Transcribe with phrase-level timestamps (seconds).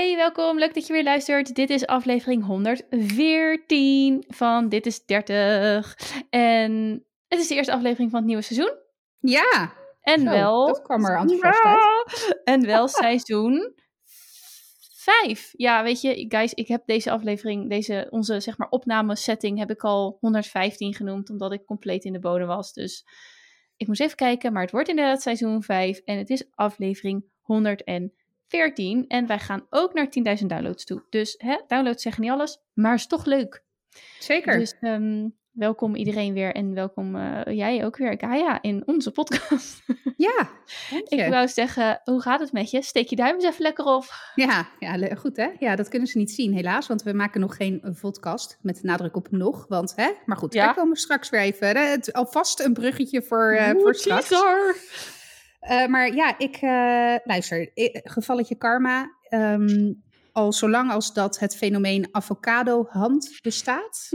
[0.00, 0.58] Hey, welkom.
[0.58, 1.54] Leuk dat je weer luistert.
[1.54, 5.96] Dit is aflevering 114 van Dit is 30.
[6.30, 8.72] En het is de eerste aflevering van het nieuwe seizoen.
[9.18, 9.72] Ja.
[10.00, 10.66] En Zo, wel.
[10.66, 12.40] dat kwam er enthousiast uit.
[12.44, 13.74] En wel seizoen
[14.94, 15.50] 5.
[15.52, 19.82] Ja, weet je, guys, ik heb deze aflevering, deze, onze zeg maar opnamesetting, heb ik
[19.82, 22.72] al 115 genoemd, omdat ik compleet in de bodem was.
[22.72, 23.04] Dus
[23.76, 28.18] ik moest even kijken, maar het wordt inderdaad seizoen 5 en het is aflevering 114.
[28.50, 30.08] En wij gaan ook naar
[30.40, 31.02] 10.000 downloads toe.
[31.10, 33.62] Dus hè, downloads zeggen niet alles, maar is toch leuk.
[34.18, 34.58] Zeker.
[34.58, 39.82] Dus ehm, welkom iedereen weer en welkom eh, jij ook weer, Gaia, in onze podcast.
[40.16, 40.50] ja,
[41.08, 42.82] ik wou zeggen, hoe gaat het met je?
[42.82, 44.04] Steek je duim eens even lekker op.
[44.34, 45.48] Ja, ja, goed hè.
[45.58, 49.16] Ja, dat kunnen ze niet zien helaas, want we maken nog geen podcast met nadruk
[49.16, 49.66] op nog.
[49.68, 50.64] Want hè, maar goed, Ja.
[50.64, 51.68] daar komen we straks weer even.
[51.68, 54.28] Hè, het, alvast een bruggetje voor, Oeh, voor straks.
[54.28, 54.76] teaser.
[55.60, 57.70] Eh, maar ja, ik eh, luister.
[58.04, 59.18] Gevalletje karma.
[59.28, 59.92] ehm,
[60.32, 64.08] al zolang als dat het fenomeen avocado-hand bestaat,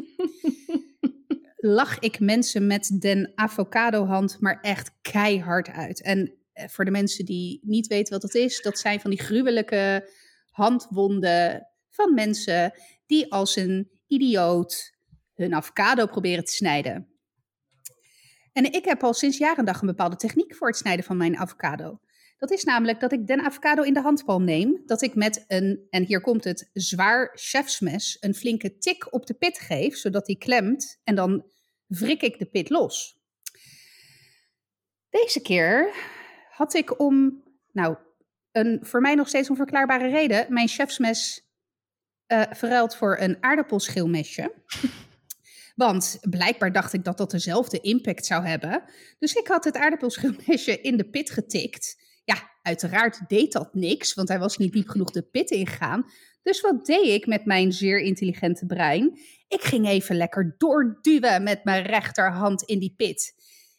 [1.58, 6.02] lach ik mensen met den avocado-hand maar echt keihard uit.
[6.02, 9.22] En eh, voor de mensen die niet weten wat dat is, dat zijn van die
[9.22, 10.10] gruwelijke
[10.50, 12.74] handwonden van mensen
[13.06, 14.94] die als een idioot
[15.34, 17.15] hun avocado proberen te snijden.
[18.56, 21.18] En ik heb al sinds jaar en dag een bepaalde techniek voor het snijden van
[21.18, 22.00] mijn avocado.
[22.38, 25.88] Dat is namelijk dat ik den avocado in de handpalm neem, dat ik met een,
[25.90, 30.38] en hier komt het, zwaar chefsmes een flinke tik op de pit geef, zodat die
[30.38, 31.46] klemt en dan
[31.86, 33.18] wrik ik de pit los.
[35.10, 35.94] Deze keer
[36.50, 37.96] had ik om, nou,
[38.52, 41.44] een voor mij nog steeds onverklaarbare reden, mijn chefsmes
[42.26, 44.54] eh verruild voor een aardappelschilmesje.
[45.76, 48.84] Want blijkbaar dacht ik dat dat dezelfde impact zou hebben.
[49.20, 52.04] Dus ik had het aardappelschilmesje in de pit getikt.
[52.24, 56.06] Ja, uiteraard deed dat niks, want hij was niet diep genoeg de pit ingegaan.
[56.44, 59.20] Dus wat deed ik met mijn zeer intelligente brein?
[59.48, 63.34] Ik ging even lekker doorduwen met mijn rechterhand in die pit.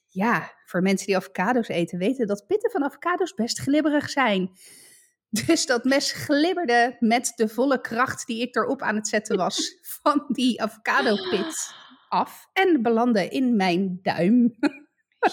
[0.09, 4.51] Ja, voor mensen die avocado's eten weten dat pitten van avocado's best glibberig zijn.
[5.47, 9.79] Dus dat mes glibberde met de volle kracht die ik erop aan het zetten was
[9.83, 11.75] van die avocado-pit
[12.17, 14.57] af en belandde in mijn duim.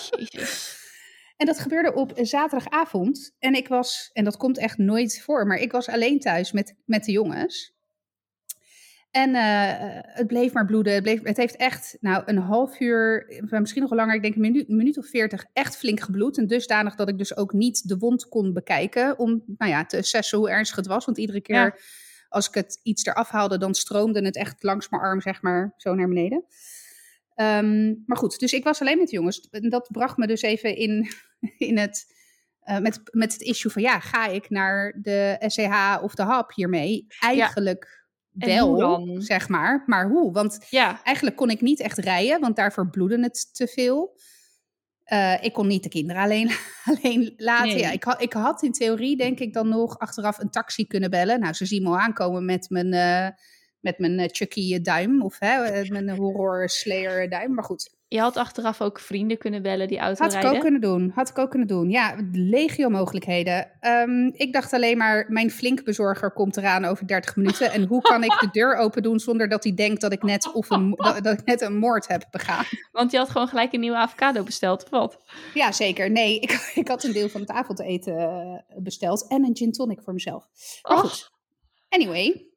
[0.09, 0.81] Jezus.
[1.38, 3.35] En dat gebeurde op zaterdagavond.
[3.39, 6.75] En ik was, en dat komt echt nooit voor, maar ik was alleen thuis met,
[6.85, 7.73] met de jongens.
[9.11, 10.93] En eh, het bleef maar bloeden.
[10.93, 14.35] Het, bleef, het heeft echt nou, een half uur, eh, misschien nog langer, ik denk
[14.35, 16.38] een minuut, een minuut of veertig, echt flink gebloed.
[16.38, 19.97] En dusdanig dat ik dus ook niet de wond kon bekijken om nou ja, te
[19.97, 21.05] assessen hoe ernstig het was.
[21.05, 21.75] Want iedere keer Ja.
[22.33, 25.73] Als ik het iets eraf haalde, dan stroomde het echt langs mijn arm, zeg maar,
[25.77, 26.45] zo naar beneden.
[27.35, 29.47] Ehm, maar goed, dus ik was alleen met de jongens.
[29.49, 31.07] En dat bracht me dus even in,
[31.69, 32.05] in het,
[32.59, 36.51] eh, met, met het issue van ja, ga ik naar de SCH of de HAP
[36.53, 37.05] hiermee?
[37.19, 38.05] Eigenlijk
[38.38, 39.83] En wel, zeg maar.
[39.85, 40.33] Maar hoe?
[40.33, 44.19] Want Ja, eigenlijk kon ik niet echt rijden, want daarvoor bloedde het te veel.
[45.03, 46.52] Eh, ik kon niet de kinderen alleen,
[46.94, 47.68] alleen laten.
[47.68, 47.80] Nee.
[47.80, 51.09] Ja, ik, had, ik had in theorie, denk ik, dan nog achteraf een taxi kunnen
[51.09, 51.40] bellen.
[51.40, 53.30] Nou, ze zien me al aankomen met mijn, eh,
[53.80, 55.22] met mijn eh, Chucky duim.
[55.22, 57.53] Of hè, mijn horror slayer duim.
[57.53, 60.56] Maar goed, je had achteraf ook vrienden kunnen bellen die auto had ik rijden.
[60.56, 61.12] ook kunnen doen.
[61.16, 61.90] Had ik ook kunnen doen.
[61.90, 63.72] Ja, legio mogelijkheden.
[63.79, 67.72] Ehm, ik dacht alleen maar, mijn flinkbezorger komt eraan over 30 minuten.
[67.72, 70.52] En hoe kan ik de deur open doen zonder dat hij denkt dat ik net,
[70.52, 72.66] of een, dat, dat ik net een moord heb begaan?
[72.91, 75.19] Want je had gewoon gelijk een nieuwe avocado besteld, of wat?
[75.53, 76.12] Ja, zeker.
[76.12, 79.28] Nee, ik, ik had een deel van het avondeten eh, besteld.
[79.28, 80.47] En een gin tonic voor mezelf.
[80.81, 81.31] Maar goed.
[81.90, 82.53] Anyway.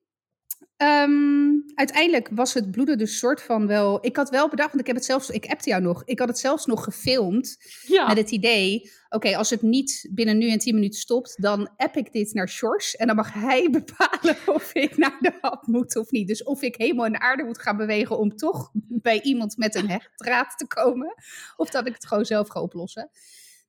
[0.76, 3.98] Ehm, uiteindelijk was het bloeden dus soort van wel...
[4.06, 5.31] Ik had wel bedacht, want ik heb het zelfs...
[5.31, 6.03] Ik appte jou nog.
[6.04, 7.56] Ik had het zelfs nog gefilmd.
[7.87, 8.06] ja.
[8.06, 11.97] Met het idee, oké, als het niet binnen nu en 10 minuten stopt, dan app
[11.97, 12.97] ik dit naar Sjors.
[12.97, 16.28] En dan mag hij bepalen of ik naar de hap moet of niet.
[16.28, 19.75] Dus of ik helemaal in de aarde moet gaan bewegen om toch bij iemand met
[19.75, 21.15] een hechtdraad te komen.
[21.56, 23.10] Of dat ik het gewoon zelf ga oplossen.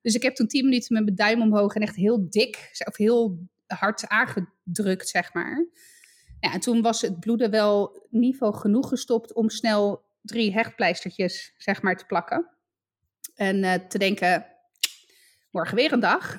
[0.02, 2.96] Dus ik heb toen 10 minuten met mijn duim omhoog en echt heel dik, of
[2.96, 5.66] heel hard aangedrukt, zeg maar.
[6.40, 11.82] Ja, en toen was het bloeden wel niveau genoeg gestopt om snel drie hechtpleistertjes, zeg
[11.82, 12.48] maar, te plakken.
[13.34, 14.46] En eh, te denken,
[15.50, 16.38] morgen weer een dag.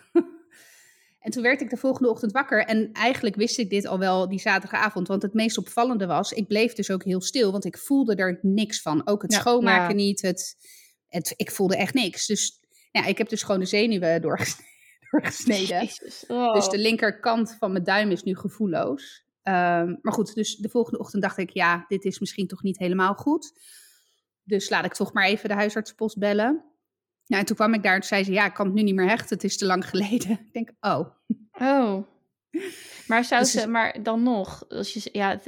[1.25, 2.65] en toen werd ik de volgende ochtend wakker.
[2.65, 5.07] En eigenlijk wist ik dit al wel die zaterdagavond.
[5.07, 7.51] Want het meest opvallende was, ik bleef dus ook heel stil.
[7.51, 9.07] Want ik voelde er niks van.
[9.07, 10.03] Ook het Ja, schoonmaken ja.
[10.03, 10.21] niet.
[10.21, 10.57] Het,
[11.07, 12.27] het, ik voelde echt niks.
[12.27, 12.59] Dus
[12.91, 14.67] ja, ik heb dus gewoon de zenuwen doorgesneden.
[15.11, 15.89] doorgesneden.
[16.27, 16.53] Oh.
[16.53, 19.27] Dus de linkerkant van mijn duim is nu gevoelloos.
[19.44, 22.77] Ehm, maar goed, dus de volgende ochtend dacht ik, ja, dit is misschien toch niet
[22.77, 23.59] helemaal goed.
[24.44, 26.63] Dus laat ik toch maar even de huisartsenpost bellen.
[27.24, 28.95] Ja, en toen kwam ik daar en zei ze, ja, ik kan het nu niet
[28.95, 30.31] meer hechten, het is te lang geleden.
[30.31, 31.18] Ik denk, oh,
[31.59, 32.03] Oh.
[33.07, 35.39] Maar, zou Dus ze, maar dan nog, als je, ja,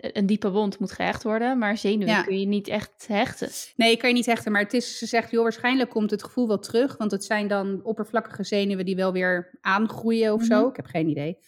[0.00, 2.22] een diepe wond moet gehecht worden, maar zenuwen Ja.
[2.22, 3.48] kun je niet echt hechten.
[3.76, 4.52] Nee, kan je niet hechten.
[4.52, 6.96] Maar het is, ze zegt, joh, waarschijnlijk komt het gevoel wel terug.
[6.96, 10.58] Want het zijn dan oppervlakkige zenuwen die wel weer aangroeien of zo.
[10.58, 10.68] Mhm.
[10.68, 11.38] Ik heb geen idee.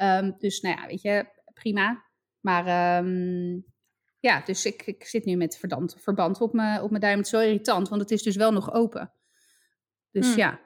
[0.00, 2.04] Ehm, dus nou ja, weet je, prima.
[2.40, 3.60] Maar ehm,
[4.20, 7.16] ja, dus ik, ik zit nu met verdand, verband op mijn, op mijn duim.
[7.16, 9.12] Het is wel irritant, want het is dus wel nog open.
[10.10, 10.36] Dus Hmm.
[10.36, 10.60] ja,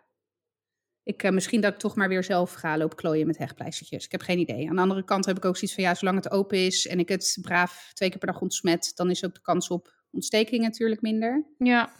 [1.02, 4.04] ik, eh, misschien dat ik toch maar weer zelf ga lopen klooien met hechtpleistertjes.
[4.04, 4.68] Ik heb geen idee.
[4.68, 6.98] Aan de andere kant heb ik ook zoiets van, ja, zolang het open is en
[6.98, 10.62] ik het braaf twee keer per dag ontsmet, dan is ook de kans op ontsteking
[10.62, 11.46] natuurlijk minder.
[11.58, 11.92] Ja.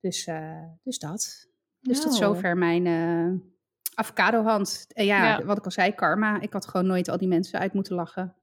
[0.00, 1.48] Dus, eh, dus dat.
[1.80, 2.16] Dus tot Nou.
[2.16, 3.53] zover mijn eh
[3.94, 4.84] avocado-hand.
[4.88, 5.44] Ja, Ja.
[5.44, 6.40] wat ik al zei, karma.
[6.40, 8.34] Ik had gewoon nooit al die mensen uit moeten lachen.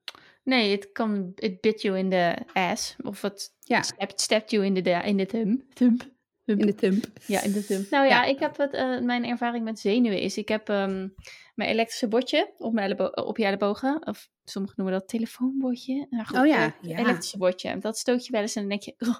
[0.43, 2.95] Nee, het kan, it bit you in the ass.
[3.03, 5.61] Of het Ja, stept, stept you in de, in de thumb.
[5.73, 6.01] thumb.
[6.45, 7.05] in de thump.
[7.25, 7.89] Ja, in de thumb.
[7.89, 8.29] Nou ja, Ja.
[8.29, 11.07] ik heb het, eh, mijn ervaring met zenuwen is, ik heb ehm,
[11.55, 14.07] mijn elektrische botje op, mijn op je ellebogen.
[14.07, 16.07] Of sommigen noemen dat telefoonbotje.
[16.09, 16.97] Nou, goed, Oh ja, eh, ja.
[16.97, 17.77] elektrische botje.
[17.77, 19.17] Dat stoot je wel eens en dan denk je, "Ugh,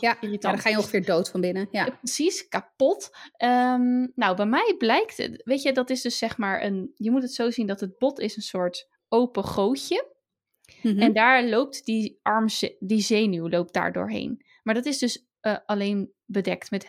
[0.00, 1.68] Ja, ja, dan ga je ongeveer dood van binnen.
[1.70, 1.84] Ja.
[1.84, 3.10] Ja, precies, kapot.
[3.36, 7.10] Ehm, nou, bij mij blijkt het, weet je, dat is dus zeg maar een, je
[7.10, 10.16] moet het zo zien dat het bot is een soort open gootje.
[10.82, 10.98] Mhm.
[10.98, 12.46] En daar loopt die arm,
[12.78, 14.44] die zenuw loopt daar doorheen.
[14.62, 16.86] Maar dat is dus eh, alleen bedekt met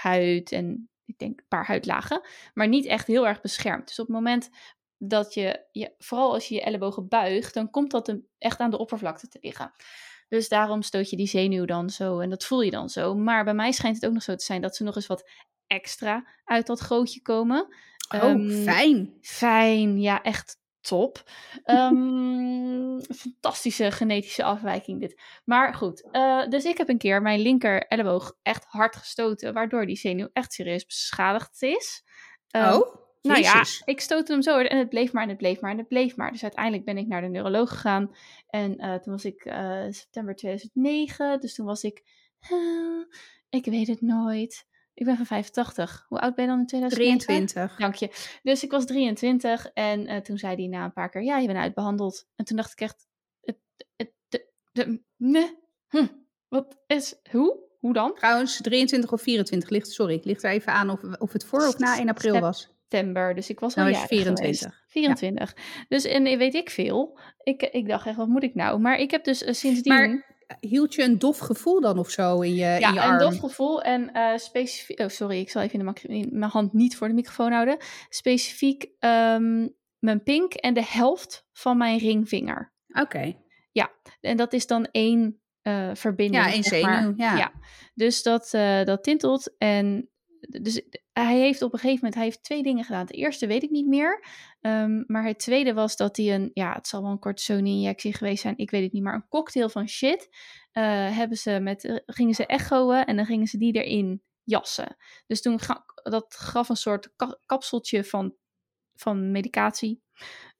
[0.00, 2.20] huid en ik denk een paar huidlagen.
[2.54, 3.86] Maar niet echt heel erg beschermd.
[3.88, 4.50] Dus op het moment
[4.98, 8.70] dat je, je vooral als je je ellebogen buigt, dan komt dat een- echt aan
[8.70, 9.72] de oppervlakte te liggen.
[10.28, 13.14] Dus daarom stoot je die zenuw dan zo en dat voel je dan zo.
[13.14, 15.30] Maar bij mij schijnt het ook nog zo te zijn dat ze nog eens wat
[15.66, 17.68] extra uit dat gootje komen.
[18.14, 19.16] oh, Ehm, fijn.
[19.20, 21.22] Fijn, ja, echt top.
[21.64, 25.22] Ehm, fantastische genetische afwijking dit.
[25.44, 29.86] Maar goed, eh, dus ik heb een keer mijn linker elleboog echt hard gestoten, waardoor
[29.86, 32.04] die zenuw echt serieus beschadigd is.
[32.50, 35.60] Ehm, oh, nou ja, ik stootte hem zo en het bleef maar en het bleef
[35.60, 36.32] maar en het bleef maar.
[36.32, 38.14] Dus uiteindelijk ben ik naar de neuroloog gegaan.
[38.48, 41.40] En eh, toen was ik eh, september 2009.
[41.40, 42.02] Dus toen was ik,
[43.48, 44.66] ik weet het nooit.
[44.94, 46.04] Ik ben van 85.
[46.08, 47.26] Hoe oud ben je dan in 2009?
[47.26, 47.76] 23.
[47.78, 48.38] Dank je.
[48.42, 51.46] Dus ik was 23 en eh, toen zei hij na een paar keer, ja, je
[51.46, 52.26] bent uitbehandeld.
[52.36, 53.06] En toen dacht ik echt,
[53.40, 53.58] het,
[53.96, 55.58] het, de, de, nee,
[55.88, 56.06] hm,
[56.48, 57.64] wat is, hoe?
[57.78, 58.14] Hoe dan?
[58.14, 61.78] Trouwens, 23 of 24 ligt, sorry, ligt er even aan of, of het voor of
[61.78, 62.75] na 1 april was.
[62.88, 64.58] September, dus ik was al Nou is je jarig 24.
[64.60, 64.84] geweest.
[64.88, 65.56] 24.
[65.88, 67.18] Dus en eh, weet ik veel.
[67.42, 68.80] Ik, ik dacht echt, wat moet ik nou?
[68.80, 69.94] Maar ik heb dus eh, sindsdien...
[69.94, 72.98] Maar hield je een dof gevoel dan of zo in je, in je ja, een
[72.98, 73.18] arm?
[73.18, 75.00] dof gevoel en eh specifiek...
[75.00, 77.76] Oh, sorry, ik zal even in, de in mijn hand niet voor de microfoon houden.
[78.08, 79.68] Specifiek ehm,
[79.98, 82.72] mijn pink en de helft van mijn ringvinger.
[83.02, 83.44] Oké.
[84.20, 86.44] En dat is dan één eh, verbinding.
[86.44, 87.52] Ja, één zenuw, ja.
[87.94, 89.54] Dus dat, eh, dat tintelt.
[89.58, 90.10] En
[90.40, 90.82] dus
[91.24, 93.00] hij heeft op een gegeven moment hij heeft twee dingen gedaan.
[93.00, 94.24] Het eerste weet ik niet meer.
[94.60, 98.42] Ehm, maar het tweede was dat hij een, ja, het zal wel een cortisone-injectie geweest
[98.42, 98.56] zijn.
[98.58, 100.28] Ik weet het niet, maar een cocktail van shit.
[100.72, 104.96] eh, hebben ze met, eh, gingen ze echoen en dan gingen ze die erin jassen.
[105.26, 105.58] Dus toen
[106.02, 108.34] dat gaf een soort ka- kapseltje van,
[108.94, 110.02] van medicatie.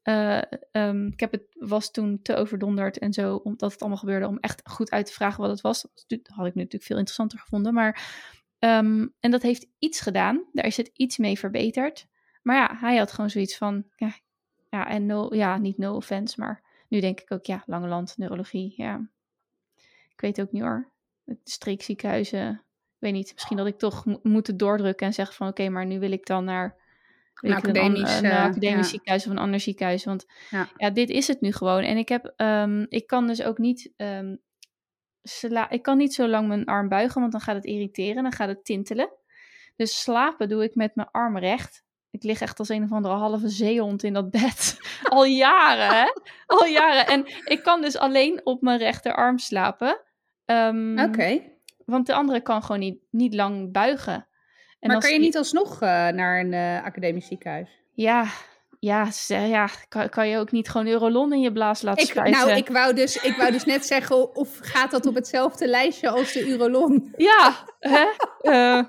[0.03, 4.27] Eh, ehm, ik heb het, was toen te overdonderd en zo, omdat het allemaal gebeurde,
[4.27, 5.83] om echt goed uit te vragen wat het was.
[5.83, 7.75] Dat had ik natuurlijk veel interessanter gevonden.
[7.75, 8.03] Maar,
[8.59, 10.45] ehm, en dat heeft iets gedaan.
[10.53, 12.07] Daar is het iets mee verbeterd.
[12.43, 14.11] Maar ja, hij had gewoon zoiets van, ja,
[14.71, 18.15] ja en no, ja, niet no offense, maar nu denk ik ook, ja, Lange Land,
[18.17, 19.09] neurologie, ja.
[20.09, 20.91] Ik weet ook niet hoor.
[21.25, 25.49] Het streekziekenhuizen, ik weet niet, misschien dat ik toch mo- moet doordrukken en zeggen van,
[25.49, 26.77] oké, maar nu wil ik dan naar
[27.41, 28.91] Een academisch, een, eh, academisch ja.
[28.91, 30.05] ziekenhuis of een ander ziekenhuis.
[30.05, 30.69] Want Ja.
[30.77, 30.91] ja.
[30.91, 31.83] dit is het nu gewoon.
[31.83, 34.37] En ik heb, ehm, ik kan dus ook niet, ehm,
[35.29, 38.33] sla- ik kan niet zo lang mijn arm buigen, want dan gaat het irriteren, dan
[38.33, 39.11] gaat het tintelen.
[39.77, 41.85] Dus slapen doe ik met mijn arm recht.
[42.11, 44.77] Ik lig echt als een of andere halve zeehond in dat bed.
[45.03, 46.07] Al jaren, hè?
[46.47, 47.07] Al jaren.
[47.07, 50.01] En ik kan dus alleen op mijn rechterarm slapen.
[50.45, 51.43] Ehm, Oké.
[51.85, 54.27] Want de andere kan gewoon niet, niet lang buigen.
[54.81, 57.69] En Maar kan je niet alsnog eh, naar een eh, academisch ziekenhuis?
[57.93, 58.27] Ja,
[58.81, 62.47] ja, ja kan, kan je ook niet gewoon Eurolon in je blaas laten Ik, spuiten?
[62.47, 66.09] nou, ik wou, dus, ik wou dus net zeggen, of gaat dat op hetzelfde lijstje
[66.09, 67.13] als de Urolon?
[67.17, 68.07] Ja, hè?
[68.41, 68.85] Eh,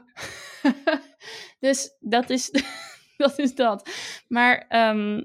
[1.59, 2.51] dus dat is,
[3.17, 3.89] dat is dat.
[4.27, 5.23] Maar ehm,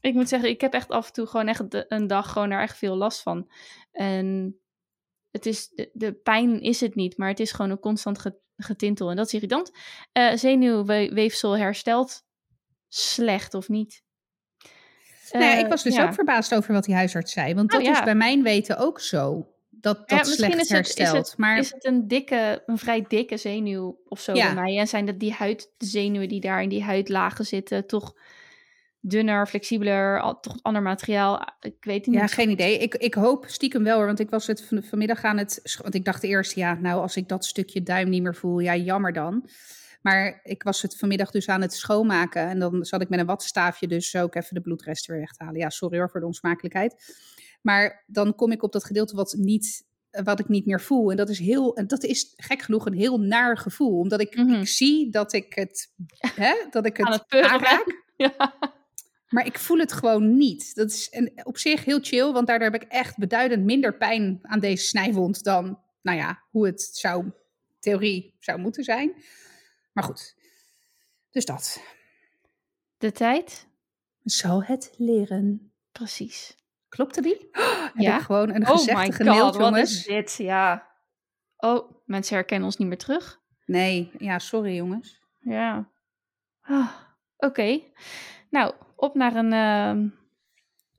[0.00, 2.48] ik moet zeggen, ik heb echt af en toe gewoon echt de- een dag gewoon
[2.50, 3.50] daar echt veel last van.
[3.92, 4.56] En
[5.30, 8.38] het is, de, de pijn is het niet, maar het is gewoon een constant ge-
[8.56, 9.10] getintel.
[9.10, 9.70] En dat is irritant.
[10.12, 12.22] Eh zenuwweefsel herstelt
[12.96, 14.02] slecht of niet.
[15.32, 16.04] nou ja, Eh, ik was dus ja.
[16.06, 17.54] ook verbaasd over wat die huisarts zei.
[17.54, 19.48] Want Oh, dat is bij mijn weten ook zo.
[19.70, 21.28] Dat dat Ja, misschien slecht is het- is herstelt.
[21.28, 24.44] het- maar Is het een dikke, een vrij dikke zenuw of zo Ja.
[24.54, 24.78] bij mij?
[24.78, 28.14] En zijn dat die huid, de zenuwen die daar in die huidlagen zitten, toch
[29.00, 31.48] dunner, flexibeler, al, toch ander materiaal.
[31.60, 32.32] Ik weet het Ja, niet.
[32.32, 32.78] geen idee.
[32.78, 35.78] Ik, ik hoop stiekem wel want ik was het van, vanmiddag aan het...
[35.82, 38.76] Want ik dacht eerst, ja, nou als ik dat stukje duim niet meer voel, ja,
[38.76, 39.48] jammer dan.
[40.04, 42.48] Maar ik was het vanmiddag dus aan het schoonmaken.
[42.48, 45.44] En dan zat ik met een wattenstaafje dus ook even de bloedresten weer weg te
[45.44, 45.60] halen.
[45.60, 47.14] Ja, sorry hoor voor de onsmakelijkheid.
[47.62, 51.10] Maar dan kom ik op dat gedeelte wat, niet, wat ik niet meer voel.
[51.10, 53.98] En dat is, heel, en dat is gek genoeg een heel naar gevoel.
[53.98, 54.52] Omdat ik, Mhm.
[54.60, 55.92] ik zie dat ik het,
[56.34, 58.02] hè, dat ik Aan het het peuren aanraak.
[58.16, 58.54] Ja.
[59.28, 60.74] Maar ik voel het gewoon niet.
[60.74, 64.38] Dat is en op zich heel chill, want daardoor heb ik echt beduidend minder pijn
[64.42, 67.30] aan deze snijwond dan, nou ja, hoe het zou,
[67.80, 69.12] theorie zou moeten zijn.
[69.94, 70.36] Maar goed,
[71.30, 71.82] dus dat.
[72.98, 73.66] De tijd?
[74.22, 75.72] Zal het leren.
[75.92, 76.56] Precies.
[76.88, 77.48] Klopte die?
[77.52, 78.18] Oh, heb Ja.
[78.18, 80.34] gewoon een Oh my god, wat is dit?
[80.34, 80.86] Ja.
[81.56, 83.40] Oh, mensen herkennen ons niet meer terug.
[83.66, 85.22] Nee, ja, sorry jongens.
[85.40, 85.88] Ja.
[86.60, 86.90] Ah,
[87.36, 87.80] Oké.
[88.50, 90.08] Nou, op naar een ehm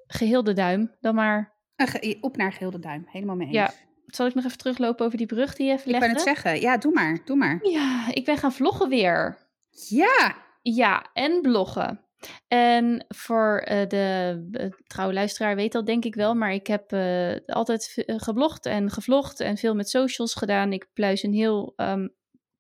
[0.08, 0.96] geheel de duim.
[1.02, 1.54] Dan maar.
[1.76, 3.56] Een ge- Op naar geheel de duim, helemaal mee eens.
[3.56, 3.74] Ja,
[4.06, 6.08] Zal ik nog even teruglopen over die brug die je even ik legde?
[6.08, 6.62] wou het zeggen.
[6.62, 7.60] Ja, doe maar, doe maar.
[7.62, 9.38] Ja, ik ben gaan vloggen weer.
[9.70, 12.06] Ja, Ja, en bloggen.
[12.48, 16.92] En voor eh, de eh, trouwe luisteraar weet dat denk ik wel, maar ik heb
[16.92, 20.74] eh, altijd geblogd en gevlogd en veel met socials gedaan.
[20.74, 22.08] Ik pluis een heel ehm,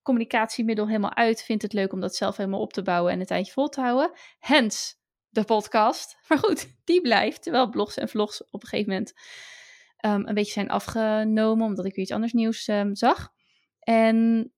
[0.01, 1.43] communicatiemiddel helemaal uit.
[1.43, 3.81] Vind het leuk om dat zelf helemaal op te bouwen en een tijdje vol te
[3.81, 4.11] houden.
[4.39, 4.95] Hence
[5.29, 6.17] de podcast.
[6.27, 7.43] Maar goed, die blijft.
[7.43, 9.13] Terwijl blogs en vlogs op een gegeven moment
[10.05, 13.29] ehm, een beetje zijn afgenomen, omdat ik weer iets anders nieuws ehm, zag.
[13.79, 14.50] En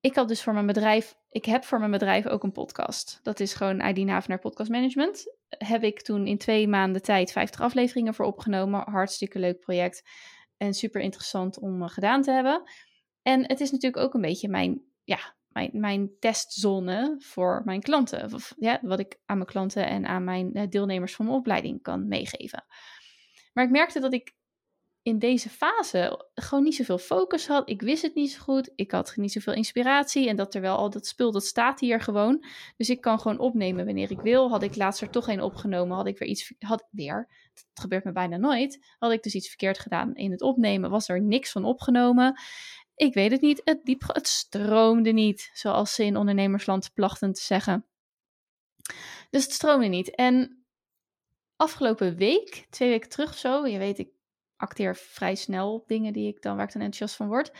[0.00, 3.20] ik had dus voor mijn bedrijf, ik heb voor mijn bedrijf ook een podcast.
[3.22, 5.36] Dat is gewoon ID Navenaar Podcast Management.
[5.48, 8.90] Heb ik toen in twee maanden tijd 50 afleveringen voor opgenomen.
[8.90, 10.02] Hartstikke leuk project.
[10.56, 12.62] En super interessant om eh, gedaan te hebben.
[13.22, 18.34] En het is natuurlijk ook een beetje mijn, ja, mijn, mijn testzone voor mijn klanten.
[18.34, 21.82] Of, ja, wat ik aan mijn klanten en aan mijn eh, deelnemers van mijn opleiding
[21.82, 22.64] kan meegeven.
[23.60, 24.34] Maar ik merkte dat ik
[25.02, 27.68] in deze fase gewoon niet zoveel focus had.
[27.68, 28.72] Ik wist het niet zo goed.
[28.74, 30.28] Ik had niet zoveel inspiratie.
[30.28, 32.44] En dat terwijl al dat spul, dat staat hier gewoon.
[32.76, 34.50] Dus ik kan gewoon opnemen wanneer ik wil.
[34.50, 36.54] Had ik laatst er toch een opgenomen, had ik weer iets...
[36.58, 38.94] Had weer, het gebeurt me bijna nooit.
[38.98, 40.90] Had ik dus iets verkeerd gedaan in het opnemen.
[40.90, 42.40] Was er niks van opgenomen.
[42.94, 43.60] Ik weet het niet.
[43.64, 45.50] Het, diep, het stroomde niet.
[45.52, 47.86] Zoals ze in ondernemersland plachten te zeggen.
[49.30, 50.14] Dus het stroomde niet.
[50.14, 50.59] En
[51.60, 53.66] afgelopen week, twee weken terug of zo...
[53.66, 54.10] Je weet, ik
[54.56, 57.52] acteer vrij snel op dingen die ik dan, waar ik dan enthousiast van word.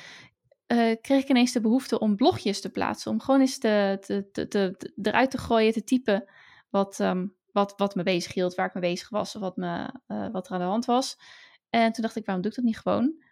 [0.67, 3.11] eh, kreeg ik ineens de behoefte om blogjes te plaatsen.
[3.11, 6.25] Om gewoon eens te, te, te, eruit te gooien, te typen
[6.71, 9.93] wat, ehm, wat, wat me bezig hield, waar ik mee bezig was, of wat, me,
[10.07, 11.19] eh, wat er aan de hand was.
[11.71, 13.23] En toen dacht ik, waarom doe ik dat niet gewoon?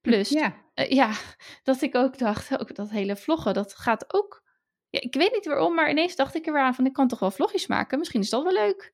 [0.00, 0.54] Plus, ja.
[0.74, 1.12] eh, ja,
[1.62, 4.42] dat ik ook dacht, ook dat hele vloggen, dat gaat ook.
[4.90, 7.08] Ja, ik weet niet waarom, maar ineens dacht ik er weer aan van, ik kan
[7.08, 7.98] toch wel vlogjes maken.
[7.98, 8.92] Misschien is dat wel leuk.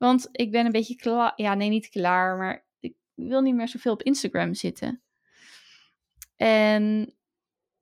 [0.00, 1.32] Want ik ben een beetje klaar.
[1.36, 5.02] Ja, nee, niet klaar, maar ik wil niet meer zoveel op Instagram zitten.
[6.36, 7.14] En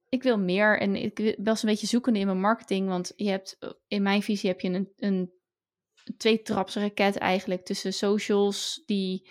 [0.08, 0.80] ik wil meer.
[0.80, 2.88] En ik was een beetje zoekende in mijn marketing.
[2.88, 3.58] Want je hebt,
[3.88, 5.32] in mijn visie heb je een, een
[6.16, 9.28] twee-trapsraket eigenlijk tussen socials die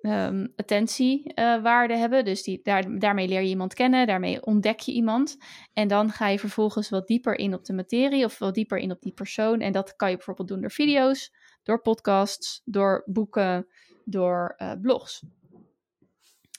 [0.00, 2.24] ehm attentiewaarde hebben.
[2.24, 5.36] Dus die, daar, daarmee leer je iemand kennen, daarmee ontdek je iemand.
[5.72, 8.90] En dan ga je vervolgens wat dieper in op de materie of wat dieper in
[8.90, 9.60] op die persoon.
[9.60, 11.32] En dat kan je bijvoorbeeld doen door video's,
[11.64, 13.66] door podcasts, door boeken,
[14.04, 15.22] door eh, blogs.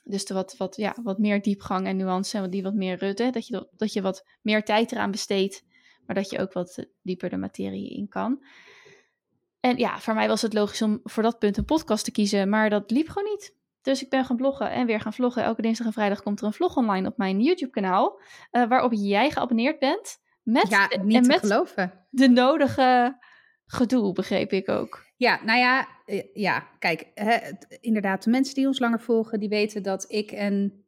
[0.03, 3.29] Dus de wat, wat, ja, wat meer diepgang en nuance en die wat meer rutte.
[3.29, 5.63] Dat je, dat je wat meer tijd eraan besteedt,
[6.05, 8.43] maar dat je ook wat dieper de materie in kan.
[9.59, 12.49] En ja, voor mij was het logisch om voor dat punt een podcast te kiezen,
[12.49, 13.55] maar dat liep gewoon niet.
[13.81, 15.43] Dus ik ben gaan bloggen en weer gaan vloggen.
[15.43, 18.19] Elke dinsdag en vrijdag komt er een vlog online op mijn YouTube-kanaal,
[18.51, 20.23] eh, waarop jij geabonneerd bent.
[20.43, 22.05] Met, ja, niet en met geloven.
[22.09, 23.17] de nodige
[23.65, 25.05] gedoe, begreep ik ook.
[25.17, 27.37] Ja, nou ja, eh, ja kijk, hè,
[27.79, 30.85] inderdaad, de mensen die ons langer volgen, die weten dat ik en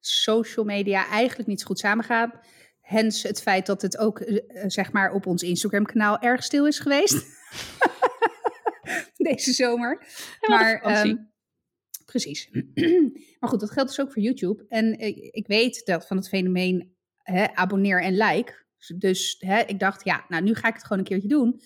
[0.00, 2.40] social media eigenlijk niet zo goed samengaan.
[2.80, 6.66] Hens het feit dat het ook, eh, eh, zeg maar, op ons Instagram-kanaal erg stil
[6.66, 7.24] is geweest.
[9.16, 10.06] Deze zomer.
[10.40, 11.16] Maar, ehm,
[12.04, 12.50] precies.
[13.40, 14.64] maar goed, dat geldt dus ook voor YouTube.
[14.68, 18.60] En ik, ik weet dat van het fenomeen hè, abonneer en like.
[18.96, 21.60] Dus hè, ik dacht, ja, nou nu ga ik het gewoon een keertje doen.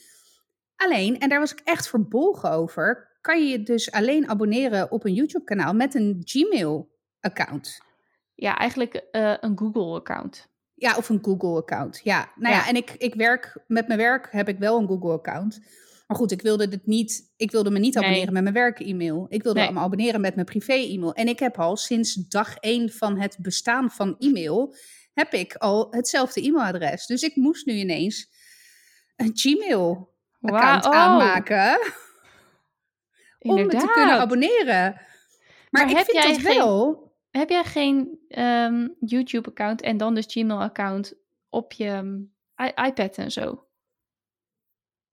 [0.77, 5.05] Alleen, en daar was ik echt verbolgen over, kan je je dus alleen abonneren op
[5.05, 7.79] een YouTube-kanaal met een Gmail-account.
[8.35, 10.49] ja, eigenlijk eh, een Google-account.
[10.75, 12.01] Ja, of een Google-account.
[12.05, 12.69] Ja, nou ja, Ja.
[12.69, 15.61] en ik, ik werk met mijn werk heb ik wel een Google-account.
[16.07, 17.33] Maar goed, ik wilde dit niet.
[17.37, 18.03] Ik wilde me niet Nee.
[18.05, 19.27] abonneren met mijn werk-e-mail.
[19.29, 19.73] Ik wilde Nee.
[19.73, 21.13] me abonneren met mijn privé-e-mail.
[21.15, 24.75] En ik heb al sinds dag één van het bestaan van e-mail
[25.17, 27.07] heb ik al hetzelfde e-mailadres.
[27.07, 28.31] Dus ik moest nu ineens
[29.17, 31.79] een Gmail Wauw, account oh, aanmaken
[33.39, 34.93] om me te kunnen abonneren.
[34.93, 35.07] Maar,
[35.71, 37.05] Maar ik heb vind jij dat geen- wel.
[37.31, 41.15] Heb jij geen ehm, YouTube-account en dan dus Gmail-account
[41.49, 43.67] op je um, i- iPad en zo?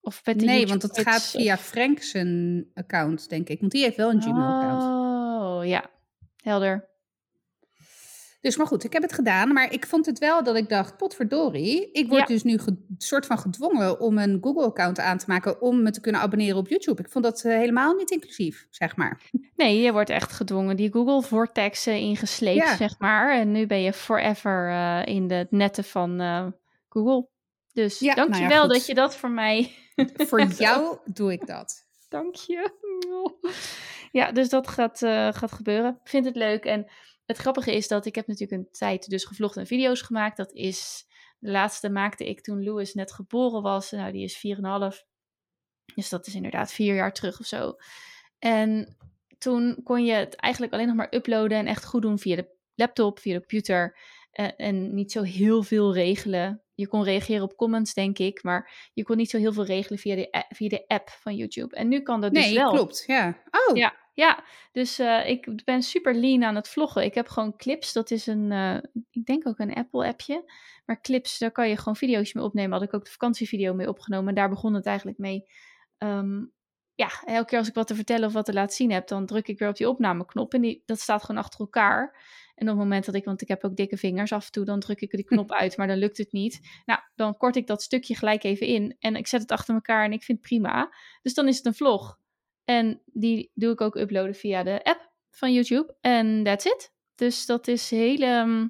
[0.01, 3.60] Of Nee, want het YouTube gaat via Frank zijn account, denk ik.
[3.60, 4.83] Want die heeft wel een Gmail-account.
[4.83, 5.89] Oh, ja.
[6.43, 6.89] Helder.
[8.43, 9.53] Dus maar goed, ik heb het gedaan.
[9.53, 11.91] Maar ik vond het wel dat ik dacht, potverdorie.
[11.91, 12.25] Ik word Ja.
[12.25, 12.59] dus nu
[12.97, 15.62] soort van gedwongen om een Google-account aan te maken...
[15.62, 17.01] om me te kunnen abonneren op YouTube.
[17.01, 19.21] Ik vond dat eh, helemaal niet inclusief, zeg maar.
[19.55, 22.75] Nee, je wordt echt gedwongen die Google-vortexen ingesleept, Ja.
[22.75, 23.33] zeg maar.
[23.39, 26.47] En nu ben je forever eh, in de netten van eh,
[26.89, 27.27] Google.
[27.73, 28.73] Dus Ja, nou dankjewel goed.
[28.73, 29.71] dat je dat voor mij...
[30.29, 31.85] Voor jou doe ik dat.
[32.09, 32.71] Dank je.
[34.12, 34.97] Ja, dus dat gaat,
[35.35, 36.00] gaat gebeuren.
[36.03, 36.65] Ik vind het leuk.
[36.65, 36.85] En
[37.25, 40.38] het grappige is dat ik heb natuurlijk een tijd dus gevlogd en video's gemaakt.
[40.38, 41.06] Dat is,
[41.39, 43.92] de laatste maakte ik toen Louis net geboren was.
[43.92, 44.46] Nou, die is
[44.92, 45.06] 4,5.
[45.96, 47.74] Dus dat is inderdaad vier jaar terug of zo.
[48.39, 48.98] En
[49.38, 52.56] toen kon je het eigenlijk alleen nog maar uploaden en echt goed doen via de
[52.75, 53.98] laptop, via de computer.
[54.58, 56.63] en niet zo heel veel regelen.
[56.74, 58.44] Je kon reageren op comments, denk ik.
[58.44, 61.75] Maar je kon niet zo heel veel regelen via de, via de app van YouTube.
[61.75, 62.72] En nu kan dat dus Nee, wel.
[62.72, 63.03] klopt.
[63.08, 63.44] Ja.
[63.68, 64.43] Oh, Ja, ja.
[64.72, 67.03] dus eh, ik ben super lean aan het vloggen.
[67.03, 68.77] Ik heb gewoon Clips, dat is een, eh,
[69.12, 70.51] ik denk ook een Apple-appje.
[70.86, 72.72] Maar Clips, daar kan je gewoon video's mee opnemen.
[72.72, 74.29] Had ik ook de vakantievideo mee opgenomen.
[74.29, 75.46] En daar begon het eigenlijk mee.
[75.98, 76.43] Ehm,
[76.96, 79.25] ja, elke keer als ik wat te vertellen of wat te laten zien heb, dan
[79.25, 80.53] druk ik weer op die opnameknop.
[80.53, 82.15] En die, dat staat gewoon achter elkaar.
[82.55, 84.65] En op het moment dat ik, want ik heb ook dikke vingers af en toe,
[84.65, 86.82] dan druk ik die knop uit, maar dan lukt het niet.
[86.86, 88.96] Nou, dan kort ik dat stukje gelijk even in.
[89.00, 90.93] En ik zet het achter elkaar en ik vind het prima.
[91.22, 92.20] Dus dan is het een vlog.
[92.65, 95.96] En die doe ik ook uploaden via de app van YouTube.
[96.01, 96.91] En that's it.
[97.15, 98.25] Dus dat is hele.
[98.25, 98.67] ehm,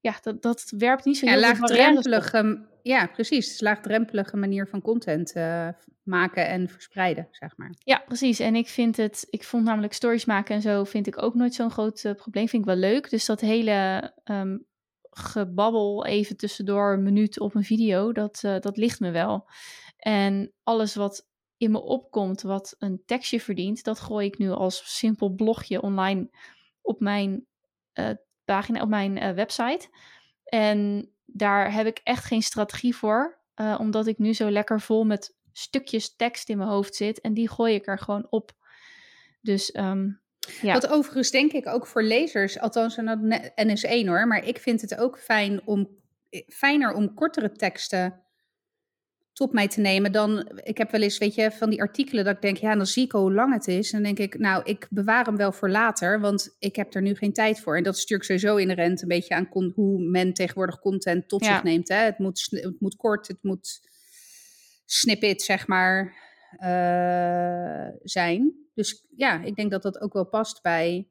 [0.00, 1.58] ja, dat, dat werpt niet zo Ja, heel op.
[1.58, 3.60] laagdrempelige, ja, precies.
[3.60, 5.68] Laagdrempelige manier van content eh,
[6.02, 7.74] maken en verspreiden, zeg maar.
[7.78, 8.38] Ja, precies.
[8.38, 11.54] En ik vind het, ik vond namelijk stories maken en zo, vind ik ook nooit
[11.54, 12.48] zo'n groot eh, probleem.
[12.48, 13.10] Vind ik wel leuk.
[13.10, 14.56] Dus dat hele ehm,
[15.10, 19.48] gebabbel even tussendoor, een minuut op een video, dat, eh, dat ligt me wel.
[19.96, 21.26] En alles wat
[21.62, 26.30] in me opkomt, wat een tekstje verdient, dat gooi ik nu als simpel blogje online
[26.80, 27.46] op mijn
[27.92, 28.10] eh,
[28.44, 29.88] pagina, op mijn eh, website.
[30.44, 35.04] En daar heb ik echt geen strategie voor, eh, omdat ik nu zo lekker vol
[35.04, 38.52] met stukjes tekst in mijn hoofd zit en die gooi ik er gewoon op.
[39.40, 40.08] Dus ehm,
[40.60, 40.72] ja.
[40.72, 44.58] Wat overigens denk ik ook voor lezers, althans en dat ne- NS1 hoor, maar ik
[44.58, 45.88] vind het ook fijn om,
[46.48, 48.22] fijner om kortere teksten
[49.32, 52.34] tot mij te nemen dan, ik heb wel eens, weet je, van die artikelen dat
[52.34, 53.92] ik denk, ja, dan zie ik hoe lang het is.
[53.92, 57.02] En dan denk ik, nou, ik bewaar hem wel voor later, want ik heb er
[57.02, 57.76] nu geen tijd voor.
[57.76, 61.54] En dat is natuurlijk sowieso inherent een beetje aan hoe men tegenwoordig content tot Ja.
[61.54, 61.88] zich neemt.
[61.88, 61.96] Hè?
[61.96, 63.80] Het, moet, het moet kort, het moet
[64.84, 66.14] snippet, zeg maar,
[66.58, 68.54] eh, zijn.
[68.74, 71.08] Dus ja, ik denk dat dat ook wel past bij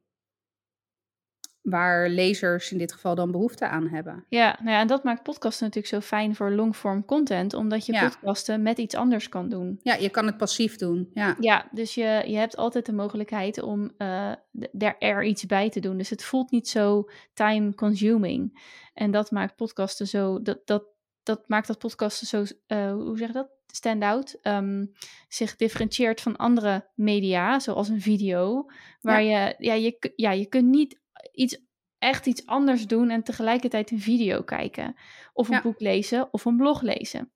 [1.62, 4.24] waar lezers in dit geval dan behoefte aan hebben.
[4.28, 7.92] Ja, nou ja, en dat maakt podcasten natuurlijk zo fijn voor longform content, omdat je
[7.92, 8.08] Ja.
[8.08, 9.80] podcasten met iets anders kan doen.
[9.82, 11.10] Ja, je kan het passief doen.
[11.14, 14.30] Ja, Ja, dus je, je hebt altijd de mogelijkheid om eh,
[14.78, 15.96] er, er iets bij te doen.
[15.96, 18.70] Dus het voelt niet zo time consuming.
[18.94, 20.84] En dat maakt podcasten zo, dat, dat,
[21.22, 23.50] dat maakt dat podcasten zo, eh, hoe zeg je dat?
[23.66, 24.38] Stand out.
[24.42, 24.86] Ehm,
[25.28, 28.66] zich differentieert van andere media, zoals een video.
[29.00, 31.00] Waar je, ja, je, ja, je kunt niet
[31.32, 31.58] iets,
[31.98, 34.94] echt iets anders doen en tegelijkertijd een video kijken.
[35.32, 35.62] Of een Ja.
[35.62, 37.32] boek lezen of een blog lezen.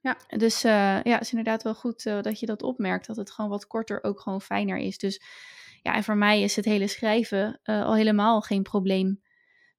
[0.00, 0.16] Ja.
[0.36, 3.06] Dus eh, ja, het is inderdaad wel goed eh, dat je dat opmerkt.
[3.06, 4.98] Dat het gewoon wat korter ook gewoon fijner is.
[4.98, 5.20] Dus
[5.82, 9.22] ja, en voor mij is het hele schrijven eh, al helemaal geen probleem.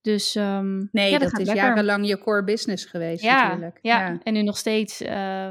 [0.01, 1.55] Dus ehm, nee, ja, dat, is lekker.
[1.55, 3.79] jarenlang je core business geweest Ja, natuurlijk.
[3.81, 4.97] ja, en nu nog steeds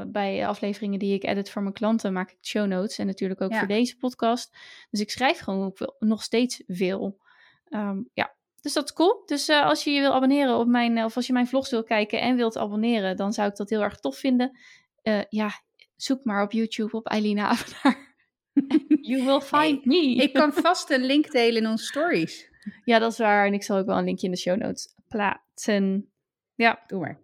[0.07, 2.97] bij afleveringen die ik edit voor mijn klanten maak ik show notes.
[2.97, 3.57] En natuurlijk ook Ja.
[3.57, 4.57] voor deze podcast.
[4.89, 7.19] Dus ik schrijf gewoon nog steeds veel.
[7.69, 9.23] Ehm, ja, dus dat is cool.
[9.25, 11.69] Dus eh, als je je wil abonneren op mijn, eh, of als je mijn vlogs
[11.69, 14.57] wil kijken en wilt abonneren, dan zou ik dat heel erg tof vinden.
[15.01, 15.49] Eh, ja,
[15.95, 18.15] zoek maar op YouTube op Eileen Avenaar.
[19.01, 20.15] you will find me.
[20.15, 22.49] Ik kan vast een link delen in onze stories.
[22.83, 23.45] Ja, dat is waar.
[23.45, 26.09] En ik zal ook wel een linkje in de show notes plaatsen.
[26.55, 27.19] Ja, Doe maar.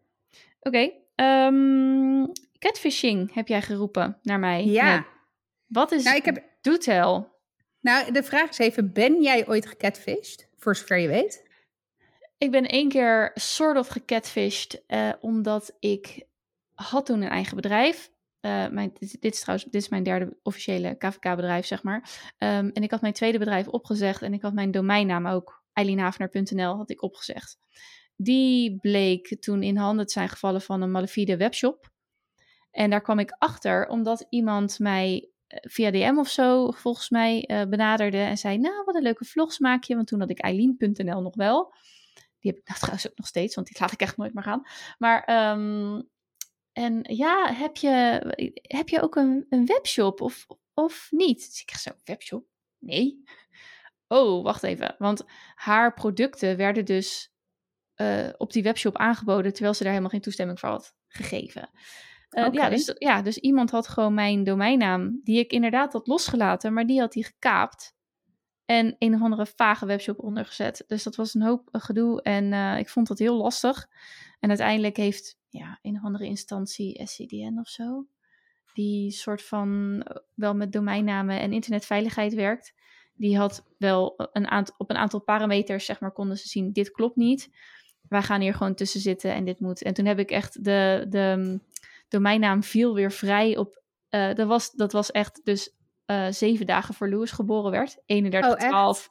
[0.60, 0.92] Oké.
[1.16, 2.26] ehm,
[2.60, 4.66] catfishing heb jij geroepen naar mij.
[4.66, 5.06] Ja.
[5.68, 7.26] Wat is Nou, ik heb, Do tell?
[7.84, 10.50] Nou, de vraag is even, ben jij ooit gecatfished?
[10.58, 11.52] Voor zover je weet.
[12.38, 16.26] Ik ben één keer sort of gecatfished, eh, omdat ik
[16.74, 18.12] had toen een eigen bedrijf.
[18.39, 22.10] Eh, mijn, dit, is trouwens dit is mijn derde officiële KVK-bedrijf, zeg maar.
[22.38, 26.76] Ehm, en ik had mijn tweede bedrijf opgezegd en ik had mijn domeinnaam ook, eileenhavenaar.nl,
[26.76, 27.58] had ik opgezegd.
[28.15, 31.91] Die bleek toen in handen te zijn gevallen van een malafide webshop.
[32.72, 37.63] En daar kwam ik achter omdat iemand mij via DM of zo volgens mij uh,
[37.63, 39.96] benaderde en zei, nou wat een leuke vlogs maak je.
[39.96, 41.74] Want toen had ik Eileen.nl nog wel.
[42.39, 44.44] Die heb ik nou trouwens ook nog steeds, want die laat ik echt nooit meer
[44.44, 44.68] gaan.
[44.98, 46.10] Maar um,
[46.74, 47.89] en ja, heb je,
[48.62, 51.38] heb je ook een, een webshop of, of niet?
[51.38, 52.46] Dus ik zeg zo, webshop?
[52.80, 53.24] Nee.
[54.08, 54.96] Oh, wacht even.
[54.98, 55.24] Want
[55.56, 57.34] haar producten werden dus
[57.96, 61.70] uh, op die webshop aangeboden, terwijl ze daar helemaal geen toestemming voor had gegeven.
[62.34, 62.63] Uh, okay.
[62.63, 66.86] ja, dus, ja, dus iemand had gewoon mijn domeinnaam, die ik inderdaad had losgelaten, maar
[66.86, 67.96] die had hij gekaapt.
[68.65, 70.84] En een of andere vage webshop ondergezet.
[70.88, 73.88] Dus dat was een hoop gedoe en uh, ik vond dat heel lastig.
[74.39, 78.08] En uiteindelijk heeft ja, een of andere instantie, SCDN of zo,
[78.74, 80.02] die soort van
[80.34, 82.74] wel met domeinnamen en internetveiligheid werkt.
[83.15, 86.91] Die had wel een aantal, op een aantal parameters, zeg maar, konden ze zien, dit
[86.91, 87.50] klopt niet.
[88.08, 89.82] Wij gaan hier gewoon tussen zitten en dit moet.
[89.82, 91.60] En toen heb ik echt de, de
[92.13, 93.82] domeinnaam viel weer vrij op.
[94.10, 98.02] Uh, dat, was, dat was echt dus uh, zeven dagen voor Louis geboren werd.
[98.06, 99.10] 31 oh, 12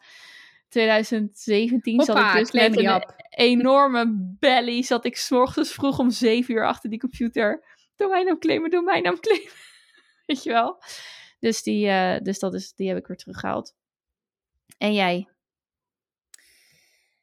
[0.68, 4.82] 2017 Hoppa, zat ik dus met een enorme belly.
[4.82, 7.64] Zat ik s morgens vroeg om zeven uur achter die computer.
[7.96, 9.52] Domeinnaam claimen, domeinnaam claimen.
[10.26, 10.82] Weet je wel?
[11.38, 13.74] Dus, die, uh, dus dat is, die heb ik weer teruggehaald.
[14.78, 15.28] En jij?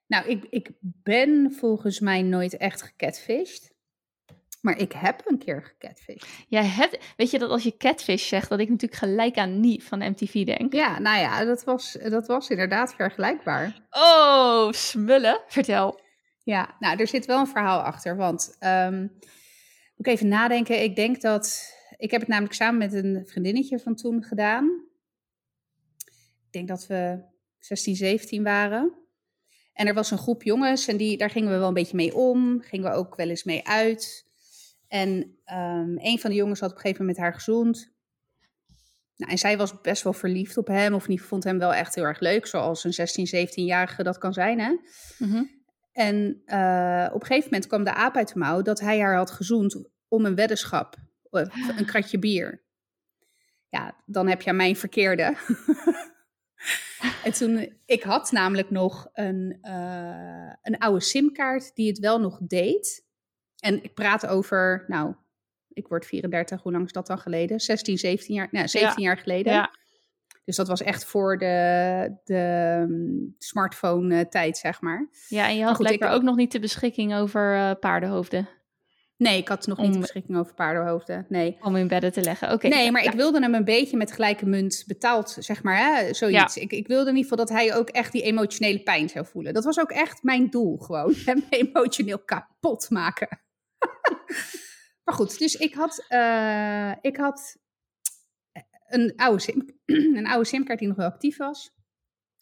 [0.07, 3.77] Nou, ik, ik ben volgens mij nooit echt gecatfished.
[4.62, 6.45] Maar ik heb een keer gecatfished.
[6.48, 9.84] Jij hebt, weet je dat als je catfish zegt, dat ik natuurlijk gelijk aan Nie
[9.84, 10.74] van MTV denk?
[10.74, 13.88] Ja, nou ja, dat was, dat was inderdaad vergelijkbaar.
[13.89, 15.41] Oh, smullen.
[15.48, 16.00] Vertel.
[16.43, 18.15] Ja, nou, er zit wel een verhaal achter.
[18.15, 19.00] Want um,
[19.95, 20.84] moet ik even nadenken.
[20.84, 21.78] Ik denk dat.
[21.98, 24.84] Ik heb het namelijk samen met een vriendinnetje van toen gedaan.
[26.45, 27.24] Ik denk dat we
[27.60, 28.93] 16, 17 waren.
[29.74, 32.15] En er was een groep jongens en die, daar gingen we wel een beetje mee
[32.15, 32.62] om.
[32.62, 34.28] Gingen we ook wel eens mee uit.
[34.89, 35.10] En
[35.45, 37.91] um, een van de jongens had op een gegeven moment met haar gezoend.
[39.15, 41.95] Nou, en zij was best wel verliefd op hem, of niet, vond hem wel echt
[41.95, 44.60] heel erg leuk, zoals een 16, 17-jarige dat kan zijn.
[44.60, 44.69] Hè?
[45.17, 45.58] Mm -hmm.
[45.91, 49.15] En uh, op een gegeven moment kwam de aap uit de mouw dat hij haar
[49.15, 50.95] had gezoend om een weddenschap,
[51.78, 52.63] een kratje bier.
[53.69, 55.36] Ja, dan heb je mijn verkeerde.
[57.23, 62.39] en toen, ik had namelijk nog een, uh, een oude simkaart die het wel nog
[62.41, 63.08] deed.
[63.60, 65.15] En ik praat over, nou,
[65.74, 67.60] ik word 34, hoe lang is dat dan geleden?
[67.60, 69.10] 16, 17 jaar, nou, 17 ja.
[69.10, 69.54] jaar geleden.
[69.54, 69.78] Ja.
[70.45, 75.10] Dus dat was echt voor de, de um, smartphone-tijd, zeg maar.
[75.28, 76.04] Ja, en je had goed, ik...
[76.04, 78.50] ook nog niet de beschikking over uh, paardenhoofden.
[79.17, 81.26] Nee, ik had nog om, niet de beschikking over paardenhoofden.
[81.30, 81.58] Nee.
[81.62, 82.52] Om in bedden te leggen.
[82.52, 82.67] Oké.
[82.67, 83.12] nee, maar ja.
[83.12, 85.78] ik wilde hem een beetje met gelijke munt betaald, zeg maar.
[85.78, 86.13] Hè?
[86.13, 86.56] Zoiets.
[86.56, 86.62] Ja.
[86.62, 89.54] Ik, ik wilde in ieder geval dat hij ook echt die emotionele pijn zou voelen.
[89.54, 91.13] Dat was ook echt mijn doel, gewoon.
[91.26, 93.39] Hem emotioneel kapot maken.
[95.03, 97.57] Maar goed, dus ik had, uh, ik had
[98.87, 99.65] een oude, sim,
[100.17, 101.77] een oude simkaart die nog wel actief was.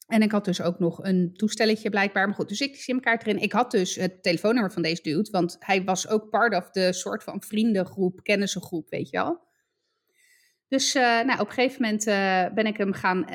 [0.08, 2.26] En ik had dus ook nog een toestelletje blijkbaar.
[2.26, 3.42] Maar goed, dus ik die simkaart erin.
[3.42, 5.30] Ik had dus het telefoonnummer van deze dude.
[5.32, 9.46] Want hij was ook part of de soort van vriendengroep, kennissengroep, weet je wel.
[10.68, 12.06] Dus uh, nou, op een gegeven moment
[12.56, 13.26] ben ik hem gaan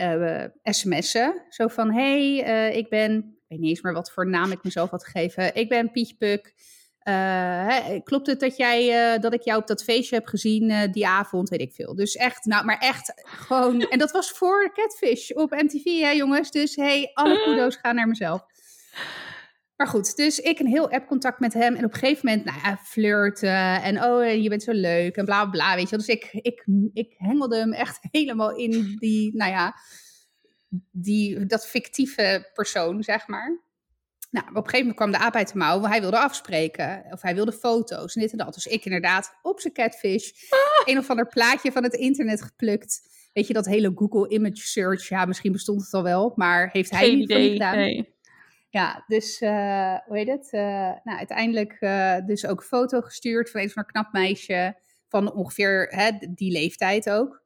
[0.62, 1.46] sms'en.
[1.48, 2.36] Zo van, hey,
[2.70, 3.36] ik ben...
[3.42, 5.54] Ik weet niet eens meer wat voor naam ik mezelf had gegeven.
[5.54, 6.54] Ik ben Pietje Puk.
[7.04, 10.82] Uh, klopt het dat, jij, uh, dat ik jou op dat feestje heb gezien uh,
[10.92, 11.94] die avond, weet ik veel.
[11.94, 13.80] Dus echt, nou, maar echt gewoon.
[13.80, 16.50] En dat was voor Catfish op MTV, hè, jongens.
[16.50, 18.44] Dus hey, alle kudo's gaan naar mezelf.
[19.76, 21.74] Maar goed, dus ik een heel app-contact met hem.
[21.74, 23.82] En op een gegeven moment, nou ja, flirten.
[23.82, 25.16] En oh, je bent zo leuk.
[25.16, 25.96] En bla bla, weet je.
[25.96, 29.74] Dus ik, ik, ik hengelde hem echt helemaal in die, nou ja,
[30.90, 33.60] die, dat fictieve persoon, zeg maar.
[34.32, 35.82] Nou, op een gegeven moment kwam de aap uit de mouw.
[35.82, 37.04] Hij wilde afspreken.
[37.10, 38.54] Of hij wilde foto's en dit en dat.
[38.54, 40.30] Dus ik inderdaad op zijn catfish.
[40.50, 40.58] Ah.
[40.84, 43.00] Een of ander plaatje van het internet geplukt.
[43.32, 45.08] Weet je, dat hele Google image search.
[45.08, 46.32] Ja, misschien bestond het al wel.
[46.36, 47.76] Maar heeft hij Geen niet idee, gedaan.
[47.76, 48.14] Nee.
[48.68, 50.48] Ja, dus uh, hoe heet het?
[50.52, 50.60] Uh,
[51.04, 54.76] nou, uiteindelijk uh, dus ook een foto gestuurd van een van een knap meisje.
[55.08, 57.41] Van ongeveer hè, die leeftijd ook.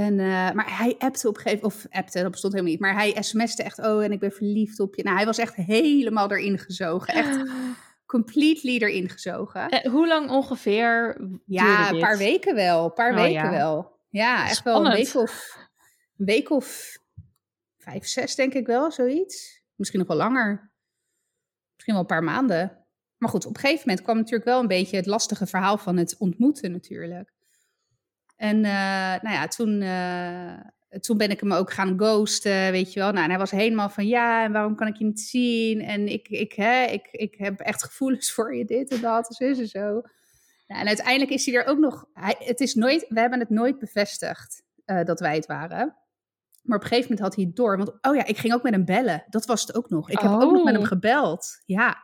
[0.00, 2.82] En, uh, maar hij appte op een gegeven moment, of appte, dat bestond helemaal niet.
[2.82, 5.02] Maar hij sms'te echt, oh, en ik ben verliefd op je.
[5.02, 7.14] Nou, hij was echt helemaal erin gezogen.
[7.14, 7.42] Echt
[8.06, 9.68] completely erin gezogen.
[9.68, 12.84] Eh, hoe lang ongeveer Ja, een paar weken wel.
[12.84, 13.50] Een paar oh, weken ja.
[13.50, 13.98] wel.
[14.08, 14.86] Ja, echt Spannend.
[14.86, 15.56] wel een week of,
[16.16, 16.98] een week of
[17.78, 19.62] vijf, zes denk ik wel, zoiets.
[19.74, 20.72] Misschien nog wel langer.
[21.74, 22.84] Misschien wel een paar maanden.
[23.16, 25.96] Maar goed, op een gegeven moment kwam natuurlijk wel een beetje het lastige verhaal van
[25.96, 27.32] het ontmoeten natuurlijk.
[28.40, 33.00] En uh, nou ja, toen, uh, toen ben ik hem ook gaan ghosten, weet je
[33.00, 33.12] wel.
[33.12, 35.80] Nou, en hij was helemaal van, ja, en waarom kan ik je niet zien?
[35.80, 39.54] En ik, ik, hè, ik, ik heb echt gevoelens voor je, dit en dat, en
[39.54, 39.86] zo en zo.
[40.66, 42.04] Nou, en uiteindelijk is hij er ook nog.
[42.12, 45.96] Hij, het is nooit, we hebben het nooit bevestigd uh, dat wij het waren.
[46.62, 47.76] Maar op een gegeven moment had hij het door.
[47.76, 49.24] Want, oh ja, ik ging ook met hem bellen.
[49.28, 50.10] Dat was het ook nog.
[50.10, 50.88] Ik heb ook nog met hem Oh.
[50.88, 51.62] gebeld.
[51.66, 51.96] Ja.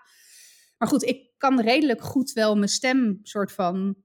[0.78, 4.04] Maar goed, ik kan redelijk goed wel mijn stem soort van...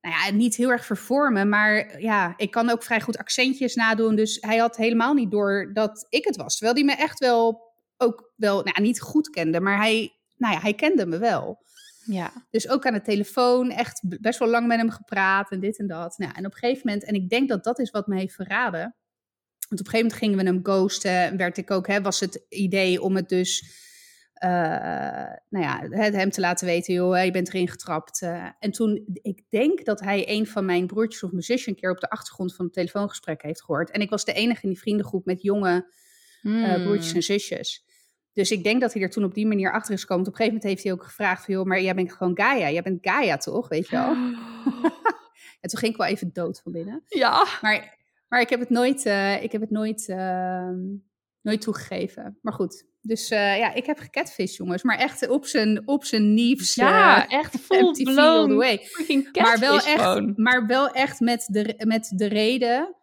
[0.00, 1.48] Nou ja, niet heel erg vervormen.
[1.48, 4.16] Maar ja, ik kan ook vrij goed accentjes nadoen.
[4.16, 6.56] Dus hij had helemaal niet door dat ik het was.
[6.56, 8.54] Terwijl hij me echt wel ook wel...
[8.54, 9.60] Nou ja, niet goed kende.
[9.60, 11.62] Maar hij, nou ja, hij kende me wel.
[12.04, 12.32] Ja.
[12.50, 15.86] Dus ook aan de telefoon, echt best wel lang met hem gepraat en dit en
[15.86, 16.18] dat.
[16.18, 18.34] Nou, en op een gegeven moment, en ik denk dat dat is wat me heeft
[18.34, 18.94] verraden.
[19.68, 21.10] Want op een gegeven moment gingen we hem ghosten.
[21.10, 23.64] En werd ik ook, hè, was het idee om het dus,
[24.40, 28.22] eh, nou ja, hem te laten weten, joh, je bent erin getrapt.
[28.22, 28.46] eh.
[28.58, 31.90] en toen, ik denk dat hij een van mijn broertjes of mijn zusje een keer
[31.90, 33.90] op de achtergrond van het telefoongesprek heeft gehoord.
[33.90, 35.74] En ik was de enige in die vriendengroep met jonge
[36.42, 36.82] eh, Hmm.
[36.82, 37.84] broertjes en zusjes.
[38.32, 40.26] Dus ik denk dat hij er toen op die manier achter is gekomen.
[40.26, 41.54] Op een gegeven moment heeft hij ook gevraagd van...
[41.54, 42.70] joh, maar jij bent gewoon Gaia.
[42.70, 44.14] Jij bent Gaia toch, weet je wel?
[45.60, 47.02] En toen ging ik wel even dood van binnen.
[47.06, 47.46] Ja.
[47.60, 47.98] Maar,
[48.28, 49.04] maar ik heb het nooit,
[49.42, 50.78] ik heb het nooit, ehm,
[51.42, 52.38] nooit toegegeven.
[52.42, 54.82] Maar goed, dus eh, ja, ik heb gecatfish, jongens.
[54.82, 56.74] Maar echt op zijn, op zijn nieuws.
[56.74, 58.54] Ja, echt full blown.
[58.54, 58.80] way.
[59.32, 60.32] Maar wel, echt, gewoon.
[60.36, 62.96] maar wel echt met de, met de reden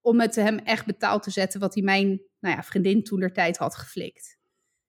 [0.00, 1.60] om het hem echt betaald te zetten...
[1.60, 2.08] wat hij mijn
[2.40, 4.38] nou ja, vriendin toen der tijd had geflikt.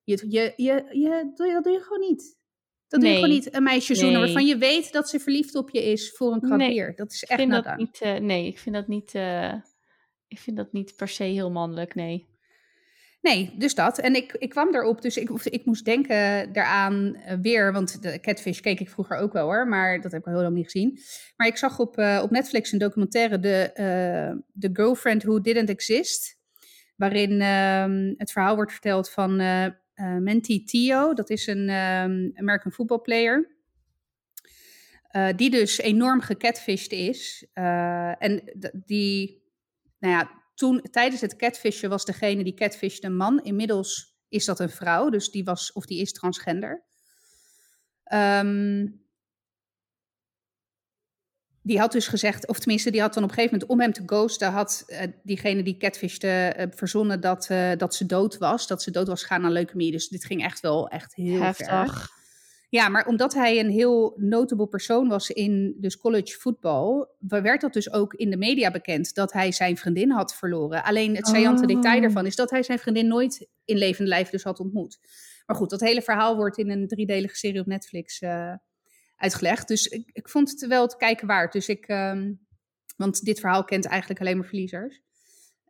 [0.04, 2.38] Je, je, je, je, dat doe je gewoon niet.
[2.88, 3.56] Dat doe je gewoon niet.
[3.56, 4.24] Een meisje zoenen Nee.
[4.24, 6.70] waarvan je weet dat ze verliefd op je is voor een Nee.
[6.70, 6.96] bier.
[6.96, 9.54] Dat is Ik echt vind dat niet, eh, nee, ik vind dat niet, eh,
[10.28, 12.28] ik vind dat niet per se heel mannelijk, nee.
[13.26, 14.00] Nee, dus dat.
[14.00, 18.20] En ik, ik kwam erop, dus ik, ik moest denken daaraan eh, weer, want de
[18.20, 21.00] Catfish keek ik vroeger ook wel hoor, maar dat heb ik heel lang niet gezien.
[21.38, 25.70] Maar ik zag op, eh, op Netflix een documentaire, de, eh, The Girlfriend Who Didn't
[25.70, 26.38] Exist,
[26.96, 29.68] waarin ehm, het verhaal wordt verteld van eh,
[30.18, 33.54] Menti Tio, dat is een ehm, American football player.
[35.12, 37.48] eh, die dus enorm gecatfished is.
[38.20, 38.44] En
[38.86, 39.44] die,
[40.00, 43.44] nou ja, toen tijdens het catfishen was degene die catfishte een man.
[43.44, 46.84] Inmiddels is dat een vrouw, dus die was of die is transgender.
[48.04, 48.88] Ehm,
[51.62, 53.94] die had dus gezegd, of tenminste, die had dan op een gegeven moment om hem
[53.94, 58.68] te ghosten, had eh, diegene die catfishte eh, verzonnen dat, eh, dat ze dood was.
[58.68, 59.92] Dat ze dood was gegaan aan leukemie.
[59.92, 62.10] Dus dit ging echt wel echt heel ver.
[62.76, 67.74] Ja, maar omdat hij een heel notable persoon was in dus college voetbal, werd dat
[67.74, 70.84] dus ook in de media bekend dat hij zijn vriendin had verloren.
[70.84, 71.68] Alleen het saillante Oh.
[71.68, 75.00] detail daarvan is dat hij zijn vriendin nooit in levende lijf dus had ontmoet.
[75.46, 78.54] Maar goed, dat hele verhaal wordt in een driedelige serie op Netflix eh,
[79.16, 79.68] uitgelegd.
[79.68, 81.54] Dus ik, ik vond het wel te kijken waard.
[81.54, 82.34] Dus ik, ehm,
[82.98, 85.02] want dit verhaal kent eigenlijk alleen maar verliezers.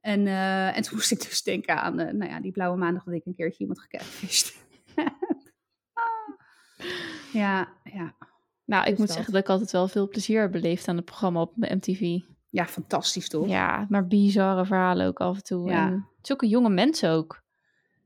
[0.02, 3.04] En, eh, en toen moest ik dus denken aan, eh, nou ja, die blauwe maandag
[3.04, 4.56] dat ik een keertje iemand gecatfished.
[7.34, 8.16] ja, ja.
[8.66, 9.16] Nou, ik Dus moet dat.
[9.16, 12.20] zeggen dat ik altijd wel veel plezier heb beleefd aan het programma op MTV.
[12.50, 13.48] Ja, fantastisch toch?
[13.48, 15.70] Ja, maar bizarre verhalen ook af en toe.
[15.70, 15.88] Ja.
[15.88, 17.44] En zulke jonge mensen ook.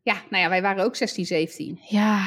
[0.01, 1.79] Ja, nou ja, wij waren ook 16, 17.
[1.88, 2.25] Ja,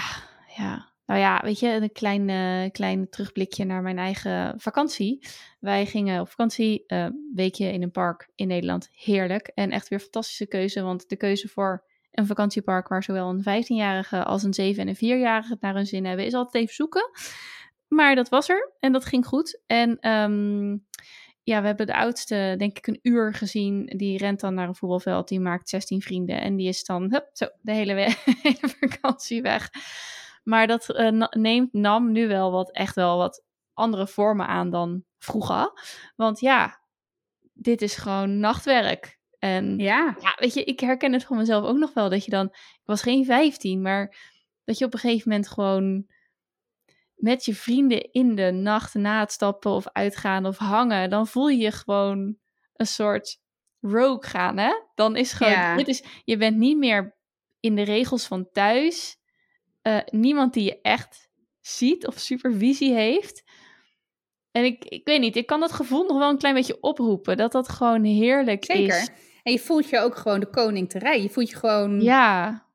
[0.57, 0.91] ja.
[1.07, 5.27] Nou ja, weet je, een klein, klein terugblikje naar mijn eigen vakantie.
[5.61, 8.89] Wij gingen op vakantie, eh, weekje in een park in Nederland.
[8.93, 9.47] Heerlijk.
[9.55, 14.25] En echt weer fantastische keuze, want de keuze voor een vakantiepark waar zowel een 15-jarige
[14.25, 17.11] als een 7- en een 4-jarige het naar hun zin hebben, is altijd even zoeken.
[17.89, 19.63] Maar dat was er en dat ging goed.
[19.67, 20.77] En ehm,
[21.43, 23.87] ja, we hebben de oudste, denk ik, een uur gezien.
[23.87, 26.41] Die rent dan naar een voetbalveld, die maakt 16 vrienden.
[26.41, 27.93] En die is dan, hup, zo, de hele,
[28.43, 29.71] hele vakantie weg.
[30.45, 33.45] Maar dat eh, neemt, nam nu wel wat, echt wel wat
[33.75, 35.73] andere vormen aan dan vroeger.
[36.17, 36.81] Want ja,
[37.53, 39.21] dit is gewoon nachtwerk.
[39.43, 42.09] En Ja, ja, weet je, ik herken het van mezelf ook nog wel.
[42.09, 44.17] Dat je dan, ik was geen 15, maar
[44.65, 46.07] dat je op een gegeven moment gewoon
[47.15, 51.49] met je vrienden in de nacht na het stappen of uitgaan of hangen, dan voel
[51.49, 52.37] je je gewoon
[52.75, 53.41] een soort
[53.81, 54.73] rogue gaan, hè?
[54.95, 55.77] Dan is gewoon, Ja.
[55.77, 57.17] dit is, je bent niet meer
[57.61, 59.17] in de regels van thuis.
[59.83, 63.43] Eh, niemand die je echt ziet of supervisie heeft.
[64.51, 67.37] En ik, ik weet niet, ik kan dat gevoel nog wel een klein beetje oproepen.
[67.37, 69.01] Dat dat gewoon heerlijk zeker.
[69.01, 69.11] is.
[69.43, 71.23] En je voelt je ook gewoon de koning te rij.
[71.23, 72.67] Je voelt je gewoon, ja,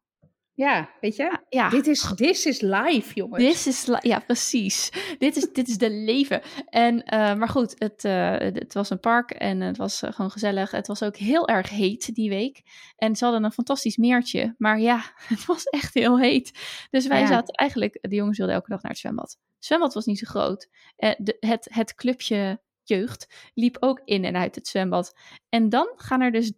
[0.54, 1.40] Ja, weet je?
[1.50, 1.70] ja.
[1.70, 3.44] Dit is, this is life, jongens.
[3.44, 4.90] This is, li- ja, precies.
[5.20, 6.42] dit, is, dit is de leven.
[6.70, 10.32] En, eh, maar goed, het, eh, het was een park en het was eh, gewoon
[10.32, 10.72] gezellig.
[10.72, 12.62] Het was ook heel erg heet die week.
[12.96, 14.56] En ze hadden een fantastisch meertje.
[14.58, 15.02] Maar ja,
[15.34, 16.52] het was echt heel heet.
[16.90, 17.28] Dus wij Ja.
[17.28, 19.38] zaten eigenlijk, de jongens wilden elke dag naar het zwembad.
[19.56, 20.70] Het zwembad was niet zo groot.
[20.96, 25.16] De, het, het clubje jeugd liep ook in en uit het zwembad.
[25.50, 26.52] En dan gaan er dus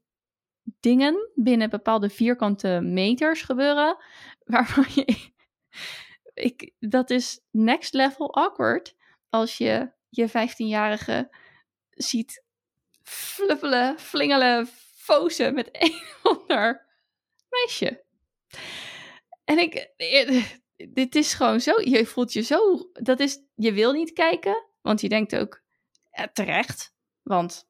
[0.79, 3.97] dingen binnen bepaalde vierkante meters gebeuren.
[4.43, 5.29] Waarvan je.
[6.33, 8.95] Ik, dat is next level awkward.
[9.29, 11.35] Als je je 15-jarige
[11.89, 12.43] ziet
[13.03, 16.85] fluffelen, flingelen, fozen met een ander
[17.49, 18.03] meisje.
[19.43, 20.43] En ik, eh,
[20.89, 25.01] dit is gewoon zo, je voelt je zo, dat is, je wil niet kijken, want
[25.01, 25.61] je denkt ook,
[26.27, 27.67] terecht, want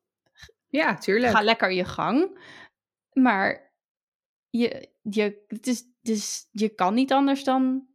[0.69, 1.33] ja, tuurlijk.
[1.33, 2.39] ga lekker je gang.
[3.13, 3.73] Maar
[4.49, 7.87] je, je, het is, dus je kan niet anders dan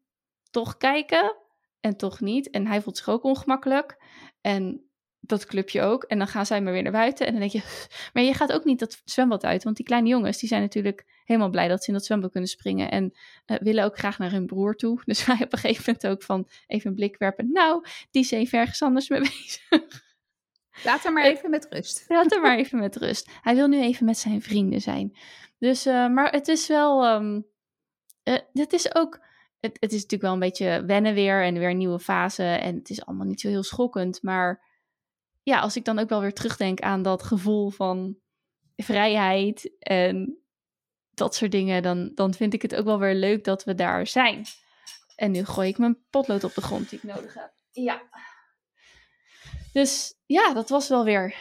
[0.50, 1.36] toch kijken
[1.80, 2.50] en toch niet.
[2.50, 3.96] En hij voelt zich ook ongemakkelijk.
[4.40, 4.88] En
[5.20, 6.04] dat clubje ook.
[6.04, 7.26] En dan gaan zij maar weer naar buiten.
[7.26, 9.64] En dan denk je, maar je gaat ook niet dat zwembad uit.
[9.64, 12.50] Want die kleine jongens, die zijn natuurlijk helemaal blij dat ze in dat zwembad kunnen
[12.50, 12.90] springen.
[12.90, 13.12] En
[13.46, 15.02] uh, willen ook graag naar hun broer toe.
[15.04, 17.52] Dus wij op een gegeven moment ook van even een blik werpen.
[17.52, 20.02] Nou, die is even ergens anders mee bezig.
[20.82, 22.04] Laat hem maar even met rust.
[22.08, 23.30] Laat hem maar even met rust.
[23.40, 25.16] Hij wil nu even met zijn vrienden zijn.
[25.58, 27.46] Dus, uh, maar het is wel, um,
[28.24, 29.20] uh, het is ook,
[29.60, 32.44] het, het is natuurlijk wel een beetje wennen weer en weer een nieuwe fase.
[32.44, 34.22] En het is allemaal niet zo heel schokkend.
[34.22, 34.62] Maar
[35.42, 38.16] ja, als ik dan ook wel weer terugdenk aan dat gevoel van
[38.76, 40.38] vrijheid en
[41.10, 44.06] dat soort dingen, dan, dan vind ik het ook wel weer leuk dat we daar
[44.06, 44.44] zijn.
[45.16, 47.52] En nu gooi ik mijn potlood op de grond die ik nodig heb.
[47.70, 48.02] Ja.
[49.74, 51.34] Dus ja, dat was wel weer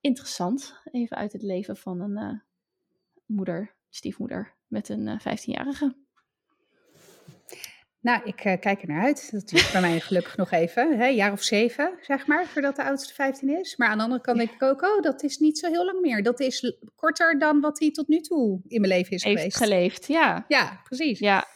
[0.00, 0.74] interessant.
[0.92, 2.38] Even uit het leven van een uh,
[3.26, 5.96] moeder, stiefmoeder, met een uh, 15-jarige.
[8.00, 9.32] Nou, ik uh, kijk er naar uit.
[9.32, 11.00] Dat duurt bij mij gelukkig nog even.
[11.00, 13.76] Een jaar of zeven, zeg maar, voordat de oudste 15 is.
[13.76, 16.00] Maar aan de andere kant denk ik ook, oh, dat is niet zo heel lang
[16.00, 16.22] meer.
[16.22, 19.56] Dat is korter dan wat hij tot nu toe in mijn leven is Heeft geweest.
[19.56, 20.44] geleefd, ja.
[20.48, 21.18] Ja, precies.
[21.18, 21.46] Ja.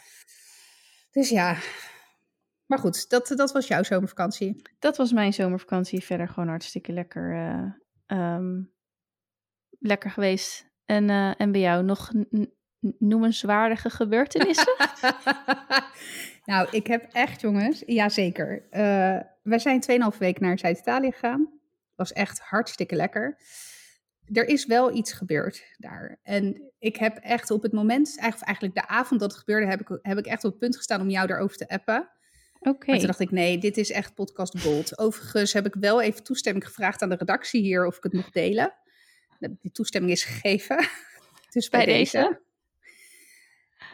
[1.10, 1.56] Dus ja.
[2.70, 4.62] Maar goed, dat, dat was jouw zomervakantie.
[4.78, 6.04] Dat was mijn zomervakantie.
[6.04, 7.34] Verder gewoon hartstikke lekker,
[8.08, 8.72] uh, um,
[9.78, 10.66] lekker geweest.
[10.84, 12.10] En, uh, en bij jou nog
[12.98, 14.76] noemenswaardige gebeurtenissen?
[16.50, 18.66] nou, ik heb echt, jongens, ja zeker.
[18.70, 21.60] Uh, wij zijn 2,5 weken naar Zuid-Italië gegaan.
[21.94, 23.38] Was echt hartstikke lekker.
[24.32, 26.18] Er is wel iets gebeurd daar.
[26.22, 29.98] En ik heb echt op het moment, eigenlijk de avond dat het gebeurde, heb ik,
[30.02, 32.10] heb ik echt op het punt gestaan om jou daarover te appen.
[32.60, 32.68] Oké.
[32.68, 32.98] Okay.
[32.98, 34.98] Toen dacht ik, nee, dit is echt podcast gold.
[34.98, 38.32] Overigens heb ik wel even toestemming gevraagd aan de redactie hier of ik het mocht
[38.32, 38.74] delen.
[39.38, 40.76] Die toestemming is gegeven.
[41.50, 42.16] Dus bij, bij deze.
[42.16, 42.40] deze.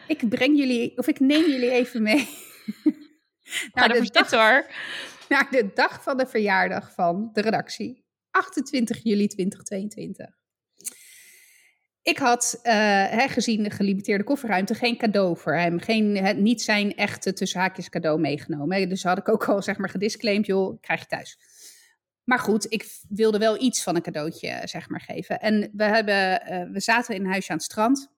[0.07, 2.29] Ik breng jullie, of ik neem jullie even mee.
[3.73, 4.65] naar, de dag, hoor.
[5.29, 8.05] naar de dag van de verjaardag van de redactie.
[8.31, 10.37] 28 juli 2022.
[12.07, 12.73] Ik had, uh,
[13.09, 15.79] hè, gezien de gelimiteerde kofferruimte, geen cadeau voor hem.
[15.79, 18.89] Geen, niet zijn echte tussen haakjes cadeau meegenomen.
[18.89, 21.39] Dus had ik ook al zeg maar gedisclaimed, joh, krijg je thuis.
[22.23, 25.39] Maar goed, ik wilde wel iets van een cadeautje zeg maar geven.
[25.39, 28.11] En we, hebben, uh, we zaten in een huisje aan het strand.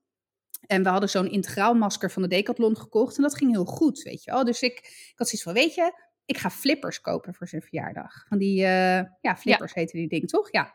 [0.68, 3.18] En we hadden zo'n integraal masker van de Decathlon gekocht.
[3.18, 4.46] En dat ging heel goed, weet je wel.
[4.46, 4.78] Dus ik,
[5.12, 5.94] ik had zoiets van, weet je,
[6.26, 8.26] ik ga flippers kopen voor zijn verjaardag.
[8.28, 9.80] Van die, uh, ja, flippers ja.
[9.80, 10.52] heten die dingen, toch?
[10.52, 10.74] Ja.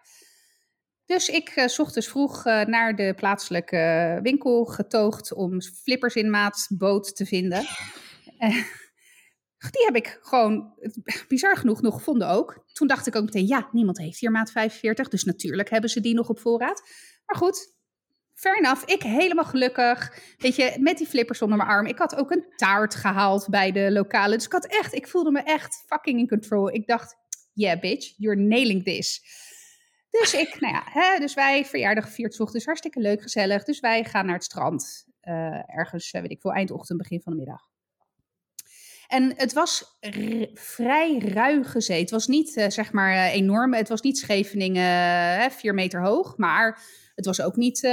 [1.06, 6.30] Dus ik uh, zocht dus vroeg uh, naar de plaatselijke winkel getoogd om flippers in
[6.30, 7.66] maat boot te vinden.
[9.70, 10.74] die heb ik gewoon,
[11.28, 12.64] bizar genoeg, nog gevonden ook.
[12.72, 15.08] Toen dacht ik ook meteen, ja, niemand heeft hier maat 45.
[15.08, 16.82] Dus natuurlijk hebben ze die nog op voorraad.
[17.26, 17.74] Maar goed,
[18.34, 18.82] fair enough.
[18.86, 20.18] Ik helemaal gelukkig.
[20.38, 21.86] Weet je, met die flippers onder mijn arm.
[21.86, 24.34] Ik had ook een taart gehaald bij de lokale.
[24.34, 26.74] Dus ik had echt, ik voelde me echt fucking in control.
[26.74, 27.16] Ik dacht,
[27.52, 29.22] yeah bitch, you're nailing this.
[30.20, 32.64] Dus ik, nou ja, hè, dus wij verjaardag gevierd ochtends.
[32.64, 33.64] Hartstikke leuk, gezellig.
[33.64, 35.06] Dus wij gaan naar het strand.
[35.22, 37.68] Uh, ergens, weet ik veel, eindochtend, begin van de middag.
[39.06, 39.98] En het was
[40.54, 42.00] vrij ruige zee.
[42.00, 43.74] Het was niet, uh, zeg maar, enorm.
[43.74, 46.36] Het was niet Scheveningen, vier meter hoog.
[46.36, 46.82] Maar
[47.14, 47.90] het was ook niet, uh,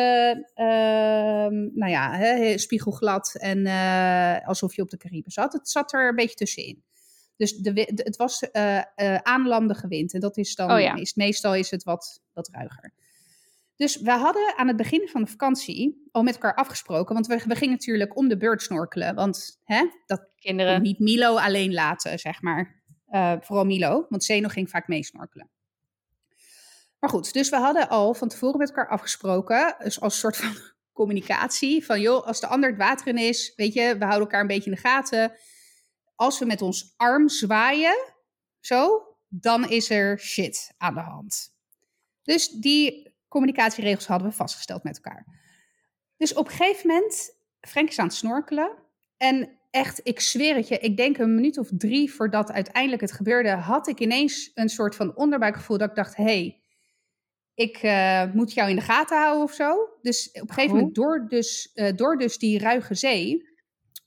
[1.74, 3.68] nou ja, hè, spiegelglad en
[4.46, 5.54] alsof je op de Cariben zat.
[5.54, 6.84] Het zat er een beetje tussenin.
[7.42, 8.52] Dus de, de, het was
[9.24, 10.14] aanlandige wind.
[10.14, 10.96] En dat is dan, oh ja.
[10.96, 12.94] is, meestal is het wat, wat ruiger.
[13.76, 17.14] Dus we hadden aan het begin van de vakantie al met elkaar afgesproken.
[17.14, 19.16] Want we, we gingen natuurlijk om de beurt snorkelen.
[19.16, 20.82] Want hè, dat Kinderen.
[20.82, 22.84] niet Milo alleen laten, zeg maar.
[23.42, 25.50] vooral Milo, want Zeno ging vaak meesnorkelen.
[27.00, 30.56] Maar goed, dus we hadden al van tevoren met elkaar afgesproken, dus als soort van
[31.00, 34.42] communicatie, van joh, als de ander het water in is, weet je, we houden elkaar
[34.42, 35.32] een beetje in de gaten.
[36.22, 38.14] Als we met ons arm zwaaien,
[38.60, 41.54] zo, dan is er shit aan de hand.
[42.24, 45.26] Dus die communicatieregels hadden we vastgesteld met elkaar.
[46.18, 48.72] Dus op een gegeven moment, Frank is aan het snorkelen.
[49.18, 53.12] En echt, ik zweer het je, ik denk een minuut of drie voordat uiteindelijk het
[53.12, 56.62] gebeurde, had ik ineens een soort van onderbuikgevoel dat ik dacht, hé, hey,
[57.54, 59.90] ik uh, moet jou in de gaten houden of zo.
[60.02, 60.78] Dus op een gegeven oh.
[60.78, 63.50] moment, door dus, uh, door dus die ruige zee,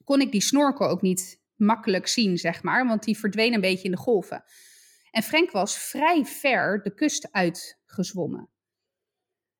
[0.04, 2.86] kon ik die snorkel ook niet makkelijk zien, zeg maar.
[2.86, 4.44] Want die verdween een beetje in de golven.
[5.10, 8.50] En Frank was vrij ver de kust uitgezwommen.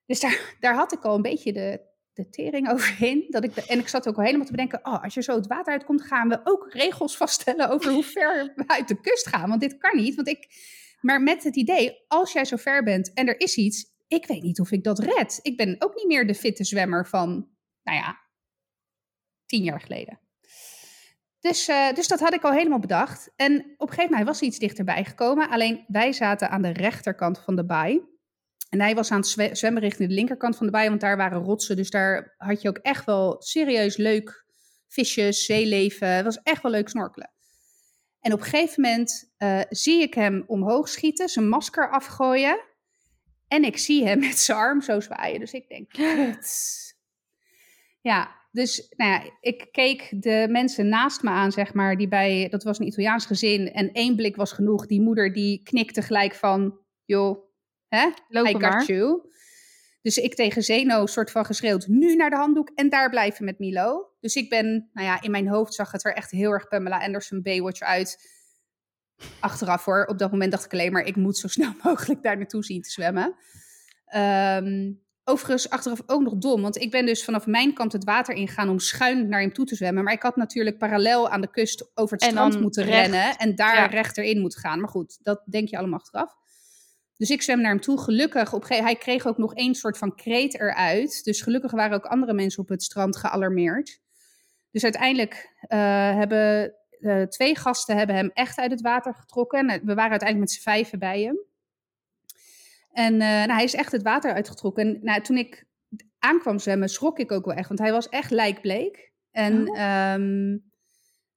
[0.07, 1.80] Dus daar, daar had ik al een beetje de,
[2.12, 3.26] de tering overheen.
[3.28, 5.47] Dat ik en ik zat ook al helemaal te bedenken: oh, als je zo het
[5.47, 9.49] water uitkomt, gaan we ook regels vaststellen over hoe ver we uit de kust gaan.
[9.49, 10.14] Want dit kan niet.
[10.14, 10.47] Want ik,
[11.01, 14.42] maar met het idee, als jij zo ver bent en er is iets, ik weet
[14.42, 15.38] niet of ik dat red.
[15.42, 17.30] Ik ben ook niet meer de fitte zwemmer van,
[17.82, 18.20] nou ja,
[19.47, 20.24] tien jaar geleden.
[21.45, 23.30] Dus, uh, dus dat had ik al helemaal bedacht.
[23.36, 25.49] En op een gegeven moment was hij iets dichterbij gekomen.
[25.51, 28.01] Alleen wij zaten aan de rechterkant van de baai.
[28.68, 31.42] En hij was aan het zwemmen richting de linkerkant van de baai, want daar waren
[31.42, 31.76] rotsen.
[31.76, 34.45] Dus daar had je ook echt wel serieus leuk
[34.88, 36.09] visjes, zeeleven.
[36.09, 37.32] Het was echt wel leuk snorkelen.
[38.20, 42.61] En op een gegeven moment uh, zie ik hem omhoog schieten, zijn masker afgooien.
[43.49, 45.40] En ik zie hem met zijn arm zo zwaaien.
[45.40, 46.97] Dus ik denk, kut.
[48.01, 52.49] Ja, dus nou ja, ik keek de mensen naast me aan, zeg maar, die bij,
[52.49, 53.73] dat was een Italiaans gezin.
[53.73, 54.87] En één blik was genoeg.
[54.87, 57.39] Die moeder die knikte gelijk van, joh,
[57.89, 58.85] hè, Loop I got maar.
[58.85, 59.21] you.
[60.03, 63.59] Dus ik tegen Zeno soort van geschreeuwd, nu naar de handdoek en daar blijven met
[63.59, 64.11] Milo.
[64.21, 66.99] Dus ik ben, nou ja, in mijn hoofd zag het er echt heel erg Pamela
[66.99, 68.17] Anderson Baywatch uit.
[69.41, 72.37] Achteraf hoor, op dat moment dacht ik alleen maar, ik moet zo snel mogelijk daar
[72.37, 73.37] naartoe zien te zwemmen.
[74.05, 74.93] Ehm,
[75.25, 78.68] overigens, achteraf ook nog dom, want ik ben dus vanaf mijn kant het water ingegaan
[78.68, 80.05] om schuin naar hem toe te zwemmen.
[80.05, 83.01] Maar ik had natuurlijk parallel aan de kust over het En strand moeten recht.
[83.01, 83.87] rennen en daar Ja.
[83.87, 84.81] rechter in moeten gaan.
[84.81, 86.35] Maar goed, dat denk je allemaal achteraf.
[87.16, 88.01] Dus ik zwem naar hem toe.
[88.01, 91.25] Gelukkig, op hij kreeg ook nog één soort van kreet eruit.
[91.25, 94.01] Dus gelukkig waren ook andere mensen op het strand gealarmeerd.
[94.70, 95.79] Dus uiteindelijk eh,
[96.16, 99.59] hebben eh, twee gasten hebben hem echt uit het water getrokken.
[99.59, 101.39] En, eh, we waren uiteindelijk met z'n vijven bij hem.
[102.95, 104.86] En eh, nou, hij is echt het water uitgetrokken.
[104.86, 105.64] En nou, toen ik
[106.18, 107.68] aankwam zwemmen, schrok ik ook wel echt.
[107.68, 109.12] Want hij was echt lijkbleek.
[109.30, 109.78] En Oh.
[109.78, 110.57] ehm,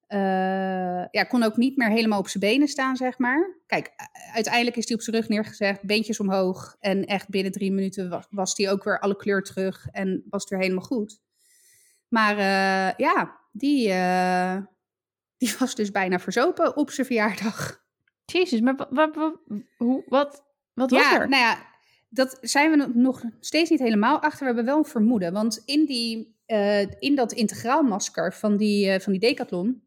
[0.07, 3.59] eh, ja, kon ook niet meer helemaal op zijn benen staan, zeg maar.
[3.65, 3.91] Kijk,
[4.33, 6.75] uiteindelijk is hij op zijn rug neergezegd, beentjes omhoog.
[6.79, 10.41] En echt binnen drie minuten was, was hij ook weer alle kleur terug en was
[10.41, 11.19] het weer helemaal goed.
[12.07, 13.87] Maar eh, ja, die,
[15.37, 17.85] die was dus bijna verzopen op zijn verjaardag.
[18.25, 19.35] Jezus, maar wa- wa- wa-
[19.77, 20.43] hoe, wat,
[20.77, 21.29] wat was ja, er?
[21.29, 21.65] nou ja,
[22.09, 24.39] dat zijn we nog steeds niet helemaal achter.
[24.39, 25.33] We hebben wel een vermoeden.
[25.33, 29.83] Want in, die, eh, in dat integraalmasker van die, eh, van die decathlon...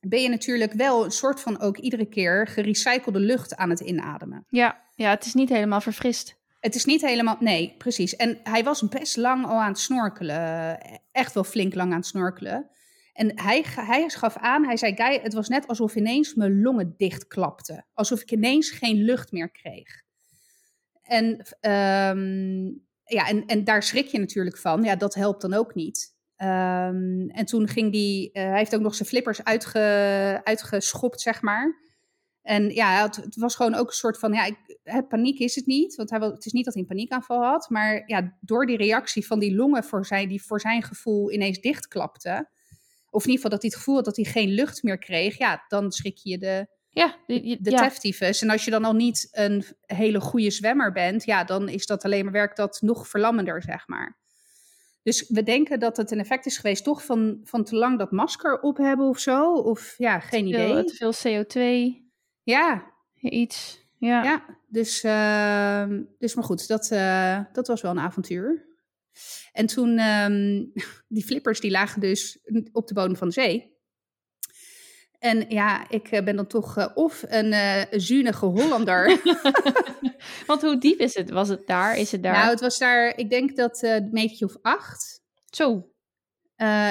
[0.00, 4.44] ben je natuurlijk wel een soort van ook iedere keer gerecyclede lucht aan het inademen.
[4.48, 6.38] Ja, ja, het is niet helemaal verfrist.
[6.60, 7.36] Het is niet helemaal...
[7.40, 8.16] Nee, precies.
[8.16, 10.78] En hij was best lang al aan het snorkelen.
[11.12, 12.70] Echt wel flink lang aan het snorkelen.
[13.12, 16.94] En hij, hij gaf aan, hij zei, Guy, het was net alsof ineens mijn longen
[16.96, 17.86] dichtklapten.
[17.94, 20.02] Alsof ik ineens geen lucht meer kreeg.
[21.10, 22.64] En, ehm,
[23.04, 24.82] ja, en, en daar schrik je natuurlijk van.
[24.82, 26.14] Ja, dat helpt dan ook niet.
[26.36, 31.42] Ehm, en toen ging die, eh, hij heeft ook nog zijn flippers uitge, uitgeschopt, zeg
[31.42, 31.88] maar.
[32.42, 35.94] En ja, het was gewoon ook een soort van, ja, ik, paniek is het niet.
[35.94, 37.70] Want hij, het is niet dat hij een paniekaanval had.
[37.70, 41.60] Maar ja, door die reactie van die longen voor zijn, die voor zijn gevoel ineens
[41.60, 42.48] dichtklapten.
[43.10, 45.38] Of in ieder geval dat hij het gevoel had dat hij geen lucht meer kreeg.
[45.38, 47.78] Ja, dan schrik je de, Ja, de, de ja.
[47.78, 48.42] teftyfus.
[48.42, 52.04] En als je dan al niet een hele goede zwemmer bent, ja, dan is dat
[52.04, 54.18] alleen maar werkt dat nog verlammender, zeg maar.
[55.02, 58.10] Dus we denken dat het een effect is geweest, toch van, van te lang dat
[58.10, 59.52] masker op hebben of zo.
[59.52, 60.84] Of ja, geen Veel- idee.
[60.84, 61.60] Te veel CO2,
[62.42, 63.88] Ja, iets.
[63.98, 64.22] Ja.
[64.22, 64.44] ja.
[64.68, 68.68] Dus, ehm, dus maar goed, dat, eh, dat was wel een avontuur.
[69.52, 70.64] En toen, ehm,
[71.08, 72.38] die flippers die lagen dus
[72.72, 73.78] op de bodem van de zee.
[75.20, 79.20] En ja, ik eh, ben dan toch eh, of een eh zunige Hollander.
[80.46, 81.30] Want hoe diep is het?
[81.30, 81.98] Was het daar?
[81.98, 82.32] Is het daar?
[82.32, 85.22] Nou, het was daar, ik denk dat eh, een metertje of acht.
[85.50, 85.84] Zo.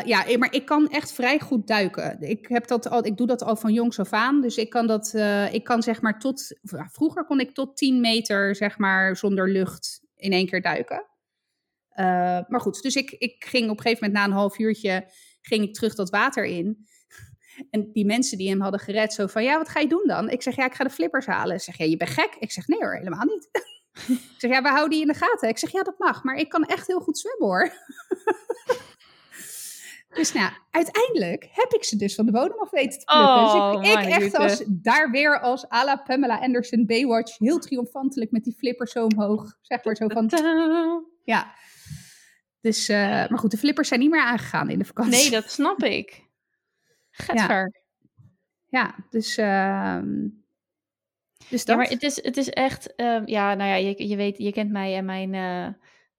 [0.06, 2.22] Ja, maar ik kan echt vrij goed duiken.
[2.22, 4.42] Ik, heb dat al, ik doe dat al van jongs af aan.
[4.42, 5.14] Dus ik kan dat,
[5.52, 6.60] ik kan zeg maar tot,
[6.92, 11.06] vroeger kon ik tot 10 meter zeg maar zonder lucht in één keer duiken.
[12.48, 15.12] Maar goed, dus ik, ik ging op een gegeven moment na een half uurtje,
[15.42, 16.88] ging ik terug dat water in.
[17.70, 20.30] En die mensen die hem hadden gered, zo van, ja, wat ga je doen dan?
[20.30, 21.56] Ik zeg, ja, ik ga de flippers halen.
[21.56, 22.36] Ik zeg, ja, je bent gek?
[22.40, 23.50] Ik zeg, nee hoor, helemaal niet.
[24.34, 25.50] ik zeg, ja, we houden die in de gaten.
[25.50, 27.72] Ik zeg, ja, dat mag, maar ik kan echt heel goed zwemmen hoor.
[30.10, 33.36] Dus nou, uiteindelijk heb ik ze dus van de bodem af weten te plukken.
[33.36, 34.38] Oh, dus ik, ik mijn echt liefde.
[34.38, 39.06] als, daar weer als à la Pamela Anderson Baywatch, heel triomfantelijk met die flippers zo
[39.06, 39.58] omhoog.
[39.62, 40.30] Zeg maar zo van,
[41.24, 41.54] ja.
[42.62, 45.22] Dus, eh, maar goed, de flippers zijn niet meer aangegaan in de vakantie.
[45.22, 46.29] Nee, dat snap ik.
[47.24, 47.82] Getver.
[48.68, 50.28] Ja, dus, ehm,
[51.50, 51.78] dus Ja, dat.
[51.78, 54.72] maar het is, het is echt, ehm, ja, nou ja, je, je weet, je kent
[54.72, 55.68] mij en mijn eh,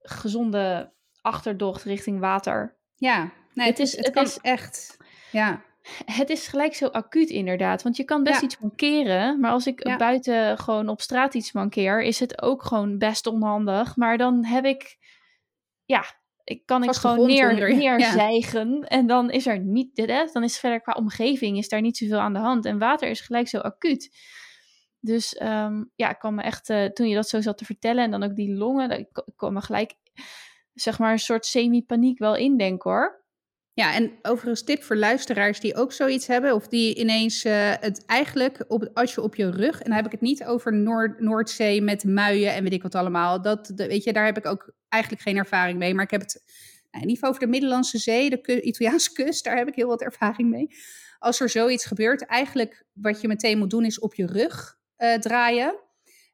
[0.03, 2.77] gezonde achterdocht richting water.
[2.95, 4.97] ja, nee, het is- is, het, het kan is- echt,
[5.33, 5.63] ja.
[6.05, 7.83] Het is gelijk zo acuut inderdaad.
[7.83, 8.47] Want je kan best Ja.
[8.47, 9.41] iets mankeren.
[9.41, 9.97] Maar als ik Ja.
[9.97, 13.97] buiten gewoon op straat iets mankeer, is het ook gewoon best onhandig.
[13.97, 14.97] Maar dan heb ik,
[15.85, 16.05] ja,
[16.51, 17.97] ik kan ik gewoon neer, ja.
[17.97, 18.89] neerzijgen.
[18.89, 22.19] En dan is er niet, hè, dan is verder qua omgeving is daar niet zoveel
[22.19, 22.65] aan de hand.
[22.65, 24.11] En water is gelijk zo acuut.
[25.01, 28.05] Dus ehm, ja, ik kwam me echt, eh, toen je dat zo zat te vertellen
[28.05, 29.95] en dan ook die longen, ik, kwam me gelijk,
[30.75, 33.25] zeg maar, een soort semi-paniek wel indenken hoor.
[33.73, 38.05] Ja, en overigens tip voor luisteraars die ook zoiets hebben, of die ineens eh, het
[38.07, 41.21] eigenlijk, op, als je op je rug, en dan heb ik het niet over Noord,
[41.21, 44.73] Noordzee met muien en weet ik wat allemaal, dat, weet je, daar heb ik ook
[44.89, 46.43] eigenlijk geen ervaring mee, maar ik heb het
[46.91, 49.89] nou, in ieder geval over de Middellandse Zee, de Italiaanse kust, daar heb ik heel
[49.89, 50.69] wat ervaring mee.
[51.19, 55.15] Als er zoiets gebeurt, eigenlijk wat je meteen moet doen is op je rug eh,
[55.15, 55.81] draaien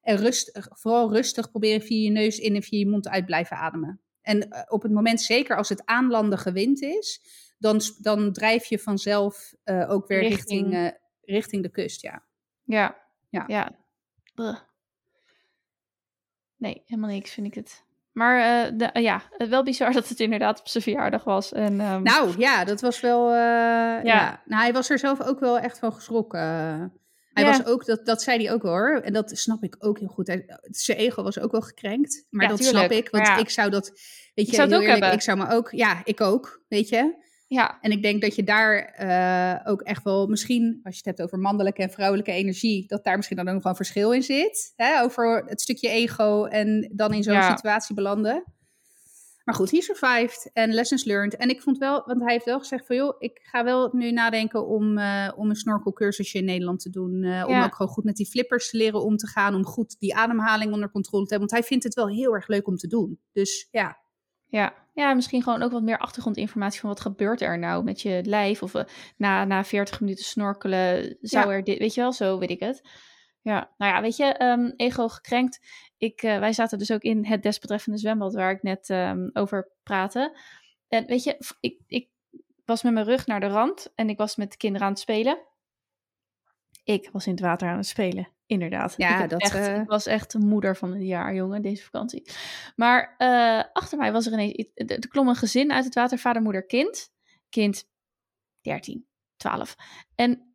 [0.03, 3.57] en rust, vooral rustig proberen via je neus in en via je mond uit blijven
[3.57, 4.01] ademen.
[4.26, 7.20] En eh, op het moment, zeker als het aanlandige wind is,
[7.58, 12.02] dan, dan drijf je vanzelf eh, ook weer Richting- richting, eh, richting de kust.
[12.02, 12.22] Ja.
[12.64, 12.96] Ja.
[13.30, 13.44] Ja.
[13.46, 13.70] Ja.
[16.56, 17.84] Nee, helemaal niks vind ik het.
[18.12, 21.52] Maar de, ja, wel bizar dat het inderdaad op zijn verjaardag was.
[21.52, 23.28] En, ehm, Nou ja, dat was wel.
[23.30, 23.34] eh,
[24.04, 24.42] ja.
[24.44, 26.92] Nou, hij was er zelf ook wel echt van geschrokken.
[27.37, 27.57] Hij Ja.
[27.57, 29.01] was ook, dat, dat zei hij ook hoor.
[29.05, 30.26] En dat snap ik ook heel goed.
[30.26, 32.26] Hij, zijn ego was ook wel gekrenkt.
[32.30, 32.78] Maar Ja, dat tuurlijk.
[32.78, 33.11] snap ik.
[33.11, 33.37] Want ja.
[33.37, 33.89] ik zou dat.
[34.34, 35.12] Weet je, zou het heel ook eerlijk, hebben.
[35.12, 35.70] ik zou me ook.
[35.70, 36.64] Ja, ik ook.
[36.68, 37.24] Weet je.
[37.49, 41.16] ja, En ik denk dat je daar eh, ook echt wel misschien, als je het
[41.16, 44.22] hebt over mannelijke en vrouwelijke energie, dat daar misschien dan ook wel een verschil in
[44.22, 44.72] zit.
[44.76, 45.03] Hè?
[45.03, 48.45] Over het stukje ego en dan in zo'n situatie belanden.
[49.47, 51.36] Maar goed, he survived en lessons learned.
[51.36, 54.11] En ik vond wel, want hij heeft wel gezegd van joh, ik ga wel nu
[54.12, 57.22] nadenken om, eh, om een snorkelcursusje in Nederland te doen.
[57.22, 59.55] eh, Om ook gewoon goed met die flippers te leren om te gaan.
[59.55, 61.49] Om goed die ademhaling onder controle te hebben.
[61.49, 63.20] Want hij vindt het wel heel erg leuk om te doen.
[63.32, 63.97] Dus ja,
[64.47, 64.74] ja.
[64.94, 68.62] ja, misschien gewoon ook wat meer achtergrondinformatie van wat gebeurt er nou met je lijf.
[68.62, 68.84] Of eh,
[69.16, 71.53] na, na 40 minuten snorkelen zou Ja.
[71.53, 72.88] er dit, weet je wel, zo weet ik het.
[73.47, 75.61] Ja, nou ja, weet je, ehm, ego gekrenkt.
[75.97, 79.70] Ik, eh, wij zaten dus ook in het desbetreffende zwembad waar ik net ehm, over
[79.82, 80.38] praatte.
[80.88, 82.09] En weet je, ik, ik
[82.64, 85.03] was met mijn rug naar de rand en ik was met de kinderen aan het
[85.03, 85.38] spelen.
[86.84, 88.94] Ik was in het water aan het spelen, inderdaad.
[88.97, 91.84] Ja, ik, dat, echt, eh, ik was echt de moeder van het jaar, jongen, deze
[91.84, 92.30] vakantie.
[92.76, 96.42] Maar eh, achter mij was er ineens, er klom een gezin uit het water, vader,
[96.42, 97.14] moeder, kind.
[97.49, 97.88] Kind
[98.61, 99.76] 13, 12.
[100.14, 100.45] En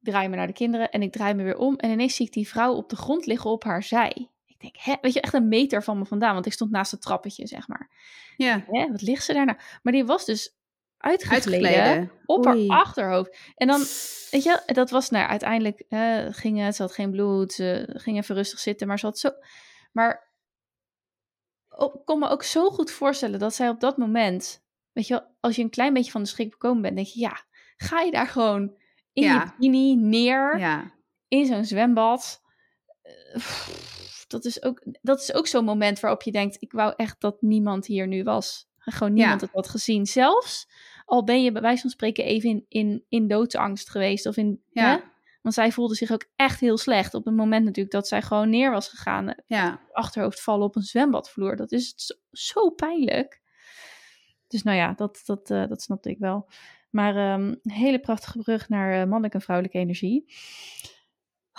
[0.00, 1.76] draai me naar de kinderen en ik draai me weer om.
[1.76, 4.30] En ineens zie ik die vrouw op de grond liggen op haar zij.
[4.46, 6.90] Ik denk, hè, weet je, echt een meter van me vandaan, want ik stond naast
[6.90, 7.90] het trappetje, zeg maar.
[8.36, 8.64] ja.
[8.66, 9.58] Hè, wat ligt ze daar nou?
[9.82, 10.58] Maar die was dus
[10.96, 12.12] uitgekleden.
[12.26, 12.68] op Oei.
[12.68, 13.36] haar achterhoofd.
[13.54, 13.78] En dan,
[14.30, 15.84] weet je, dat was nou uiteindelijk,
[16.36, 19.30] ging het, ze had geen bloed, ze ging even rustig zitten, maar ze had zo...
[19.92, 20.28] Maar
[21.78, 25.26] ik kon me ook zo goed voorstellen dat zij op dat moment, weet je wel,
[25.40, 27.44] als je een klein beetje van de schrik bekomen bent, denk je, ja,
[27.76, 28.79] ga je daar gewoon
[29.20, 29.40] in Ja.
[29.44, 30.92] je bikini neer, Ja.
[31.28, 32.42] in zo'n zwembad.
[33.02, 33.40] Eh,
[34.28, 37.42] Dat is ook, dat is ook zo'n moment waarop je denkt, ik wou echt dat
[37.42, 38.68] niemand hier nu was.
[38.78, 39.46] Gewoon niemand Ja.
[39.46, 40.06] het had gezien.
[40.06, 40.68] Zelfs
[41.04, 44.26] al ben je bij wijze van spreken even in, in, in doodsangst geweest.
[44.26, 44.90] Of in, Ja.
[44.94, 44.98] hè?
[45.42, 47.14] Want zij voelde zich ook echt heel slecht.
[47.14, 49.28] Op het moment natuurlijk dat zij gewoon neer was gegaan.
[49.28, 49.80] eh, Ja.
[49.92, 51.56] Achterhoofd vallen op een zwembadvloer.
[51.56, 53.40] Dat is zo, zo pijnlijk.
[54.46, 56.48] Dus nou ja, dat, dat, eh, dat snapte ik wel.
[56.90, 60.34] Maar ehm, een hele prachtige brug naar eh, mannelijke en vrouwelijke energie.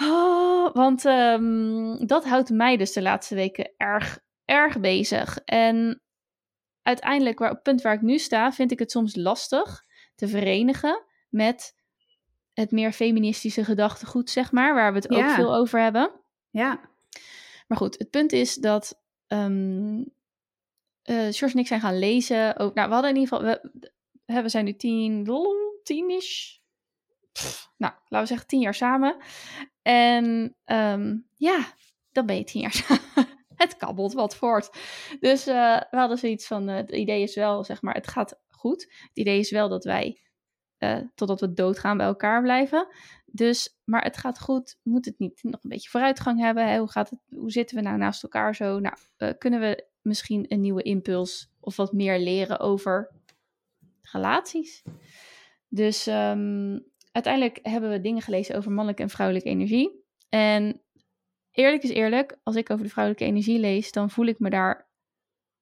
[0.02, 5.38] Oh, want ehm, dat houdt mij dus de laatste weken erg, erg bezig.
[5.46, 6.02] En
[6.82, 10.28] uiteindelijk, waar, op het punt waar ik nu sta, vind ik het soms lastig te
[10.28, 11.76] verenigen met
[12.54, 16.12] het meer feministische gedachtegoed, zeg maar, waar we het ook veel over hebben.
[16.50, 16.80] Ja.
[17.68, 20.04] Maar goed, het punt is dat ehm
[21.02, 22.58] eh George en ik zijn gaan lezen.
[22.58, 23.90] Ook, nou, we hadden in ieder geval, we,
[24.34, 25.26] we zijn nu tien,
[25.84, 26.58] tien-ish.
[27.78, 29.18] Nou, laten we zeggen tien jaar samen.
[29.82, 31.74] En ehm, ja,
[32.12, 33.28] dan ben je tien jaar samen.
[33.56, 34.70] Het kabbelt wat voort.
[35.20, 38.40] Dus eh, we hadden zoiets van, eh, het idee is wel, zeg maar, het gaat
[38.48, 38.82] goed.
[38.82, 40.22] Het idee is wel dat wij,
[40.78, 42.88] eh, totdat we doodgaan, bij elkaar blijven.
[43.26, 44.78] Dus, maar het gaat goed.
[44.84, 46.68] Moet het niet nog een beetje vooruitgang hebben?
[46.68, 46.78] Hè?
[46.78, 48.80] Hoe, gaat het, hoe zitten we nou naast elkaar zo?
[48.80, 53.12] Nou, kunnen we misschien een nieuwe impuls of wat meer leren over
[54.12, 54.84] relaties?
[55.68, 56.80] Dus ehm,
[57.12, 60.06] uiteindelijk hebben we dingen gelezen over mannelijke en vrouwelijke energie.
[60.30, 60.82] En
[61.52, 64.90] eerlijk is eerlijk, als ik over de vrouwelijke energie lees, dan voel ik me daar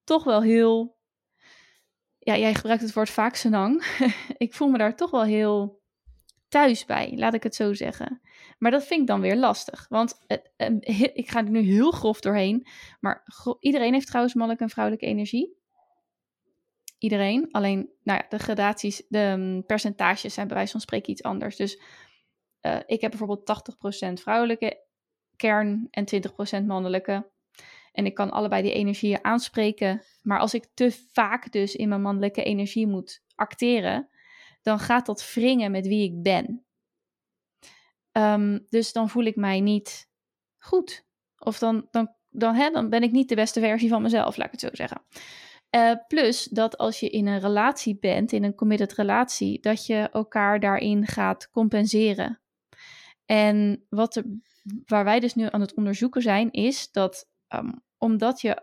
[0.04, 0.98] toch wel heel.
[2.18, 3.84] Ja, jij gebruikt het woord vaak senang.
[4.36, 5.82] ik voel me daar toch wel heel
[6.48, 8.20] thuis bij, laat ik het zo zeggen.
[8.58, 9.86] Maar dat vind ik dan weer lastig.
[9.88, 10.18] Want
[10.56, 10.76] ehm,
[11.22, 12.66] ik ga er nu heel grof doorheen.
[13.00, 13.24] Maar
[13.60, 15.59] iedereen heeft trouwens mannelijke en vrouwelijke energie.
[17.00, 17.48] Iedereen.
[17.50, 21.56] Alleen, nou ja, de gradaties, de mm, percentages zijn bij wijze van spreken iets anders.
[21.56, 21.80] Dus
[22.62, 23.62] uh, ik heb bijvoorbeeld
[24.10, 24.84] 80% vrouwelijke
[25.36, 26.04] kern en
[26.62, 27.30] 20% mannelijke.
[27.92, 30.02] En ik kan allebei die energieën aanspreken.
[30.22, 34.08] Maar als ik te vaak dus in mijn mannelijke energie moet acteren,
[34.62, 36.64] dan gaat dat wringen met wie ik ben.
[38.12, 40.08] Um, dus dan voel ik mij niet
[40.58, 41.06] goed.
[41.38, 44.46] Of dan, dan, dan, hè, dan ben ik niet de beste versie van mezelf, laat
[44.46, 45.02] ik het zo zeggen.
[45.76, 50.08] Uh, plus dat als je in een relatie bent, in een committed relatie, dat je
[50.12, 52.40] elkaar daarin gaat compenseren.
[53.24, 54.24] En wat er,
[54.86, 58.62] waar wij dus nu aan het onderzoeken zijn, is dat um, omdat je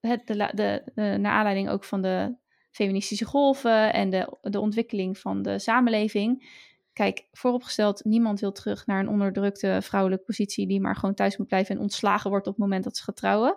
[0.00, 2.36] het, de, de, de, naar aanleiding ook van de
[2.70, 6.62] feministische golven en de, de ontwikkeling van de samenleving.
[6.92, 11.46] Kijk, vooropgesteld, niemand wil terug naar een onderdrukte vrouwelijke positie die maar gewoon thuis moet
[11.46, 13.56] blijven en ontslagen wordt op het moment dat ze gaat trouwen.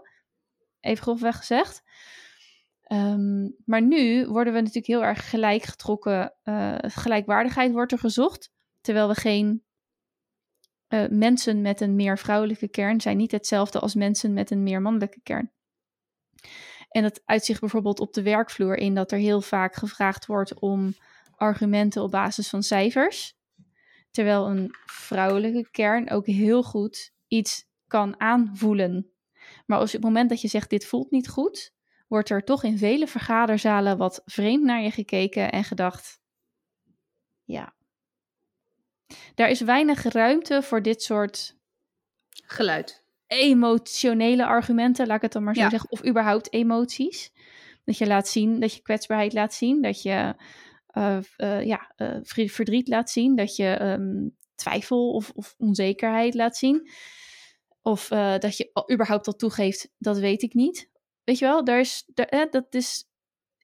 [0.79, 1.83] Even grofweg gezegd.
[2.91, 6.33] Um, maar nu worden we natuurlijk heel erg gelijk getrokken.
[6.43, 8.51] Uh, gelijkwaardigheid wordt er gezocht.
[8.81, 9.63] Terwijl we geen
[10.89, 14.81] uh, mensen met een meer vrouwelijke kern zijn niet hetzelfde als mensen met een meer
[14.81, 15.51] mannelijke kern.
[16.89, 20.93] En dat uitzicht bijvoorbeeld op de werkvloer in dat er heel vaak gevraagd wordt om
[21.35, 23.35] argumenten op basis van cijfers.
[24.11, 29.11] Terwijl een vrouwelijke kern ook heel goed iets kan aanvoelen.
[29.65, 31.75] Maar als op het moment dat je zegt dit voelt niet goed,
[32.07, 36.19] wordt er toch in vele vergaderzalen wat vreemd naar je gekeken en gedacht:
[37.43, 37.75] ja.
[39.35, 41.55] Daar is weinig ruimte voor dit soort
[42.29, 43.03] geluid.
[43.27, 45.91] Emotionele argumenten, laat ik het dan maar zo zeggen.
[45.91, 47.31] Of überhaupt emoties.
[47.83, 49.81] Dat je laat zien, dat je kwetsbaarheid laat zien.
[49.81, 50.35] Dat je
[50.93, 52.17] uh, uh, ja, uh,
[52.49, 53.35] verdriet laat zien.
[53.35, 56.89] Dat je um, twijfel of, of, onzekerheid laat zien.
[57.81, 60.89] Of dat je überhaupt dat toegeeft, dat weet ik niet.
[61.27, 62.09] Weet je wel, daar is,
[62.49, 63.09] dat is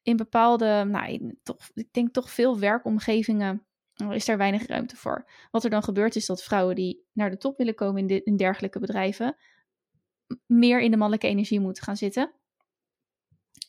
[0.01, 3.65] in bepaalde, nou, toch, ik denk toch veel werkomgevingen
[4.09, 5.29] is daar weinig ruimte voor.
[5.51, 8.79] Wat er dan gebeurt is dat vrouwen die naar de top willen komen in, dergelijke
[8.79, 9.35] bedrijven,
[10.45, 12.33] meer in de mannelijke energie moeten gaan zitten.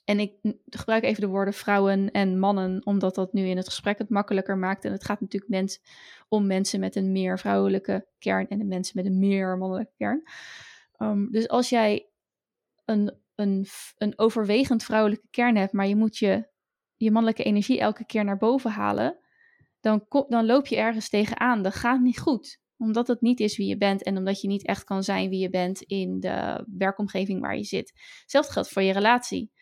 [0.04, 0.34] En ik
[0.64, 4.58] gebruik even de woorden vrouwen en mannen, omdat dat nu in het gesprek het makkelijker
[4.58, 4.84] maakt.
[4.84, 5.78] En het gaat natuurlijk
[6.28, 10.22] om mensen met een meer vrouwelijke kern en de mensen met een meer mannelijke kern.
[10.98, 12.08] Um, dus als jij
[12.84, 13.66] een, een,
[13.96, 16.48] een overwegend vrouwelijke kern hebt, maar je moet je,
[16.96, 19.18] je mannelijke energie elke keer naar boven halen,
[19.80, 21.62] dan, dan loop je ergens tegenaan.
[21.62, 22.62] Dat gaat niet goed.
[22.76, 25.40] Omdat het niet is wie je bent en omdat je niet echt kan zijn wie
[25.40, 27.92] je bent in de werkomgeving waar je zit.
[28.20, 29.52] Hetzelfde geldt voor je relatie.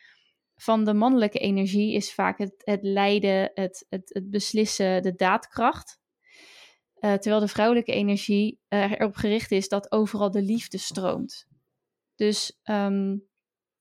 [0.55, 6.01] Van de mannelijke energie is vaak het, het leiden, het, het, het beslissen, de daadkracht.
[7.01, 11.47] Uh, terwijl de vrouwelijke energie uh, erop gericht is dat overal de liefde stroomt.
[12.15, 13.31] Dus, um,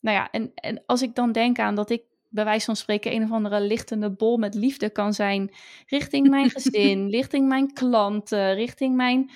[0.01, 3.13] nou ja, en, en als ik dan denk aan dat ik bij wijze van spreken
[3.13, 5.53] een of andere lichtende bol met liefde kan zijn
[5.85, 9.31] richting mijn gezin, richting mijn klanten, richting mijn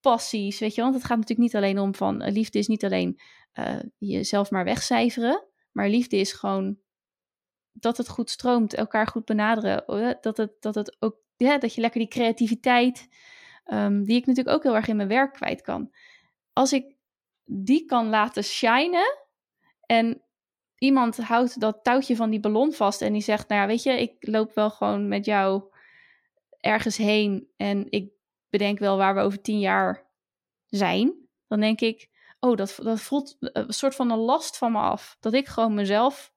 [0.00, 2.84] passies, weet je, want het gaat natuurlijk niet alleen om van, uh, liefde is niet
[2.84, 3.20] alleen
[3.54, 6.78] uh, jezelf maar wegcijferen, maar liefde is gewoon
[7.72, 11.74] dat het goed stroomt, elkaar goed benaderen, uh, dat het, dat het ook, ja, dat
[11.74, 13.08] je lekker die creativiteit,
[13.72, 15.90] um, die ik natuurlijk ook heel erg in mijn werk kwijt kan.
[16.52, 16.96] Als ik
[17.44, 19.23] die kan laten shinen
[19.86, 20.22] en
[20.78, 24.14] iemand houdt dat touwtje van die ballon vast en die zegt, nou weet je, ik
[24.20, 25.62] loop wel gewoon met jou
[26.60, 28.12] ergens heen en ik
[28.50, 30.06] bedenk wel waar we over tien jaar
[30.66, 31.14] zijn,
[31.48, 32.08] dan denk ik,
[32.40, 35.16] oh, dat, dat voelt een soort van een last van me af.
[35.20, 36.32] Dat ik gewoon mezelf,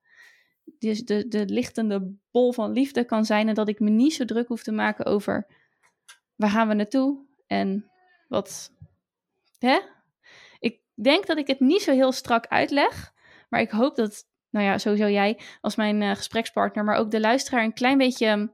[0.80, 4.26] dus de, de lichtende bol van liefde kan zijn en dat ik me niet zo
[4.26, 5.48] druk hoef te maken over
[6.36, 7.92] waar gaan we naartoe en
[8.28, 8.72] wat,
[9.60, 9.80] hè?
[10.60, 13.14] Ik denk dat ik het niet zo heel strak uitleg,
[13.48, 17.20] maar ik hoop dat nou ja, sowieso jij als mijn uh, gesprekspartner, maar ook de
[17.20, 18.48] luisteraar een klein beetje ehm,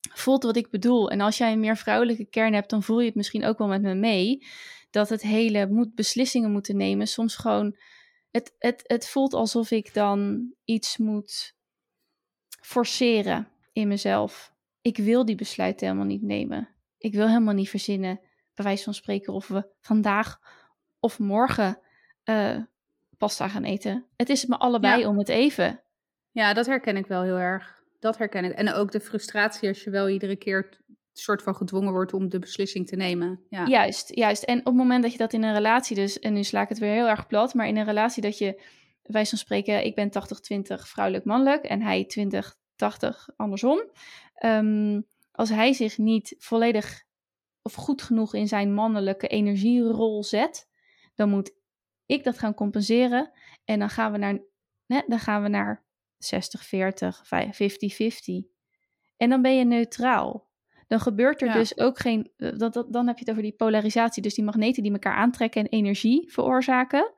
[0.00, 1.10] voelt wat ik bedoel.
[1.10, 3.68] En als jij een meer vrouwelijke kern hebt, dan voel je het misschien ook wel
[3.68, 4.46] met me mee.
[4.90, 7.06] Dat het hele moet beslissingen moeten nemen.
[7.06, 7.76] Soms gewoon.
[8.30, 11.54] Het, het, het voelt alsof ik dan iets moet
[12.60, 14.52] forceren in mezelf.
[14.80, 16.68] Ik wil die besluiten helemaal niet nemen.
[16.98, 18.20] Ik wil helemaal niet verzinnen,
[18.54, 20.38] bij wijze van spreken, of we vandaag
[21.00, 21.80] of morgen
[22.24, 22.62] uh,
[23.16, 24.04] pasta gaan eten.
[24.16, 25.80] Het is me allebei om het even.
[26.30, 27.82] Ja, dat herken ik wel heel erg.
[28.00, 28.52] Dat herken ik.
[28.52, 32.38] En ook de frustratie als je wel iedere keer soort van gedwongen wordt om de
[32.38, 33.40] beslissing te nemen.
[33.48, 33.66] Ja.
[33.66, 34.42] Juist, juist.
[34.42, 36.68] En op het moment dat je dat in een relatie dus, en nu sla ik
[36.68, 38.62] het weer heel erg plat, maar in een relatie dat je,
[39.02, 40.12] wij van spreken, ik ben 80-20
[40.64, 43.90] vrouwelijk-mannelijk en hij 20-80 andersom.
[44.44, 47.04] Um, als hij zich niet volledig
[47.62, 50.68] of goed genoeg in zijn mannelijke energierol zet,
[51.14, 51.52] dan moet
[52.06, 53.30] ik dat gaan compenseren.
[53.64, 54.38] En dan gaan we naar,
[55.06, 55.84] dan gaan we naar
[56.18, 56.28] 60-40,
[58.44, 58.48] 50-50.
[59.16, 60.48] En dan ben je neutraal.
[60.86, 61.54] Dan gebeurt er Ja.
[61.54, 62.30] dus ook geen.
[62.36, 64.22] eh, Dat, dat, dan heb je het over die polarisatie.
[64.22, 67.12] Dus die magneten die elkaar aantrekken en energie veroorzaken.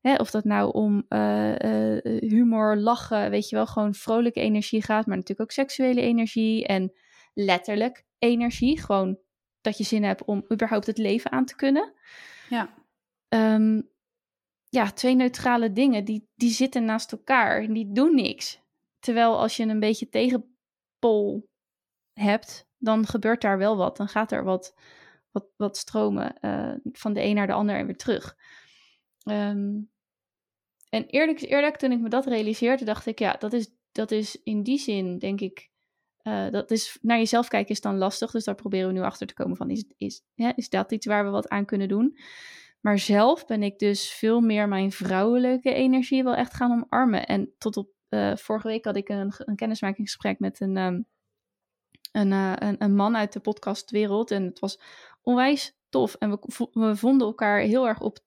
[0.00, 4.82] Hè, of dat nou om eh, eh, humor, lachen, weet je wel, gewoon vrolijke energie
[4.82, 5.06] gaat.
[5.06, 6.92] Maar natuurlijk ook seksuele energie en
[7.34, 8.80] letterlijk energie.
[8.80, 9.18] Gewoon
[9.60, 11.92] dat je zin hebt om überhaupt het leven aan te kunnen.
[12.48, 12.74] Ja.
[13.28, 13.80] Ehm,
[14.68, 18.60] ja, twee neutrale dingen, die, die zitten naast elkaar en die doen niks.
[18.98, 21.48] Terwijl als je een beetje tegenpol
[22.12, 23.96] hebt, dan gebeurt daar wel wat.
[23.96, 24.74] Dan gaat er wat,
[25.30, 28.36] wat, wat stromen eh, van de een naar de ander en weer terug.
[29.22, 29.80] Ehm,
[30.88, 34.42] en eerlijk eerlijk, toen ik me dat realiseerde, dacht ik, ja, dat is, dat is
[34.42, 35.70] in die zin, denk ik,
[36.22, 38.30] eh, dat is naar jezelf kijken is dan lastig.
[38.30, 41.06] Dus daar proberen we nu achter te komen van, is, is, hè, is dat iets
[41.06, 42.18] waar we wat aan kunnen doen?
[42.80, 47.26] Maar zelf ben ik dus veel meer mijn vrouwelijke energie wel echt gaan omarmen.
[47.26, 51.00] En tot op eh, vorige week had ik een, een kennismakingsgesprek met een, ehm,
[52.12, 54.30] een, eh, een, een man uit de podcastwereld.
[54.30, 54.80] En het was
[55.22, 56.14] onwijs tof.
[56.14, 58.18] En we, we vonden elkaar heel erg op,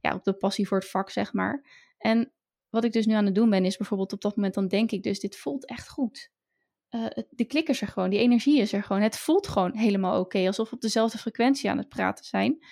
[0.00, 1.64] ja, op de passie voor het vak, zeg maar.
[1.98, 2.32] En
[2.70, 4.90] wat ik dus nu aan het doen ben, is bijvoorbeeld op dat moment dan denk
[4.90, 6.32] ik dus, dit voelt echt goed.
[6.88, 9.02] Eh, de klik is er gewoon, die energie is er gewoon.
[9.02, 12.64] Het voelt gewoon helemaal oké, alsof we op dezelfde frequentie aan het praten zijn.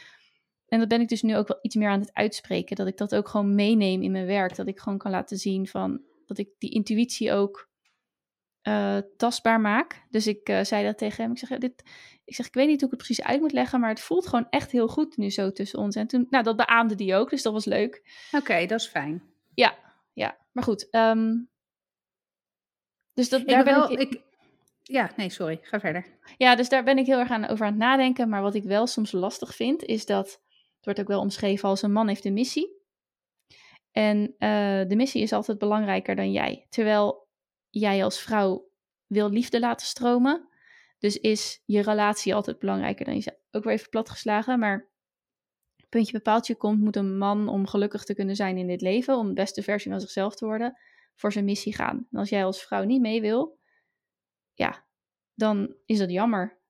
[0.72, 2.76] En dat ben ik dus nu ook wel iets meer aan het uitspreken.
[2.76, 4.56] Dat ik dat ook gewoon meeneem in mijn werk.
[4.56, 7.68] Dat ik gewoon kan laten zien van dat ik die intuïtie ook
[8.62, 10.06] eh, tastbaar maak.
[10.10, 11.32] Dus ik eh, zei dat tegen hem.
[11.32, 11.82] Ik zeg, dit,
[12.24, 14.26] ik zeg, ik weet niet hoe ik het precies uit moet leggen, maar het voelt
[14.26, 15.96] gewoon echt heel goed nu zo tussen ons.
[15.96, 18.02] En toen, nou, dat beaamde die ook, dus dat was leuk.
[18.32, 19.22] Oké, dat is fijn.
[19.54, 19.78] Ja,
[20.12, 20.38] ja.
[20.52, 20.90] Maar goed.
[20.90, 21.38] ehm,
[23.12, 24.22] dus dat, Ik daar ben ben wel, ik, ik,
[24.82, 25.58] ja, nee, sorry.
[25.62, 26.06] Ga verder.
[26.36, 28.28] ja, dus daar ben ik heel erg aan, over aan het nadenken.
[28.28, 30.40] Maar wat ik wel soms lastig vind, is dat
[30.82, 32.80] het wordt ook wel omschreven als een man heeft een missie.
[33.90, 36.66] En eh, de missie is altijd belangrijker dan jij.
[36.68, 37.28] Terwijl
[37.68, 38.70] jij als vrouw
[39.06, 40.48] wil liefde laten stromen.
[40.98, 43.36] Dus is je relatie altijd belangrijker dan jezelf.
[43.50, 44.90] Ook weer even platgeslagen, maar
[45.88, 49.26] puntje bepaaltje komt, moet een man om gelukkig te kunnen zijn in dit leven, om
[49.26, 50.78] de beste versie van zichzelf te worden,
[51.14, 52.06] voor zijn missie gaan.
[52.10, 53.58] En als jij als vrouw niet mee wil,
[54.52, 54.86] ja,
[55.34, 56.61] dan is dat jammer.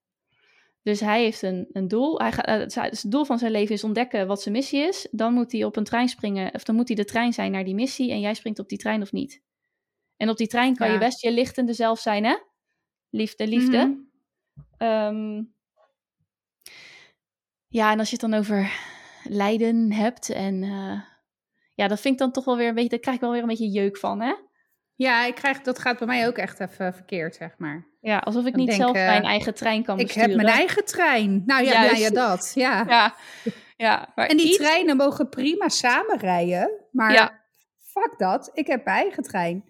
[0.82, 2.18] Dus hij heeft een, een doel.
[2.18, 5.08] Hij gaat, eh, het doel van zijn leven is ontdekken wat zijn missie is.
[5.10, 7.64] Dan moet hij op een trein springen, of dan moet hij de trein zijn naar
[7.64, 8.10] die missie.
[8.10, 9.42] En jij springt op die trein of niet.
[10.16, 10.92] En op die trein kan Ja.
[10.92, 12.36] je best je lichtende zelf zijn, hè?
[13.10, 13.86] Liefde, liefde.
[13.86, 13.98] Mhm.
[14.76, 15.42] Ehm,
[17.68, 18.72] ja, en als je het dan over
[19.24, 21.00] lijden hebt en eh,
[21.74, 23.42] ja, dat vind ik dan toch wel weer een beetje, daar krijg ik wel weer
[23.42, 24.34] een beetje jeuk van, hè?
[24.94, 27.91] Ja, ik krijg, dat gaat bij mij ook echt even verkeerd, zeg maar.
[28.02, 30.28] Ja, alsof ik niet denk, zelf eh, mijn eigen trein kan Ik besturen.
[30.30, 31.42] heb mijn eigen trein.
[31.46, 32.00] Nou ja, ja, Juist.
[32.02, 32.52] ja dat.
[32.54, 32.84] Ja.
[32.88, 33.14] Ja,
[33.76, 36.70] ja maar En die iets- treinen mogen prima samen rijden.
[36.92, 37.40] Maar Ja.
[37.80, 38.50] fuck dat.
[38.54, 39.64] Ik heb mijn eigen trein.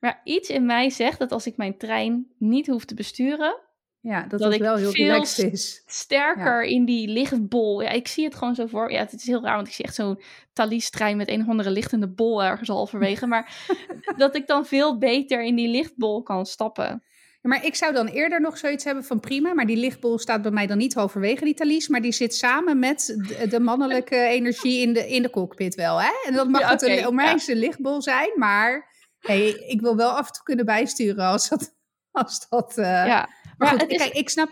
[0.00, 3.56] Maar iets in mij zegt dat als ik mijn trein niet hoef te besturen,
[4.00, 5.82] Ja, dat, Dat ik wel heel relaxed is.
[5.86, 7.82] sterker in die lichtbol.
[7.82, 8.90] Ja, ik zie het gewoon zo voor.
[8.92, 10.20] Ja, het is heel raar, want ik zie echt zo'n
[10.52, 13.26] Thalys-trein met een of andere lichtende bol ergens halverwege.
[13.26, 13.66] Maar
[14.16, 17.02] dat ik dan veel beter in die lichtbol kan stappen.
[17.40, 20.50] Maar ik zou dan eerder nog zoiets hebben van prima, maar die lichtbol staat bij
[20.50, 24.80] mij dan niet halverwege die Thalys, maar die zit samen met de, de mannelijke energie
[24.80, 26.00] in de, in de cockpit wel.
[26.00, 26.10] Hè?
[26.26, 30.32] En dat mag Ja, een Romeinse lichtbol zijn, maar hey, ik wil wel af en
[30.32, 31.76] toe kunnen bijsturen als dat...
[32.10, 33.28] Als dat eh, ja,
[33.58, 34.48] Maar goed, is, kijk, ik snap.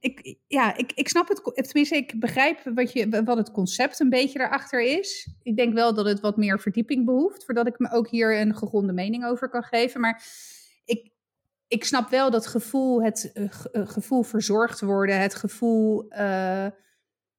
[0.00, 1.66] Ik, ja, ik, ik snap het.
[1.66, 5.28] Tenminste, ik begrijp wat, je, wat het concept een beetje daarachter is.
[5.42, 7.44] Ik denk wel dat het wat meer verdieping behoeft.
[7.44, 10.00] Voordat ik me ook hier een gegronde mening over kan geven.
[10.00, 10.22] Maar
[11.70, 15.20] ik snap wel dat gevoel, het eh, eh, gevoel verzorgd worden.
[15.20, 16.08] Het gevoel.
[16.08, 16.66] eh,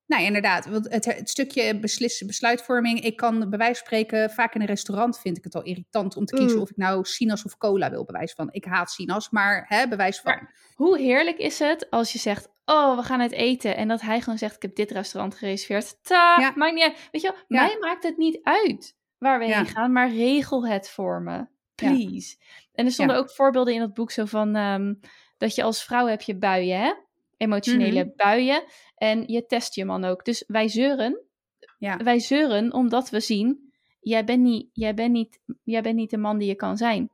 [0.05, 0.65] nou ja, inderdaad.
[0.65, 3.01] Want het, het stukje beslis, besluitvorming.
[3.01, 4.29] Ik kan bij wijze van spreken.
[4.29, 6.55] Vaak in een restaurant vind ik het al irritant om te kiezen.
[6.57, 6.61] Mm.
[6.63, 8.05] of ik nou sinaas of cola wil.
[8.05, 8.47] Bewijs van.
[8.51, 10.31] Ik haat sinaas, maar hè, bewijs van.
[10.33, 13.75] Maar- hoe heerlijk is het als je zegt, oh, we gaan uit eten.
[13.75, 16.03] En dat hij gewoon zegt, ik heb dit restaurant gereserveerd.
[16.03, 16.53] Ta, Ja.
[16.55, 17.09] maakt niet uit.
[17.11, 17.65] Weet je wel, Ja.
[17.65, 19.91] mij maakt het niet uit waar we heen gaan.
[19.91, 21.45] Maar regel het voor me.
[21.75, 22.35] Please.
[22.81, 23.21] En er stonden Ja.
[23.21, 24.55] ook voorbeelden in dat boek zo van...
[24.55, 24.93] ehm,
[25.37, 26.93] dat je als vrouw heb je buien, hè?
[27.37, 28.15] Emotionele Mhm.
[28.15, 28.63] buien.
[28.95, 30.25] En je test je man ook.
[30.25, 31.21] Dus wij zeuren.
[31.77, 31.97] Ja.
[31.97, 33.69] Wij zeuren omdat we zien...
[34.03, 37.09] Jij bent, niet, jij, bent niet, jij bent niet de man die je kan zijn.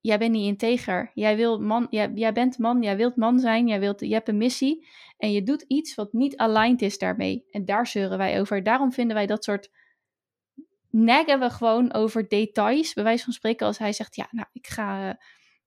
[0.00, 1.10] Jij bent niet integer.
[1.14, 3.66] Jij, wil man, jij, jij bent man, jij wilt man zijn.
[3.68, 4.86] Jij, wilt, je hebt een missie.
[5.16, 7.44] En je doet iets wat niet aligned is daarmee.
[7.50, 8.62] En daar zeuren wij over.
[8.62, 9.70] Daarom vinden wij dat soort...
[10.96, 12.92] Neggen we gewoon over details.
[12.92, 14.16] Bij wijze van spreken als hij zegt...
[14.16, 15.08] Ja, nou, ik ga...
[15.08, 15.14] eh,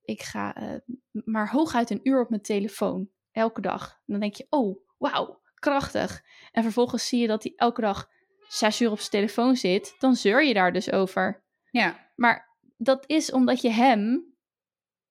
[0.01, 0.80] ik ga eh,
[1.11, 3.09] maar hooguit een uur op mijn telefoon.
[3.32, 3.89] Elke dag.
[3.89, 6.23] En dan denk je, oh, wauw, krachtig.
[6.51, 8.09] En vervolgens zie je dat hij elke dag
[8.47, 9.95] zes uur op zijn telefoon zit.
[9.99, 11.43] Dan zeur je daar dus over.
[11.71, 12.11] Ja.
[12.15, 14.34] Maar dat is omdat je hem,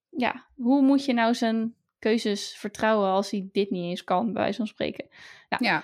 [0.09, 4.41] ja, hoe moet je nou zijn keuzes vertrouwen als hij dit niet eens kan, bij
[4.41, 5.07] wijze van spreken?
[5.49, 5.57] Ja.
[5.59, 5.83] Ja.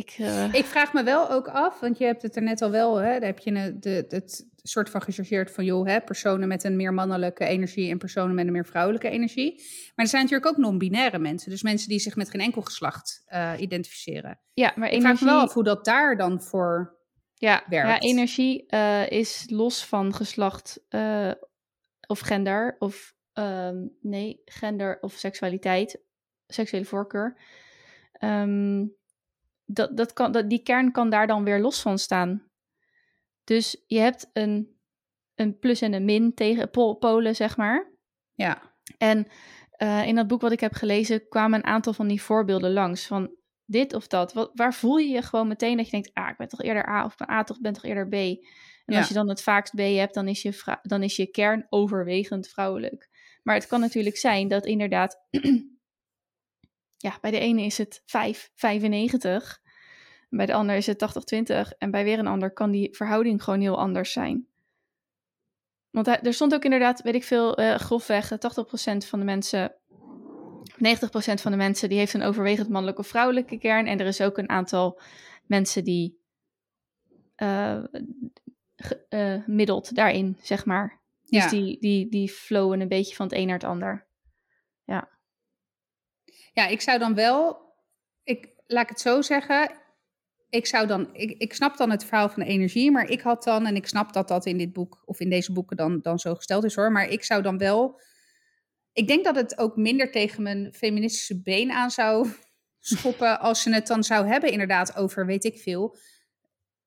[0.00, 2.70] Ik, eh, Ik vraag me wel ook af, want je hebt het er net al
[2.70, 6.64] wel, hè, daar heb je de, het soort van gechargeerd van, joh, hè, personen met
[6.64, 9.54] een meer mannelijke energie en personen met een meer vrouwelijke energie.
[9.94, 13.22] Maar er zijn natuurlijk ook non-binaire mensen, dus mensen die zich met geen enkel geslacht
[13.26, 14.40] eh, identificeren.
[14.54, 16.98] ja, maar Ik vraag me wel af hoe dat daar dan voor...
[17.34, 18.04] ja, ja, werkt.
[18.04, 20.82] energie eh, is los van geslacht
[22.06, 26.00] of gender, of ehm, nee, gender of seksualiteit,
[26.46, 27.36] seksuele voorkeur.
[28.12, 28.84] Ehm,
[29.72, 32.48] dat, dat kan, dat, die kern kan daar dan weer los van staan.
[33.44, 34.78] Dus je hebt een,
[35.34, 37.92] een plus en een min tegen pol- polen, zeg maar.
[38.32, 39.26] Ja, En
[39.70, 43.06] eh, in dat boek wat ik heb gelezen kwamen een aantal van die voorbeelden langs.
[43.06, 44.32] Van dit of dat.
[44.32, 46.88] Wat, waar voel je je gewoon meteen dat je denkt, ah, ik ben toch eerder
[46.88, 48.12] A of ben A, toch ik ben toch eerder B.
[48.12, 48.38] En
[48.84, 48.98] Ja.
[48.98, 52.48] als je dan het vaakst B hebt, dan is, je dan is je kern overwegend
[52.48, 53.08] vrouwelijk.
[53.42, 55.16] Maar het kan natuurlijk zijn dat inderdaad,
[57.02, 59.60] ja, bij de ene is het 5, 95.
[60.28, 61.72] Bij de ander is het 80, 20.
[61.72, 64.46] En bij weer een ander kan die verhouding gewoon heel anders zijn.
[65.90, 69.74] Want er stond ook inderdaad, weet ik veel, eh, grofweg, eh, 80% van de mensen,
[70.76, 73.86] 90% van de mensen, die heeft een overwegend mannelijke of vrouwelijke kern.
[73.86, 75.00] En er is ook een aantal
[75.46, 76.18] mensen die
[77.34, 77.82] eh,
[78.76, 81.00] ge- eh, middelt daarin, zeg maar.
[81.22, 81.48] Dus Ja.
[81.50, 84.06] die, die, die flowen een beetje van het een naar het ander.
[84.84, 85.08] Ja,
[86.66, 87.58] ik zou dan wel,
[88.22, 89.70] ik, laat ik het zo zeggen,
[90.48, 93.44] ik zou dan, ik, ik snap dan het verhaal van de energie, maar ik had
[93.44, 96.18] dan, en ik snap dat dat in dit boek, of in deze boeken dan, dan
[96.18, 98.00] zo gesteld is hoor, maar ik zou dan wel,
[98.92, 102.28] ik denk dat het ook minder tegen mijn feministische been aan zou
[102.78, 105.96] schoppen als je het dan zou hebben inderdaad over, weet ik veel,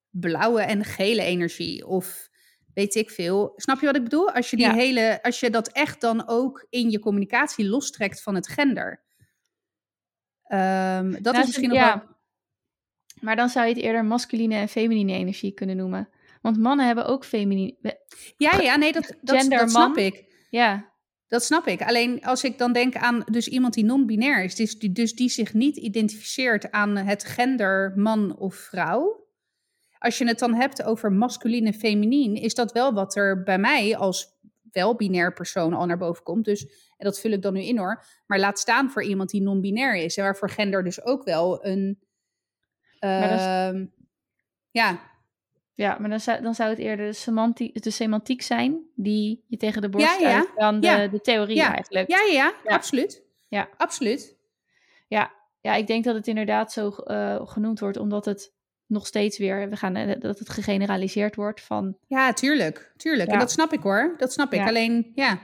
[0.09, 2.29] blauwe en gele energie of
[2.73, 3.53] weet ik veel.
[3.55, 4.31] Snap je wat ik bedoel?
[4.31, 4.73] Als je die Ja.
[4.73, 9.03] hele, als je dat echt dan ook in je communicatie lostrekt van het gender.
[10.53, 11.93] Ehm, dat Nou, is misschien nog ja.
[11.93, 12.15] wel...
[13.19, 16.09] Maar dan zou je het eerder masculine en feminine energie kunnen noemen.
[16.41, 17.75] Want mannen hebben ook feminine...
[18.37, 19.97] Ja, ja, nee, dat, dat, Gender dat snap man.
[19.97, 20.25] ik.
[20.49, 20.91] Ja,
[21.27, 21.81] Dat snap ik.
[21.81, 25.29] Alleen als ik dan denk aan dus iemand die non-binair is, dus die, dus die
[25.29, 29.27] zich niet identificeert aan het gender man of vrouw.
[29.97, 33.57] Als je het dan hebt over masculin en feminien, is dat wel wat er bij
[33.57, 34.27] mij als
[34.73, 36.45] wel binair persoon al naar boven komt.
[36.45, 36.63] Dus
[36.97, 38.03] en dat vul ik dan nu in hoor.
[38.27, 41.99] Maar laat staan voor iemand die non-binair is en waarvoor gender dus ook wel een.
[42.99, 43.85] Is- ehm,
[44.71, 44.99] ja,
[45.73, 49.57] ja maar dan zou, dan zou het eerder de, semantie, de semantiek zijn die je
[49.57, 51.07] tegen de borst Ja, ja, dan de, ja.
[51.07, 51.73] de theorie Ja.
[51.73, 52.09] eigenlijk.
[52.09, 52.73] ja, ja, ja, Ja.
[52.75, 53.23] absoluut.
[53.47, 53.69] Ja.
[53.77, 54.37] Absoluut.
[55.61, 58.53] Ja, ik denk dat het inderdaad zo eh, genoemd wordt, omdat het
[58.93, 62.93] nog steeds weer, we gaan, eh, dat het gegeneraliseerd wordt van, Ja, tuurlijk.
[62.97, 63.27] Tuurlijk.
[63.27, 63.33] Ja.
[63.33, 64.13] En dat snap ik hoor.
[64.17, 64.59] Dat snap ik.
[64.59, 64.67] Ja.
[64.67, 65.39] Alleen, ja.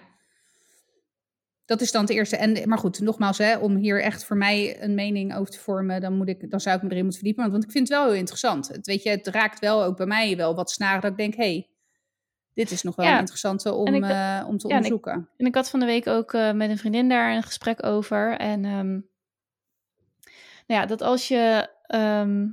[1.65, 2.37] Dat is dan het eerste.
[2.37, 6.01] En, maar goed, nogmaals, hè, om hier echt voor mij een mening over te vormen,
[6.01, 7.51] dan, moet ik, dan zou ik me erin moeten verdiepen.
[7.51, 8.67] Want ik vind het wel heel interessant.
[8.67, 11.35] Het, weet je, het raakt wel ook bij mij wel wat snaren dat ik denk,
[11.35, 11.67] hé, hey,
[12.53, 13.13] dit is nog wel Ja.
[13.13, 15.29] een interessante om, ik- eh, om te ja, en ik- onderzoeken.
[15.37, 18.37] En ik had van de week ook eh, met een vriendin daar een gesprek over.
[18.37, 18.89] En ehm,
[20.67, 22.47] nou ja, dat als je ehm,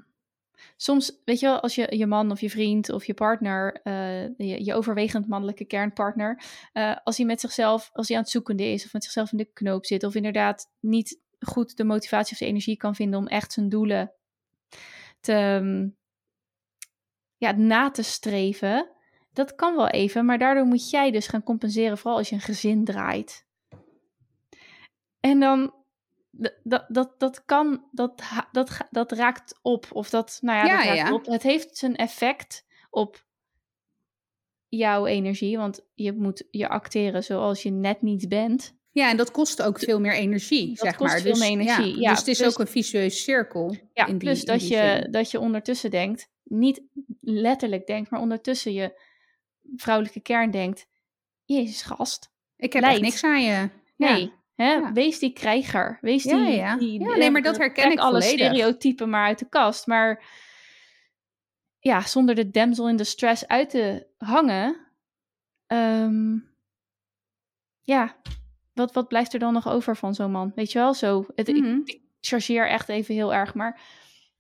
[0.76, 4.22] soms, weet je wel, als je je man of je vriend of je partner, eh,
[4.36, 8.64] je, je overwegend mannelijke kernpartner, eh, als hij met zichzelf, als hij aan het zoekende
[8.64, 12.38] is of met zichzelf in de knoop zit of inderdaad niet goed de motivatie of
[12.38, 14.12] de energie kan vinden om echt zijn doelen
[15.20, 15.88] te, ehm,
[17.36, 18.90] ja, na te streven,
[19.32, 22.40] dat kan wel even, maar daardoor moet jij dus gaan compenseren, vooral als je een
[22.40, 23.46] gezin draait.
[25.20, 25.74] En dan,
[26.62, 28.22] dat, dat, dat kan, dat,
[28.52, 31.14] dat, dat raakt op, of dat, nou ja, Ja, dat raakt ja.
[31.14, 31.26] op.
[31.26, 33.24] Het heeft zijn effect op
[34.68, 38.74] jouw energie, want je moet je acteren zoals je net niet bent.
[38.90, 41.20] Ja, en dat kost ook veel meer energie, Dat zeg kost maar.
[41.20, 43.76] veel dus, meer energie, Ja, ja, dus het is plus- ook een visueuze cirkel.
[43.92, 45.10] Ja, in die, plus in dat, die je, zin.
[45.10, 46.82] dat je ondertussen denkt, niet
[47.20, 49.00] letterlijk denkt, maar ondertussen je
[49.76, 50.86] vrouwelijke kern denkt,
[51.44, 53.68] jezus gast, Ik heb echt niks aan je.
[53.96, 54.72] Nee, hè?
[54.72, 54.92] Ja.
[54.92, 55.98] wees die krijger.
[56.00, 56.76] Wees die, ja.
[56.76, 58.46] die Ja, nee, maar dat herken ik alle volledig.
[58.46, 59.86] stereotypen maar uit de kast.
[59.86, 60.24] Maar
[61.78, 64.76] ja, zonder de damsel in distress uit te hangen,
[65.66, 66.36] ehm,
[67.80, 68.16] ja,
[68.72, 70.52] wat, wat blijft er dan nog over van zo'n man?
[70.54, 71.26] Weet je wel, zo.
[71.34, 71.80] Het, ik, Mhm.
[71.84, 73.80] ik chargeer echt even heel erg, maar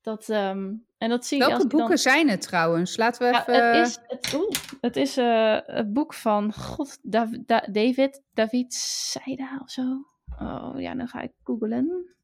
[0.06, 2.96] dat, ehm, en dat zie als Welke ik dan- boeken zijn het trouwens?
[2.96, 3.78] Laten we ja, even...
[3.78, 4.50] het is, het, oeh,
[4.80, 10.06] het is eh, het boek van God, Dav- Da- David, David Seida of zo.
[10.38, 12.14] Oh ja, dan ga ik googlen.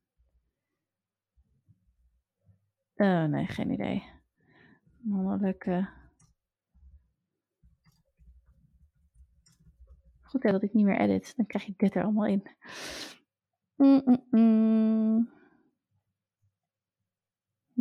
[2.95, 4.03] Eh, nee, geen idee.
[4.99, 5.89] Mannelijke.
[10.23, 11.33] Goed hè, dat ik niet meer edit.
[11.37, 12.43] Dan krijg je dit er allemaal in.
[13.77, 15.31] Mm, mm, mm.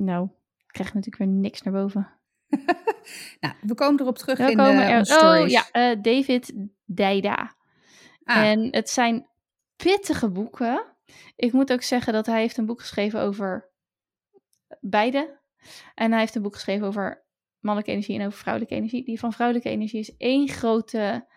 [0.03, 0.25] Nou,
[0.57, 2.09] ik krijg natuurlijk weer niks naar boven.
[3.39, 5.51] Nou, we komen erop terug We in komen de er- onze oh stories.
[5.51, 6.53] ja, eh, David
[6.85, 7.55] Dijda.
[8.23, 9.27] Ah, En het zijn
[9.75, 10.85] pittige boeken.
[11.35, 13.69] Ik moet ook zeggen dat hij heeft een boek geschreven over
[14.79, 15.39] beide.
[15.95, 17.25] En hij heeft een boek geschreven over
[17.59, 19.03] mannelijke energie en over vrouwelijke energie.
[19.05, 21.27] Die van vrouwelijke energie is één grote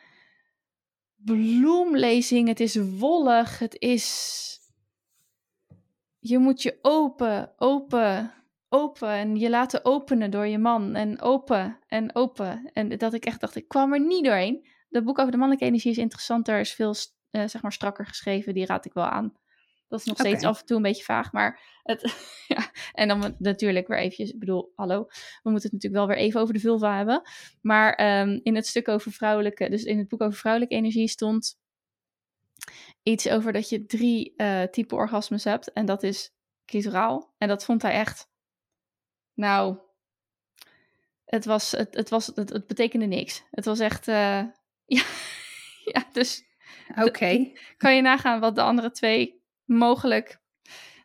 [1.14, 2.48] bloemlezing.
[2.48, 3.58] Het is wollig.
[3.58, 4.42] Het is...
[6.18, 8.32] Je moet je open, open,
[8.74, 10.94] open en je laten openen door je man.
[10.94, 12.70] En open en open.
[12.72, 14.66] En dat ik echt dacht, ik kwam er niet doorheen.
[14.88, 16.94] Dat boek over de mannelijke energie is interessanter, is veel
[17.30, 18.54] eh, zeg maar strakker geschreven.
[18.54, 19.32] Die raad ik wel aan.
[19.88, 22.14] Dat is nog steeds af en toe een beetje vaag, maar het,
[22.54, 22.70] ja.
[22.92, 25.04] En dan natuurlijk weer eventjes, ik bedoel, hallo,
[25.42, 27.22] we moeten het natuurlijk wel weer even over de vulva hebben.
[27.60, 31.58] Maar ehm, in het stuk over vrouwelijke, dus in het boek over vrouwelijke energie stond
[33.02, 35.72] iets over dat je drie eh type orgasmes hebt.
[35.72, 37.34] En dat is clitoraal.
[37.38, 38.28] En dat vond hij echt,
[39.34, 39.78] nou,
[41.24, 43.44] het was, het, het was, het, het betekende niks.
[43.50, 44.42] Het was echt, eh,
[44.96, 45.04] ja,
[45.84, 46.44] ja, dus
[46.96, 47.52] Oké.
[47.76, 50.42] kan je nagaan wat de andere twee mogelijk.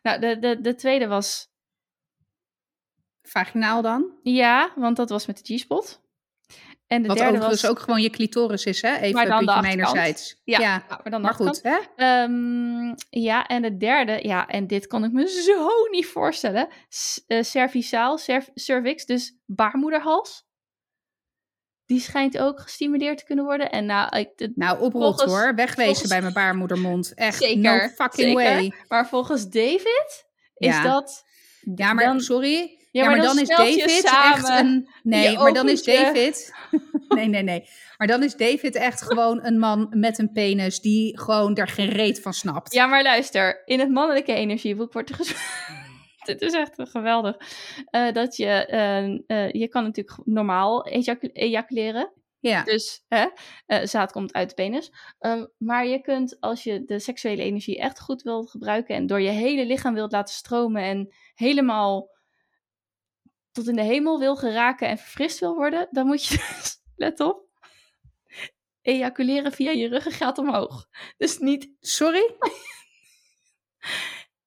[0.02, 1.48] Nou, de, de, de tweede was
[3.22, 4.18] Vaginaal dan?
[4.22, 6.02] ja, want dat was met de G-spot.
[6.90, 7.70] En de Wat derde overigens was.
[7.70, 8.96] ook gewoon je clitoris is, hè?
[8.96, 10.40] Even Maar dan mijnerzijds.
[10.44, 11.76] Ja, maar dan Maar goed, hè?
[11.96, 16.68] Ehm, ja, en de derde, ja, en dit kon ik me zo niet voorstellen.
[16.88, 20.48] S- eh, cervicaal, cerv- cervix, dus baarmoederhals.
[21.86, 23.70] Die schijnt ook gestimuleerd te kunnen worden.
[23.70, 25.54] En nou, ik, Nou, Volgens- hoor.
[25.54, 27.14] Wegwezen volgens- bij mijn baarmoedermond.
[27.14, 28.34] Echt, Zeker, no fucking zeker.
[28.34, 28.72] way.
[28.88, 30.24] maar volgens David
[30.54, 30.82] is Ja.
[30.82, 31.24] dat.
[31.74, 32.79] Ja, maar dan- sorry.
[32.90, 34.88] Ja, Ja, maar, dan, is David echt een...
[35.02, 36.54] Nee, maar dan is David...
[37.08, 37.64] Nee, nee, nee.
[37.96, 41.88] Maar dan is David echt gewoon een man met een penis die gewoon er geen
[41.88, 42.72] reet van snapt.
[42.74, 45.68] Ja, maar luister, in het mannelijke energieboek wordt er gezegd.
[46.24, 47.36] Dit is echt geweldig.
[47.90, 52.12] eh, dat je, eh, eh, je kan natuurlijk normaal ejacu- ejaculeren.
[52.40, 52.62] Ja.
[52.62, 53.26] Dus hè,
[53.66, 54.92] eh, zaad komt uit de penis.
[55.18, 59.20] Ehm, maar je kunt, als je de seksuele energie echt goed wilt gebruiken en door
[59.20, 62.08] je hele lichaam wilt laten stromen en helemaal
[63.52, 67.20] tot in de hemel wil geraken en verfrist wil worden, dan moet je dus, let
[67.20, 67.48] op,
[68.82, 70.88] ejaculeren via je ruggengraat omhoog.
[71.16, 72.34] Dus niet Sorry?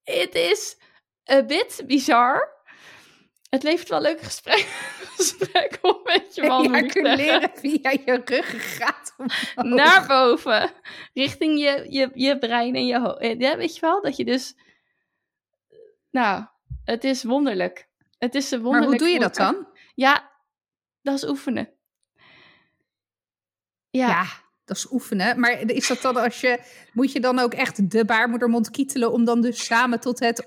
[0.04, 0.78] Het is
[1.24, 2.52] een bit bizar.
[3.50, 6.74] Het levert wel leuke gesprekken gesprek op met je zeggen.
[6.74, 9.76] Ejaculeren via je ruggengraat omhoog.
[9.76, 10.72] Naar boven.
[11.14, 13.42] Richting je, je, je brein en je hoofd.
[13.42, 14.02] Ja, weet je wel?
[14.02, 14.56] Dat je dus...
[16.12, 16.46] Nou,
[16.84, 17.88] het is wonderlijk.
[18.24, 19.68] Het is Maar hoe doe je dat dan?
[19.96, 20.32] Ja,
[21.02, 21.70] dat is oefenen.
[23.90, 24.26] Ja, Ja,
[24.66, 25.40] dat is oefenen.
[25.40, 26.60] Maar is dat dan als je...
[26.94, 29.12] Moet je dan ook echt de baarmoedermond kietelen...
[29.12, 30.46] om dan dus samen tot het,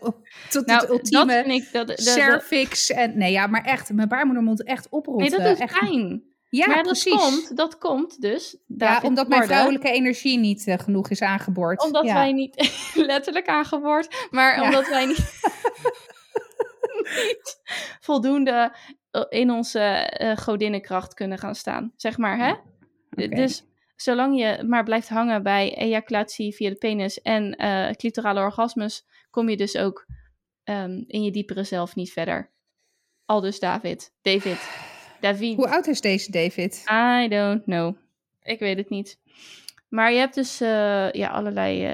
[0.51, 1.73] tot nou, het ultieme dat vind ik...
[1.73, 3.19] Dat, dat, dat- cervix en...
[3.19, 5.31] Nee, ja, maar echt, mijn baarmoedermond echt oprotten.
[5.31, 6.23] nee, dat doet echt, pijn.
[6.49, 7.13] Ja, maar dat precies.
[7.13, 8.57] komt, dat komt dus...
[8.67, 11.83] ja, omdat mijn vrouwelijke energie niet eh, genoeg is aangeboord.
[11.85, 12.15] Omdat ja.
[12.15, 14.65] wij niet letterlijk aangeboord, maar Ja.
[14.65, 15.19] omdat wij niet,
[17.15, 17.61] niet
[18.01, 18.77] voldoende
[19.11, 21.93] eh, in onze eh, godinnenkracht kunnen gaan staan.
[21.97, 22.51] Zeg maar, hè?
[23.11, 23.29] Oké.
[23.29, 23.65] Dus
[23.97, 29.49] zolang je maar blijft hangen bij ejaculatie via de penis en eh clitorale orgasmes, kom
[29.49, 30.07] je dus ook
[30.65, 32.55] ehm, in je diepere zelf niet verder.
[33.25, 34.15] Aldus David.
[34.23, 34.69] David.
[35.21, 35.57] David.
[35.57, 36.85] Hoe oud is deze David?
[36.91, 37.97] I don't know.
[38.43, 39.21] Ik weet het niet.
[39.89, 41.87] Maar je hebt dus ja, allerlei.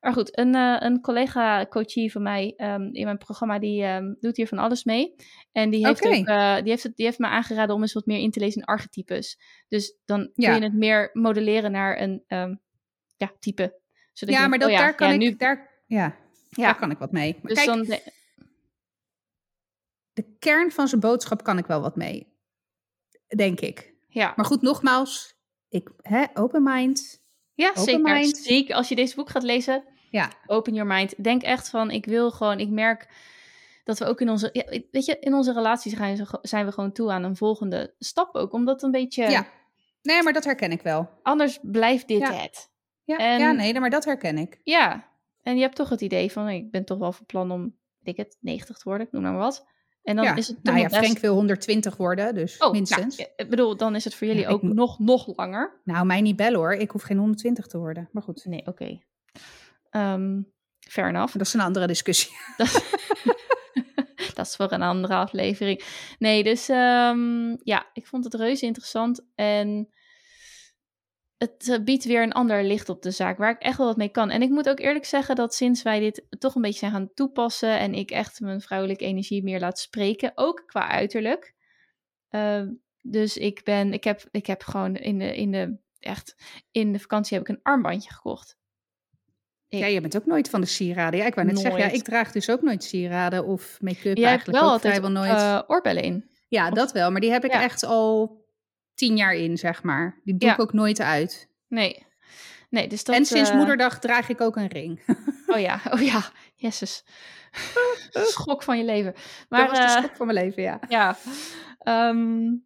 [0.00, 4.36] Maar goed, een, eh, een collega-coachie van mij ehm, in mijn programma, die ehm, doet
[4.36, 5.14] hier van alles mee.
[5.52, 8.06] En die heeft, ook, eh, die, heeft het, die heeft me aangeraden om eens wat
[8.06, 9.38] meer in te lezen in archetypes.
[9.68, 10.50] Dus dan Ja.
[10.50, 12.54] kun je het meer modelleren naar een ehm,
[13.16, 13.78] ja, type.
[14.12, 15.18] Zodat Ja, je maar denkt, dat, oh daar kan ik...
[15.18, 16.16] Nu, Daar, ja,
[16.48, 17.32] ja, daar kan ik wat mee.
[17.32, 18.12] Maar dus kijk, dan, de-
[20.12, 22.26] de kern van zijn boodschap kan ik wel wat mee.
[23.36, 23.94] Denk ik.
[24.08, 24.32] ja.
[24.36, 25.38] Maar goed, nogmaals.
[25.68, 27.20] Ik, hè, open mind.
[27.60, 28.02] Ja, open zeker.
[28.12, 28.36] mind.
[28.36, 31.24] Zeker als je deze boek gaat lezen, Ja, open your mind.
[31.24, 33.08] Denk echt van, ik wil gewoon, ik merk
[33.84, 36.72] dat we ook in onze, ja, weet je, in onze relaties zijn, ze- zijn we
[36.72, 38.52] gewoon toe aan een volgende stap ook.
[38.52, 39.46] Omdat een beetje, ja.
[40.02, 41.08] Nee, maar dat herken ik wel.
[41.22, 42.32] anders blijft dit Ja.
[42.32, 42.70] het.
[43.04, 44.60] Ja, En- ja, nee, maar dat herken ik.
[44.64, 45.08] Ja,
[45.42, 47.62] en je hebt toch het idee van, ik ben toch wel van plan om,
[48.00, 49.66] weet ik het, 90 te worden, ik noem maar wat.
[50.02, 50.36] En dan ja.
[50.36, 50.96] is het nou ja, best...
[50.96, 53.16] Frank wil 120 worden, dus Oh, minstens.
[53.16, 55.80] nou, ik bedoel, dan is het voor jullie Ja, ook nog, nog langer.
[55.84, 56.72] Nou, mij niet bellen hoor.
[56.72, 58.08] Ik hoef geen 120 te worden.
[58.12, 58.98] Maar goed, Nee, oké.
[59.90, 60.40] Ehm,
[60.78, 61.32] fair enough.
[61.32, 62.32] dat is een andere discussie.
[64.34, 65.82] dat is voor een andere aflevering.
[66.18, 69.26] Nee, dus ehm, ja, ik vond het reuze interessant.
[69.34, 69.88] En
[71.40, 73.96] het eh, biedt weer een ander licht op de zaak, waar ik echt wel wat
[73.96, 74.30] mee kan.
[74.30, 77.10] En ik moet ook eerlijk zeggen dat sinds wij dit toch een beetje zijn gaan
[77.14, 81.54] toepassen en ik echt mijn vrouwelijke energie meer laat spreken, ook qua uiterlijk.
[82.30, 82.62] Uh,
[83.02, 86.34] dus ik ben, ik heb, ik heb gewoon in de, in de, echt,
[86.70, 88.58] in de vakantie heb ik een armbandje gekocht.
[89.68, 91.18] Ik, ja, je bent ook nooit van de sieraden.
[91.20, 91.66] Ja, ik wou net nooit.
[91.66, 95.10] zeggen, ja, ik draag dus ook nooit sieraden of make-up eigenlijk wel ook altijd vrijwel
[95.22, 95.40] nooit.
[95.40, 96.30] Uh, oorbellen in.
[96.48, 97.10] Ja, Of- dat wel.
[97.10, 97.62] Maar die heb ik Ja.
[97.62, 98.39] echt al
[99.00, 100.20] tien jaar in, zeg maar.
[100.24, 100.54] Die doe Ja.
[100.54, 101.48] ik ook nooit uit.
[101.68, 102.06] Nee.
[102.68, 103.16] Nee, dus dat...
[103.16, 105.02] en sinds eh, moederdag draag ik ook een ring.
[105.46, 106.22] Oh ja, oh ja,
[106.54, 107.04] jezus.
[108.34, 109.14] Schok van je leven.
[109.48, 110.80] Maar dat was de eh, schok van mijn leven, ja.
[110.88, 111.16] ja.
[111.78, 112.56] Ehm,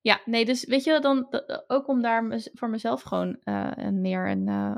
[0.00, 1.26] ja, nee, dus weet je, dan
[1.66, 4.74] ook om daar voor mezelf gewoon eh, meer een eh,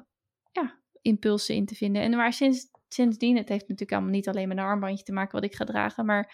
[0.52, 2.02] ja, impulsen in te vinden.
[2.02, 5.40] En maar sinds, sindsdien, het heeft natuurlijk allemaal niet alleen met een armbandje te maken
[5.40, 6.32] wat ik ga dragen, maar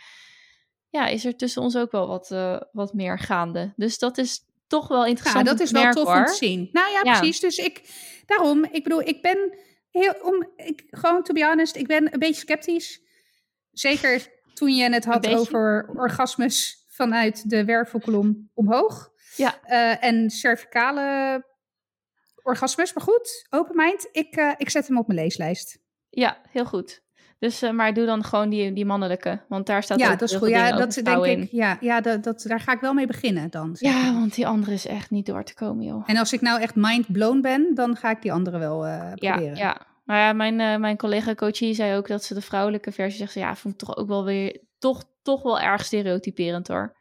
[0.90, 3.72] ja, is er tussen ons ook wel wat, eh, wat meer gaande.
[3.76, 5.44] Dus dat is toch wel Ja, interessant.
[5.46, 6.68] dat om is wel tof om te zien.
[6.72, 7.18] Nou ja, Ja.
[7.18, 7.40] precies.
[7.40, 7.82] Dus ik,
[8.26, 9.58] daarom, ik bedoel, ik ben
[9.90, 13.00] heel, om, ik, gewoon to be honest, ik ben een beetje sceptisch.
[13.72, 19.10] Zeker toen je het had over orgasmes vanuit de wervelkolom omhoog.
[19.36, 19.60] Ja.
[19.62, 21.44] Eh, en cervicale
[22.42, 22.92] orgasmes.
[22.92, 25.78] Maar goed, open mind, ik, eh, ik zet hem op mijn leeslijst.
[26.10, 27.02] Ja, heel goed.
[27.40, 30.30] Dus, eh, maar doe dan gewoon die, die mannelijke, want daar staat ja, ook dat
[30.30, 30.48] is goed.
[30.48, 31.48] Ja, dat denk ik.
[31.50, 33.76] Ja, ja dat, dat, daar ga ik wel mee beginnen dan.
[33.76, 36.02] zeg Ja, want die andere is echt niet door te komen, joh.
[36.06, 39.14] En als ik nou echt mind blown ben, dan ga ik die andere wel Ja,
[39.14, 39.56] proberen.
[39.56, 39.88] ja.
[40.04, 43.32] Maar ja, mijn, eh, mijn collega coachie zei ook dat ze de vrouwelijke versie zegt.
[43.32, 46.96] ze, Ja, vond ik toch ook wel weer, toch, toch wel erg stereotyperend hoor.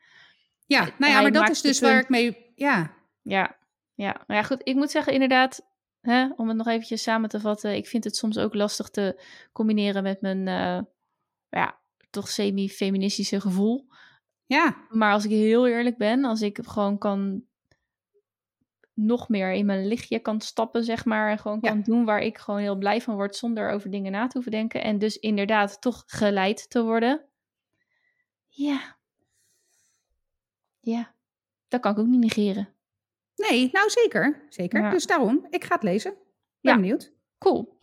[0.65, 2.51] Ja, nou ja, Hij maar dat is dus waar ik mee.
[2.55, 3.55] Ja, Ja,
[3.93, 4.15] ja.
[4.27, 4.61] Maar ja, goed.
[4.63, 5.61] Ik moet zeggen, inderdaad,
[6.09, 7.75] hè, om het nog eventjes samen te vatten.
[7.75, 10.81] Ik vind het soms ook lastig te combineren met mijn, eh,
[11.49, 11.79] ja,
[12.09, 13.87] toch semi-feministische gevoel.
[14.45, 17.43] ja, Maar als ik heel eerlijk ben, als ik gewoon kan
[18.93, 21.31] nog meer in mijn lichtje kan stappen, zeg maar.
[21.31, 21.69] En gewoon Ja.
[21.69, 24.51] kan doen waar ik gewoon heel blij van word zonder over dingen na te hoeven
[24.51, 24.83] denken.
[24.83, 27.25] En dus inderdaad toch geleid te worden.
[28.47, 28.97] Ja.
[30.79, 31.15] Ja.
[31.67, 32.69] Dat kan ik ook niet negeren.
[33.49, 34.45] Nee, nou zeker.
[34.49, 34.81] Zeker.
[34.81, 34.89] Ja.
[34.89, 36.11] Dus daarom, ik ga het lezen.
[36.61, 36.75] Ben Ja.
[36.75, 37.13] benieuwd.
[37.37, 37.77] Cool.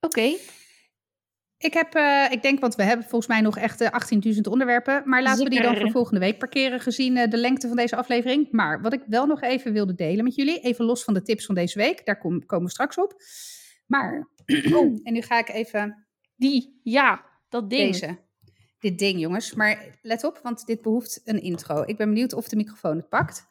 [0.00, 0.36] Oké.
[1.58, 5.02] Ik heb, eh, ik denk, want we hebben volgens mij nog echt eh, 18.000 onderwerpen.
[5.04, 7.96] Maar laten we die dan voor volgende week parkeren, gezien eh, de lengte van deze
[7.96, 8.48] aflevering.
[8.50, 11.46] Maar wat ik wel nog even wilde delen met jullie, even los van de tips
[11.46, 13.14] van deze week, daar kom- komen we straks op.
[13.86, 14.28] Maar,
[14.74, 14.98] Oh.
[15.02, 16.06] en nu ga ik even
[16.36, 16.80] Die.
[16.82, 17.24] Ja.
[17.48, 17.90] Dat ding.
[17.92, 18.18] deze.
[18.78, 19.54] Dit ding, jongens.
[19.54, 21.82] Maar let op, want dit behoeft een intro.
[21.86, 23.50] Ik ben benieuwd of de microfoon het pakt.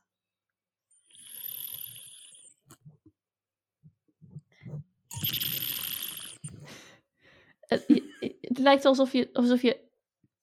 [7.60, 9.90] Het, lijkt alsof je, alsof je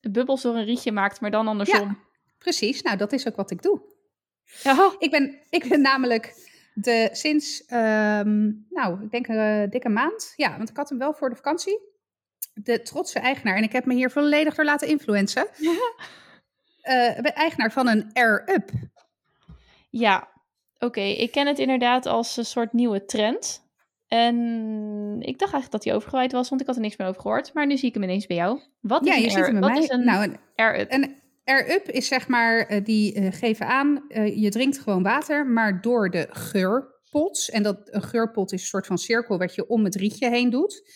[0.01, 1.99] bubbels door een rietje maakt, maar dan andersom.
[2.39, 3.81] Precies, nou dat is ook wat ik doe.
[4.63, 4.95] Ja.
[4.99, 6.35] Ik ben, ik ben namelijk
[6.75, 10.33] de, sinds, ehm, nou, ik denk een dikke maand.
[10.37, 11.81] Ja, want ik had hem wel voor de vakantie.
[12.55, 13.57] De trotse eigenaar.
[13.57, 15.47] En ik heb me hier volledig door laten influencen.
[16.89, 18.71] Eh, ben eigenaar van een Air Up.
[19.91, 20.29] Ja,
[20.79, 21.01] oké.
[21.01, 23.68] Ik ken het inderdaad als een soort nieuwe trend.
[24.09, 24.37] En
[25.21, 27.55] ik dacht eigenlijk dat hij overgewaaid was, want ik had er niks meer over gehoord.
[27.55, 28.61] Maar nu zie ik hem ineens bij jou.
[28.81, 29.79] Wat is Ja, een je ziet hem bij mij.
[29.79, 30.93] is een Nou, een air-up?
[30.93, 31.17] Een
[31.49, 35.47] Air Up is zeg maar, eh, die eh, geven aan, eh, je drinkt gewoon water,
[35.47, 39.69] maar door de geurpots, en dat een geurpot is een soort van cirkel wat je
[39.69, 40.91] om het rietje heen doet,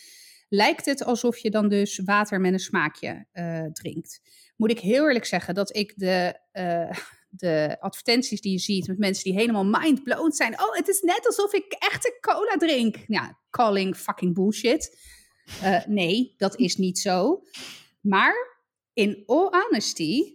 [0.49, 3.25] lijkt het alsof je dan dus water met een smaakje
[3.73, 4.21] drinkt.
[4.57, 6.39] Moet ik heel eerlijk zeggen dat ik de,
[7.35, 10.61] de advertenties die je ziet met mensen die helemaal mind-blown zijn.
[10.61, 12.95] Oh, het is net alsof ik echte cola drink.
[13.07, 14.99] Ja, calling fucking bullshit.
[15.61, 17.43] Eh, nee, dat is niet zo.
[18.01, 18.61] Maar
[18.93, 20.33] in all honesty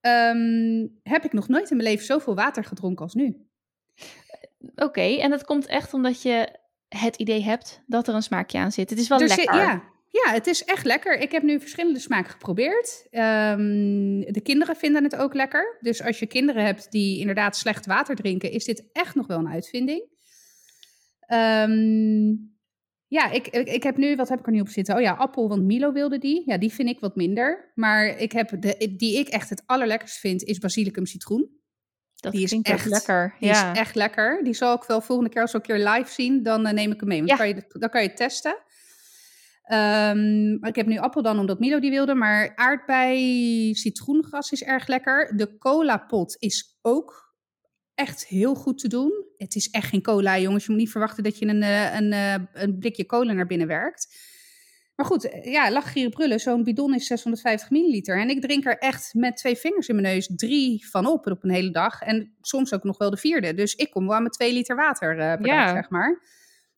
[0.00, 3.46] ehm, heb ik nog nooit in mijn leven zoveel water gedronken als nu.
[4.74, 6.58] Oké, en dat komt echt omdat je
[6.88, 8.90] het idee hebt dat er een smaakje aan zit.
[8.90, 9.56] Het is wel Dus, eh, lekker.
[9.56, 11.18] ja, ja, het is echt lekker.
[11.18, 13.06] Ik heb nu verschillende smaken geprobeerd.
[13.10, 15.76] Ehm, de kinderen vinden het ook lekker.
[15.80, 19.38] Dus als je kinderen hebt die inderdaad slecht water drinken, is dit echt nog wel
[19.38, 20.14] een uitvinding.
[21.20, 22.34] Ehm,
[23.06, 24.94] ja, ik, ik, ik heb nu, wat heb ik er nu op zitten?
[24.94, 26.42] Oh ja, appel, want Milo wilde die.
[26.46, 27.72] Ja, die vind ik wat minder.
[27.74, 31.50] Maar ik heb de, die ik echt het allerlekkerst vind, is basilicum citroen.
[32.16, 33.34] dat die is echt- lekker.
[33.40, 33.72] Die ja.
[33.72, 34.44] is echt lekker.
[34.44, 36.92] Die zal ik wel volgende keer als we een keer live zien, dan eh, neem
[36.92, 37.18] ik hem mee.
[37.18, 37.36] Want Ja.
[37.36, 38.56] kan je, dan kan je het testen.
[39.68, 42.14] Maar ik heb nu appel dan omdat Milo die wilde.
[42.14, 45.36] Maar aardbei citroengras is erg lekker.
[45.36, 47.34] De cola pot is ook
[47.94, 49.24] echt heel goed te doen.
[49.36, 50.64] Het is echt geen cola, jongens.
[50.64, 53.66] Je moet niet verwachten dat je een, eh, een, eh, een blikje cola naar binnen
[53.66, 54.16] werkt.
[54.96, 56.40] Maar goed, eh, ja, lach, gieren, brullen.
[56.40, 58.20] Zo'n bidon is 650 milliliter.
[58.20, 61.44] En ik drink er echt met twee vingers in mijn neus drie van op op
[61.44, 62.00] een hele dag.
[62.02, 63.54] En soms ook nog wel de vierde.
[63.54, 65.64] Dus ik kom wel aan mijn twee liter water uh, per Ja.
[65.64, 66.22] dag, zeg maar.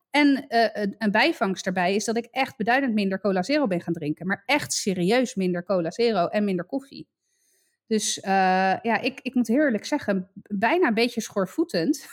[0.09, 3.93] En eh, een, bijvangst daarbij is dat ik echt beduidend minder cola zero ben gaan
[3.93, 4.27] drinken.
[4.27, 7.07] Maar echt serieus minder cola zero en minder koffie.
[7.87, 8.31] Dus eh,
[8.81, 12.07] ja, ik, ik moet heel eerlijk zeggen, bijna een beetje schoorvoetend.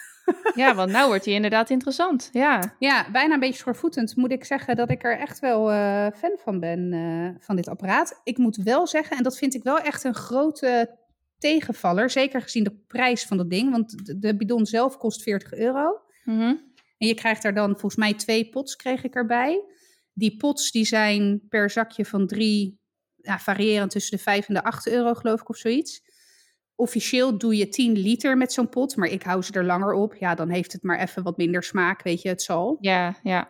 [0.54, 2.28] Ja, want nou wordt hij inderdaad interessant.
[2.32, 2.74] Ja.
[2.78, 6.38] Ja, bijna een beetje schoorvoetend moet ik zeggen dat ik er echt wel eh, fan
[6.44, 8.20] van ben, van dit apparaat.
[8.24, 10.98] Ik moet wel zeggen, en dat vind ik wel echt een grote
[11.38, 16.00] tegenvaller, zeker gezien de prijs van dat ding, want de, bidon zelf kost 40 euro.
[16.24, 16.54] Mhm.
[16.98, 19.64] En je krijgt daar dan volgens mij twee pots kreeg ik erbij.
[20.12, 22.80] Die pots die zijn per zakje van drie,
[23.14, 26.00] ja, variërend tussen de 5 en de 8 euro geloof ik of zoiets.
[26.74, 30.14] Officieel doe je 10 liter met zo'n pot, maar ik hou ze er langer op.
[30.14, 32.76] Ja, dan heeft het maar even wat minder smaak, weet je, het zal.
[32.80, 33.48] Ja, ja.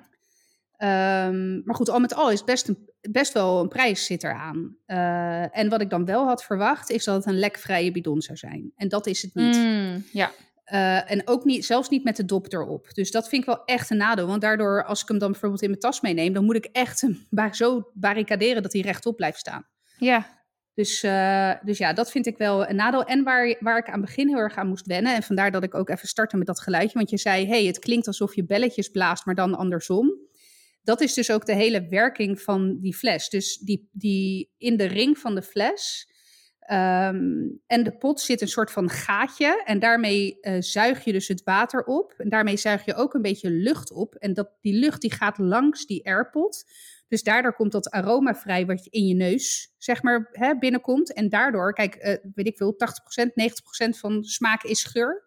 [0.77, 4.77] Ehm, maar goed, al met al is best, een, best wel een prijs zit eraan.
[4.87, 8.39] Eh en wat ik dan wel had verwacht, is dat het een lekvrije bidon zou
[8.39, 8.73] zijn.
[8.77, 9.57] En dat is het niet.
[9.57, 10.31] Mm, ja.
[10.67, 12.95] Eh, en ook niet, zelfs niet met de dop erop.
[12.95, 14.27] Dus dat vind ik wel echt een nadeel.
[14.27, 17.01] Want daardoor, als ik hem dan bijvoorbeeld in mijn tas meeneem, dan moet ik echt
[17.01, 19.67] hem zo barricaderen dat hij rechtop blijft staan.
[19.99, 20.45] Ja.
[20.75, 23.05] Dus, eh, dus ja, dat vind ik wel een nadeel.
[23.05, 25.15] En waar, waar ik aan het begin heel erg aan moest wennen.
[25.15, 26.99] En vandaar dat ik ook even startte met dat geluidje.
[26.99, 30.13] Want je zei, hey, het klinkt alsof je belletjes blaast, maar dan andersom.
[30.83, 33.29] Dat is dus ook de hele werking van die fles.
[33.29, 36.09] Dus die, die in de ring van de fles
[36.67, 39.63] ehm, en de pot zit een soort van gaatje.
[39.65, 42.15] En daarmee eh, zuig je dus het water op.
[42.19, 44.15] En daarmee zuig je ook een beetje lucht op.
[44.15, 46.65] En dat, die lucht die gaat langs die airpot.
[47.09, 51.13] Dus daardoor komt dat aroma vrij wat je in je neus, zeg maar, hè, binnenkomt.
[51.13, 55.25] En daardoor, kijk, eh, weet ik veel, 80%, 90% van smaak is geur.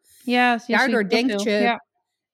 [0.68, 1.86] Ja, Daardoor denkt je- Ja.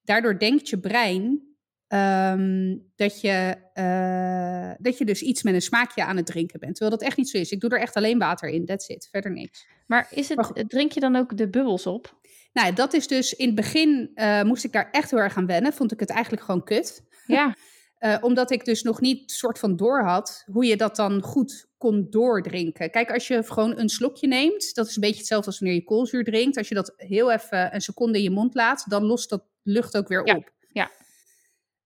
[0.03, 1.54] Daardoor denkt je brein
[1.87, 6.75] ehm, dat, je, eh, dat je dus iets met een smaakje aan het drinken bent.
[6.75, 7.51] Terwijl dat echt niet zo is.
[7.51, 9.67] Ik doe er echt alleen water in, that's it, verder niks.
[9.87, 12.19] Maar is Maar het, drink je dan ook de bubbels op?
[12.53, 15.45] Nou, dat is dus in het begin eh, moest ik daar echt heel erg aan
[15.45, 15.73] wennen.
[15.73, 17.03] Vond ik het eigenlijk gewoon kut.
[17.25, 17.55] Ja.
[17.95, 21.67] Eh, omdat ik dus nog niet soort van door had hoe je dat dan goed
[21.77, 22.91] kon doordrinken.
[22.91, 25.83] Kijk, als je gewoon een slokje neemt, dat is een beetje hetzelfde als wanneer je
[25.83, 26.57] koolzuur drinkt.
[26.57, 29.97] Als je dat heel even een seconde in je mond laat, dan lost dat lucht
[29.97, 30.51] ook weer Ja, op.
[30.67, 30.91] ja.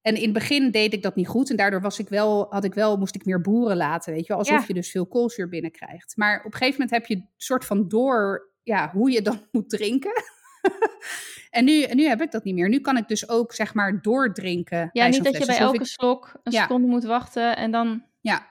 [0.10, 2.64] En in het begin deed ik dat niet goed en daardoor was ik wel, had
[2.64, 4.64] ik wel, moest ik meer boeren laten, weet je wel, alsof Ja.
[4.68, 6.14] je dus veel koolzuur binnenkrijgt.
[6.18, 9.70] Maar op een gegeven moment heb je soort van door, ja, hoe je dan moet
[9.70, 10.12] drinken.
[11.50, 12.70] en nu, en nu heb ik dat niet meer.
[12.70, 14.90] Nu kan ik dus ook, zeg maar, doordrinken.
[14.94, 16.62] Ja, niet dat je bij elke ik- slok een Ja.
[16.62, 18.04] seconde moet wachten en dan...
[18.22, 18.48] Ja.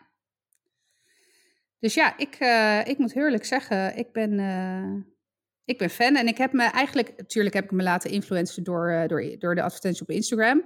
[1.78, 5.12] Dus ja, ik, eh, ik moet heerlijk zeggen, ik ben, eh,
[5.64, 6.16] ik ben fan.
[6.16, 9.54] En ik heb me eigenlijk, natuurlijk heb ik me laten influencen door, eh, door, door
[9.54, 10.64] de advertentie op Instagram.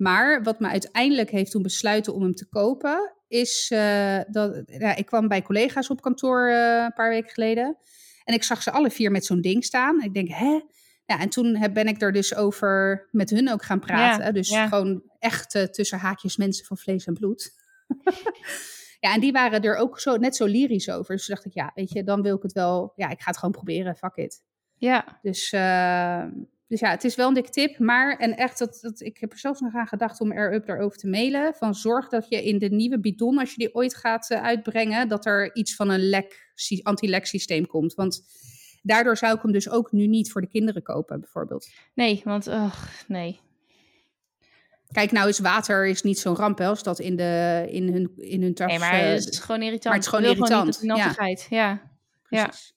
[0.00, 4.96] Maar wat me uiteindelijk heeft doen besluiten om hem te kopen, is eh, dat ja,
[4.96, 7.76] ik kwam bij collega's op kantoor eh, een paar weken geleden.
[8.24, 10.02] En ik zag ze alle vier met zo'n ding staan.
[10.02, 10.60] Ik denk, hè?
[11.04, 14.24] Ja, en toen heb, ben ik er dus over met hun ook gaan praten.
[14.24, 14.68] Ja, dus ja.
[14.68, 17.52] gewoon echt tussen haakjes mensen van vlees en bloed.
[19.00, 21.14] ja, en die waren er ook zo, net zo lyrisch over.
[21.14, 22.92] Dus toen dacht ik, ja, weet je, dan wil ik het wel.
[22.96, 24.42] Ja, ik ga het gewoon proberen, fuck it.
[24.74, 26.24] Ja, Dus, eh,
[26.70, 27.78] dus ja, het is wel een dikke tip.
[27.78, 30.66] Maar, en echt, dat, dat, ik heb er zelfs nog aan gedacht om Air Up
[30.66, 31.54] daarover te mailen.
[31.54, 35.08] Van zorg dat je in de nieuwe bidon, als je die ooit gaat eh, uitbrengen,
[35.08, 36.52] dat er iets van een lek,
[36.82, 37.94] anti-lek systeem komt.
[37.94, 38.22] Want
[38.82, 41.68] daardoor zou ik hem dus ook nu niet voor de kinderen kopen, bijvoorbeeld.
[41.94, 43.40] nee, want ugh, nee.
[44.92, 48.12] Kijk, nou is water is niet zo'n ramp hè, als dat in, de, in hun,
[48.16, 48.66] in hun tas...
[48.66, 49.84] Nee, maar eh, het is gewoon irritant.
[49.84, 51.14] maar het is gewoon irritant, ja.
[51.48, 51.90] Ja,
[52.28, 52.46] ja.
[52.46, 52.74] precies.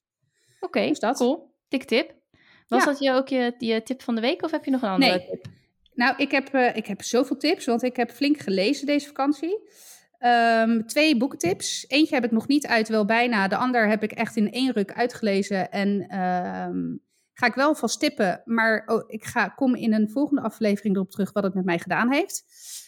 [0.59, 1.17] oké, Dus dat.
[1.17, 1.55] cool.
[1.67, 2.21] Dik tip.
[2.67, 2.85] Was Ja.
[2.91, 5.11] dat je ook je, je tip van de week of heb je nog een andere
[5.17, 5.27] Nee.
[5.29, 5.45] tip?
[5.93, 9.69] Nou, ik heb, eh, ik heb zoveel tips, want ik heb flink gelezen deze vakantie.
[10.17, 11.85] Ehm, twee boekentips.
[11.87, 13.47] Eentje heb ik nog niet uit, wel bijna.
[13.47, 15.71] De ander heb ik echt in één ruk uitgelezen.
[15.71, 16.95] En ehm,
[17.33, 18.41] ga ik wel vast tippen.
[18.45, 21.79] Maar oh, ik ga, kom in een volgende aflevering erop terug wat het met mij
[21.79, 22.43] gedaan heeft.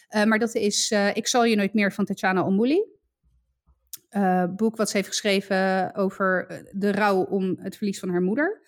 [0.08, 2.84] Eh, maar dat is eh, Ik zal je nooit meer van Tatjana Omuli.
[4.56, 8.62] Boek wat ze heeft geschreven over de rouw om het verlies van haar moeder.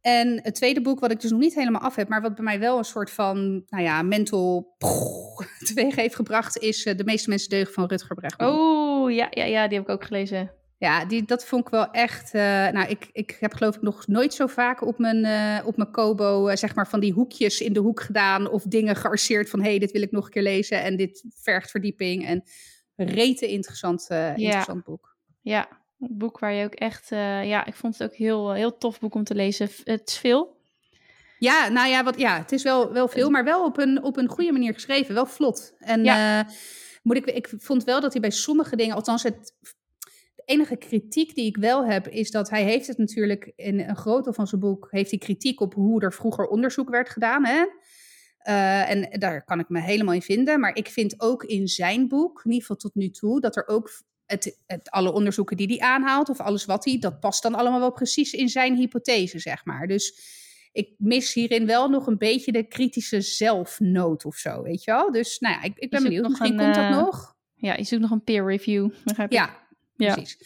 [0.00, 2.44] En het tweede boek, wat ik dus nog niet helemaal af heb, maar wat bij
[2.44, 4.76] mij wel een soort van, nou ja, mental
[5.66, 8.58] teweeg heeft gebracht, is eh, De meeste mensen deugen van Rutger Bregman.
[8.58, 10.52] Oh, ja, ja, ja, die heb ik ook gelezen.
[10.78, 12.34] Ja, die, dat vond ik wel echt.
[12.34, 15.76] eh, nou, ik, ik heb geloof ik nog nooit zo vaak op mijn, eh, op
[15.76, 18.50] mijn Kobo, zeg maar, van die hoekjes in de hoek gedaan.
[18.50, 20.82] Of dingen gearseerd van: hé, hey, dit wil ik nog een keer lezen.
[20.82, 22.26] En dit vergt verdieping.
[22.26, 22.42] En
[22.96, 24.06] rete interessant,
[24.36, 25.16] interessant boek.
[25.40, 25.68] Ja,
[26.00, 27.12] een boek waar je ook echt...
[27.12, 29.68] eh, ja, ik vond het ook heel, heel tof boek om te lezen.
[29.84, 30.56] Het is veel.
[31.38, 34.16] Ja, nou ja, wat, ja het is wel, wel veel, maar wel op een, op
[34.16, 35.14] een goede manier geschreven.
[35.14, 35.74] Wel vlot.
[35.78, 36.40] En Ja.
[36.40, 36.52] eh,
[37.02, 39.54] moet ik, ik vond wel dat hij bij sommige dingen, althans het,
[40.34, 43.96] de enige kritiek die ik wel heb, is dat hij heeft het natuurlijk in een
[43.96, 47.46] groot deel van zijn boek, heeft hij kritiek op hoe er vroeger onderzoek werd gedaan.
[47.46, 47.64] Hè?
[48.48, 50.60] Uh, en daar kan ik me helemaal in vinden.
[50.60, 53.66] Maar ik vind ook in zijn boek, in ieder geval tot nu toe, dat er
[53.68, 53.90] ook
[54.28, 57.80] het, het, alle onderzoeken die hij aanhaalt, of alles wat hij, dat past dan allemaal
[57.80, 59.86] wel precies in zijn hypothese, zeg maar.
[59.86, 60.36] Dus
[60.72, 65.12] ik mis hierin wel nog een beetje de kritische zelfnoot of zo, weet je wel?
[65.12, 66.28] Dus nou ja, ik, ik ben benieuwd.
[66.28, 67.36] Misschien een, komt dat uh, nog.
[67.54, 68.90] Ja, je zoekt nog een peer review.
[69.28, 70.38] Ja, ja, precies.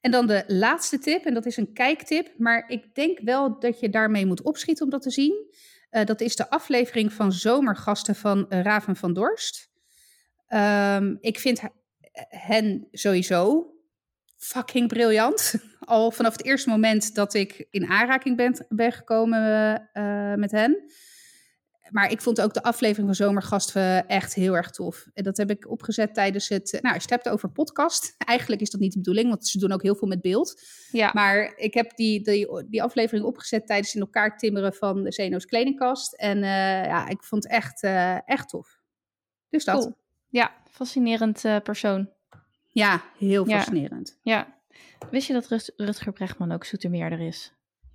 [0.00, 3.80] En dan de laatste tip, en dat is een kijktip, maar ik denk wel dat
[3.80, 5.50] je daarmee moet opschieten om dat te zien.
[5.90, 9.70] Uh, dat is de aflevering van Zomergasten van uh, Raven van Dorst.
[10.48, 11.60] Um, ik vind
[12.28, 13.72] hen sowieso
[14.36, 15.54] fucking briljant.
[15.80, 20.92] Al vanaf het eerste moment dat ik in aanraking ben, ben gekomen uh, met hen.
[21.90, 25.06] Maar ik vond ook de aflevering van Zomergasten echt heel erg tof.
[25.14, 26.72] En dat heb ik opgezet tijdens het...
[26.72, 28.14] Nou, als je het hebt over podcast.
[28.18, 30.62] Eigenlijk is dat niet de bedoeling, want ze doen ook heel veel met beeld.
[30.90, 31.10] Ja.
[31.14, 35.44] Maar ik heb die, die, die aflevering opgezet tijdens in elkaar timmeren van de Zeno's
[35.44, 36.14] kledingkast.
[36.14, 38.80] En uh, ja, ik vond het echt, uh, echt tof.
[39.48, 39.80] Dus dat.
[39.80, 40.00] Cool.
[40.32, 42.10] Ja, fascinerend uh, persoon.
[42.68, 44.18] Ja, heel fascinerend.
[44.22, 44.60] Ja.
[45.10, 47.52] Wist je dat Rut Rutger Brechtman ook zoetermeerder is?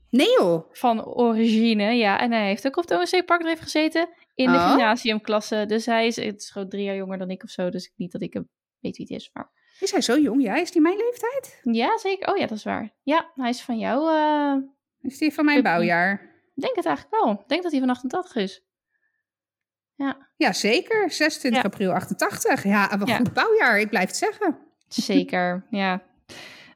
[0.09, 0.71] Nee joh.
[0.71, 2.19] Van origine, ja.
[2.19, 4.69] En hij heeft ook op de ONC Parkdreef gezeten in de oh.
[4.69, 5.65] gymnasiumklasse.
[5.67, 7.69] Dus hij is, het is gewoon drie jaar jonger dan ik of zo.
[7.69, 8.49] Dus niet dat ik hem
[8.79, 9.51] weet wie het is, maar...
[9.79, 10.41] Is hij zo jong?
[10.41, 11.59] Ja, is hij mijn leeftijd?
[11.63, 12.27] Ja, zeker.
[12.31, 12.93] Oh ja, dat is waar.
[13.03, 14.11] Ja, hij is van jou...
[14.11, 14.63] Uh...
[15.01, 16.11] Is hij van mijn bouwjaar?
[16.55, 17.31] Ik denk het eigenlijk wel.
[17.31, 18.66] Ik denk dat hij van 88 is.
[19.97, 20.27] Ja.
[20.35, 21.11] Ja, zeker.
[21.11, 21.67] 26 ja.
[21.67, 22.63] april 88.
[22.63, 23.17] Ja, een ja.
[23.17, 23.79] goed bouwjaar.
[23.79, 24.57] Ik blijf het zeggen.
[24.87, 26.03] Zeker, ja.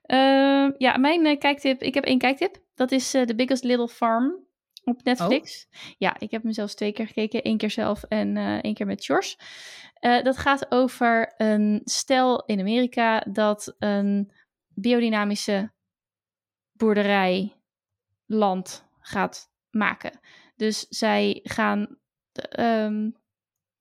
[0.08, 1.82] Uh, ja, mijn uh, kijktip.
[1.82, 2.62] Ik heb één kijktip.
[2.76, 4.46] Dat is uh, The Biggest Little Farm
[4.84, 5.68] op Netflix.
[5.70, 5.92] Oh.
[5.98, 7.48] Ja, ik heb hem zelfs twee keer gekeken.
[7.48, 9.36] Eén keer zelf en één keer met George.
[10.00, 14.32] dat gaat over een stel in Amerika dat een
[14.68, 15.72] biodynamische
[16.72, 20.20] boerderijland gaat maken.
[20.56, 21.98] Dus zij gaan
[22.60, 23.16] um,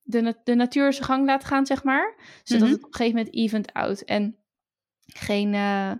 [0.02, 2.14] de, de natuur zijn gang laten gaan, zeg maar.
[2.42, 2.74] Zodat mm -hmm.
[2.74, 4.00] het op een gegeven moment event out.
[4.00, 4.38] En
[5.06, 5.92] geen, uh,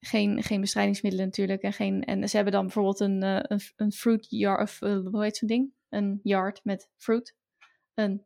[0.00, 1.62] geen, geen bestrijdingsmiddelen natuurlijk.
[1.62, 4.98] En, geen, en ze hebben dan bijvoorbeeld een, uh, een, een fruit yard, of uh,
[5.10, 5.72] hoe heet zo'n ding?
[5.88, 7.34] Een yard met fruit.
[7.94, 8.24] Een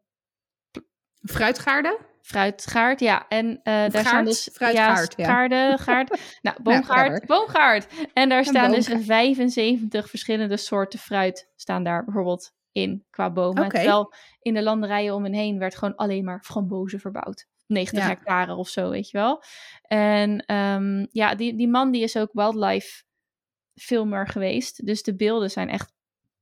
[1.22, 1.98] fruitgaarden?
[2.22, 3.28] Fruitgaard, ja.
[3.28, 4.06] En uh, daar gaard?
[4.06, 6.38] staan dus fruitgaard, ja, gaarden, gaard.
[6.42, 7.86] Nou, boomgaard, boomgaard.
[8.12, 13.64] En daar staan dus 75 verschillende soorten fruit staan daar bijvoorbeeld in qua bomen.
[13.64, 13.80] Okay.
[13.80, 17.47] Terwijl in de landerijen om hen heen werd gewoon alleen maar frambozen verbouwd.
[17.66, 18.09] 90 Ja.
[18.09, 19.42] hectare of zo, weet je wel.
[19.82, 23.02] En ehm, ja, die, die man die is ook wildlife
[23.74, 24.86] filmer geweest.
[24.86, 25.92] Dus de beelden zijn echt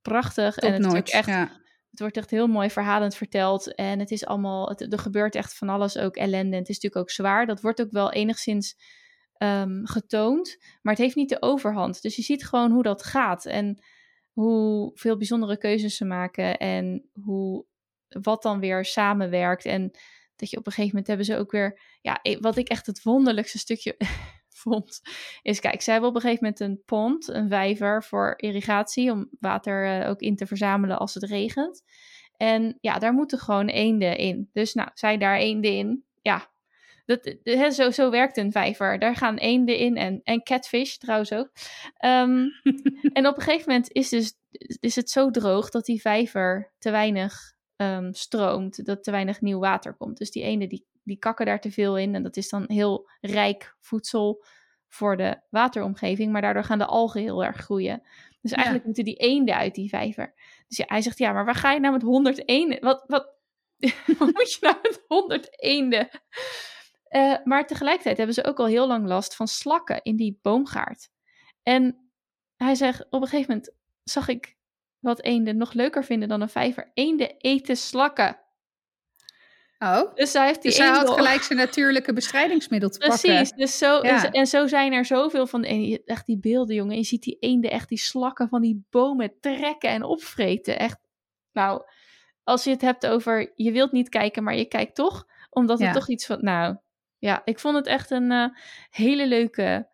[0.03, 0.57] prachtig.
[0.57, 1.51] en het is Top-notch, echt, ja.
[1.91, 3.75] het wordt echt heel mooi verhalend verteld.
[3.75, 6.53] En het is allemaal, het, er gebeurt echt van alles ook ellende.
[6.53, 7.47] En het is natuurlijk ook zwaar.
[7.47, 8.77] Dat wordt ook wel enigszins
[9.33, 10.57] ehm, getoond.
[10.83, 12.03] Maar het heeft niet de overhand.
[12.03, 13.45] Dus je ziet gewoon hoe dat gaat.
[13.45, 13.83] En
[14.41, 16.59] hoeveel bijzondere keuzes ze maken.
[16.59, 17.65] En hoe,
[18.09, 19.65] wat dan weer samenwerkt.
[19.65, 19.91] En
[20.37, 21.81] dat je op een gegeven moment hebben ze ook weer...
[22.01, 23.97] Ja, wat ik echt het wonderlijkste stukje
[24.63, 25.01] vond...
[25.43, 29.11] is, kijk, ze hebben op een gegeven moment een pond, een vijver voor irrigatie...
[29.11, 31.83] om water eh, ook in te verzamelen als het regent.
[32.37, 34.51] En ja, daar moeten gewoon eenden in.
[34.53, 36.05] Dus nou, zij daar eenden in.
[36.23, 36.51] Ja,
[37.09, 38.99] dat, hè, zo, zo werkt een vijver.
[38.99, 41.51] Daar gaan eenden in en, en catfish trouwens ook.
[41.97, 42.47] Ehm,
[43.19, 44.35] en op een gegeven moment is, dus,
[44.81, 48.85] is het zo droog dat die vijver te weinig ehm, stroomt.
[48.85, 50.19] Dat te weinig nieuw water komt.
[50.19, 52.15] Dus die eenden die, die kakken daar te veel in.
[52.15, 54.45] En dat is dan heel rijk voedsel
[54.89, 56.33] voor de wateromgeving.
[56.33, 58.03] Maar daardoor gaan de algen heel erg groeien.
[58.41, 60.35] Dus eigenlijk moeten die eenden uit die vijver.
[60.67, 62.81] Dus ja, hij zegt, ja, maar waar ga je nou met 100 eenden?
[62.81, 63.35] Wat, wat,
[64.19, 66.09] wat moet je nou met 100 eenden?
[67.09, 71.09] Eh, maar tegelijkertijd hebben ze ook al heel lang last van slakken in die boomgaard.
[71.63, 72.11] En
[72.57, 73.75] hij zegt, op een gegeven moment
[74.05, 74.57] zag ik
[74.99, 76.91] wat eenden nog leuker vinden dan een vijver.
[76.95, 78.39] Eenden eten slakken.
[79.79, 83.57] Oh, Dus hij heeft die dus hij had gelijk zijn natuurlijke bestrijdingsmiddel te Precies, pakken.
[83.59, 84.31] dus zo, Ja.
[84.31, 87.71] en, zo zijn er zoveel van, en echt die beelden jongen, je ziet die eenden
[87.71, 90.79] echt die slakken van die bomen trekken en opvreten.
[90.79, 90.99] Echt,
[91.53, 91.83] nou,
[92.45, 95.87] als je het hebt over, je wilt niet kijken, maar je kijkt toch, omdat het
[95.89, 95.95] Ja.
[95.95, 96.77] toch iets van, nou,
[97.19, 98.49] ja, ik vond het echt een eh,
[98.91, 99.89] hele leuke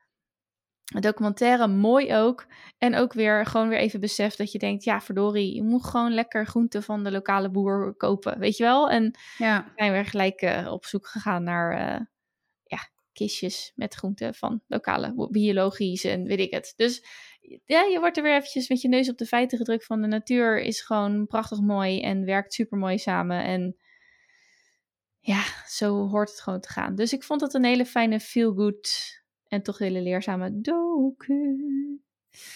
[0.84, 2.46] documentaire, mooi ook.
[2.78, 6.14] En ook weer gewoon weer even besef dat je denkt, ja verdorie, je moet gewoon
[6.14, 8.90] lekker groenten van de lokale boer kopen, weet je wel?
[8.90, 12.01] En Ja, zijn we gelijk eh, op zoek gegaan naar eh,
[12.62, 12.78] ja,
[13.12, 16.72] kistjes met groenten van lokale, biologisch en weet ik het.
[16.76, 17.05] Dus
[17.64, 20.09] ja, je wordt er weer eventjes met je neus op de feiten gedrukt van de
[20.09, 23.44] natuur is gewoon prachtig mooi en werkt super mooi samen.
[23.44, 23.76] En
[25.26, 26.94] ja, zo hoort het gewoon te gaan.
[26.94, 28.90] Dus ik vond het een hele fijne feel-good
[29.48, 31.56] en toch hele leerzame doku.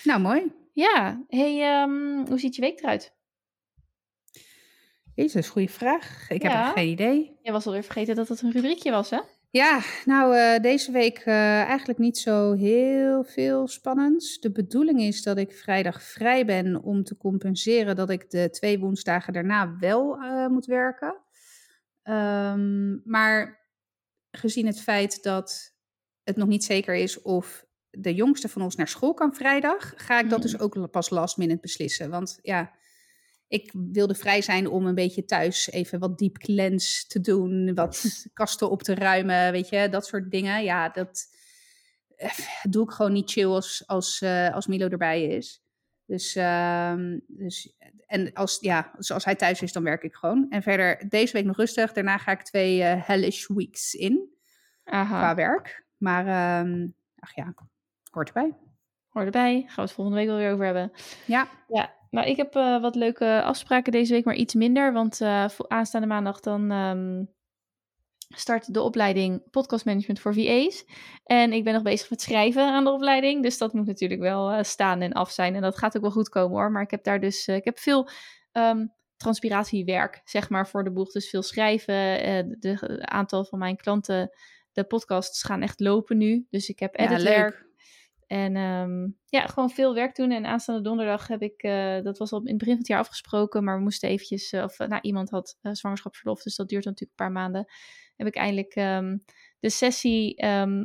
[0.04, 0.52] Nou, mooi.
[0.72, 3.16] Ja, hey, ehm, hoe ziet je week eruit?
[5.14, 6.30] Jezus, goede vraag.
[6.30, 6.64] Ik heb Ja.
[6.64, 7.36] echt geen idee.
[7.42, 9.20] Je was alweer vergeten dat het een rubriekje was, hè?
[9.50, 14.38] Ja, nou, eh, deze week eh, eigenlijk niet zo heel veel spannends.
[14.38, 18.78] De bedoeling is dat ik vrijdag vrij ben om te compenseren dat ik de twee
[18.78, 21.16] woensdagen daarna wel eh, moet werken.
[22.09, 23.66] Ehm, maar
[24.30, 25.74] gezien het feit dat
[26.22, 30.20] het nog niet zeker is of de jongste van ons naar school kan vrijdag, ga
[30.20, 32.10] ik dat dus ook pas last minute beslissen.
[32.10, 32.72] Want ja,
[33.48, 38.05] ik wilde vrij zijn om een beetje thuis even wat deep cleanse te doen, wat
[38.32, 40.64] kasten op te ruimen, weet je, dat soort dingen.
[40.64, 41.24] Ja, dat
[42.16, 45.62] eh, doe ik gewoon niet chill als, als, eh, als Milo erbij is.
[46.09, 47.76] Dus, ehm, dus
[48.06, 50.47] en als, ja, dus als hij thuis is, dan werk ik gewoon.
[50.51, 51.93] En verder deze week nog rustig.
[51.93, 54.28] Daarna ga ik twee eh, hellish weeks in
[54.85, 55.86] qua Aha, werk.
[55.97, 56.86] Maar ehm,
[57.18, 57.55] ach ja,
[58.10, 58.55] hoort erbij.
[59.09, 59.62] hoor erbij.
[59.66, 60.93] Gaan we het volgende week wel weer over hebben.
[61.26, 64.93] Ja, Ja, nou, ik heb eh, wat leuke afspraken deze week, maar iets minder.
[64.93, 67.24] Want eh, aanstaande maandag dan ehm,
[68.28, 70.84] start de opleiding Podcast Management voor VA's.
[71.24, 73.42] En ik ben nog bezig met schrijven aan de opleiding.
[73.42, 75.55] Dus dat moet natuurlijk wel eh, staan en af zijn.
[75.55, 76.70] En dat gaat ook wel goed komen hoor.
[76.70, 78.09] Maar ik heb daar dus eh, ik heb veel
[78.52, 78.86] ehm,
[79.16, 81.12] transpiratiewerk, zeg maar, voor de boeg.
[81.12, 82.22] Dus veel schrijven.
[82.22, 84.30] eh, de, aantal van mijn klanten,
[84.72, 86.46] de podcasts gaan echt lopen nu.
[86.50, 87.66] Dus ik heb editwerk.
[88.26, 90.30] En ehm, ja, gewoon veel werk doen.
[90.30, 91.62] En aanstaande donderdag heb ik,
[92.05, 94.78] dat was al in het begin van het jaar afgesproken, maar we moesten eventjes, of
[94.78, 97.66] nou, iemand had eh, zwangerschapsverlof, dus dat duurt natuurlijk een paar maanden.
[98.18, 99.16] Heb ik eindelijk ehm,
[99.60, 100.84] de sessie ehm,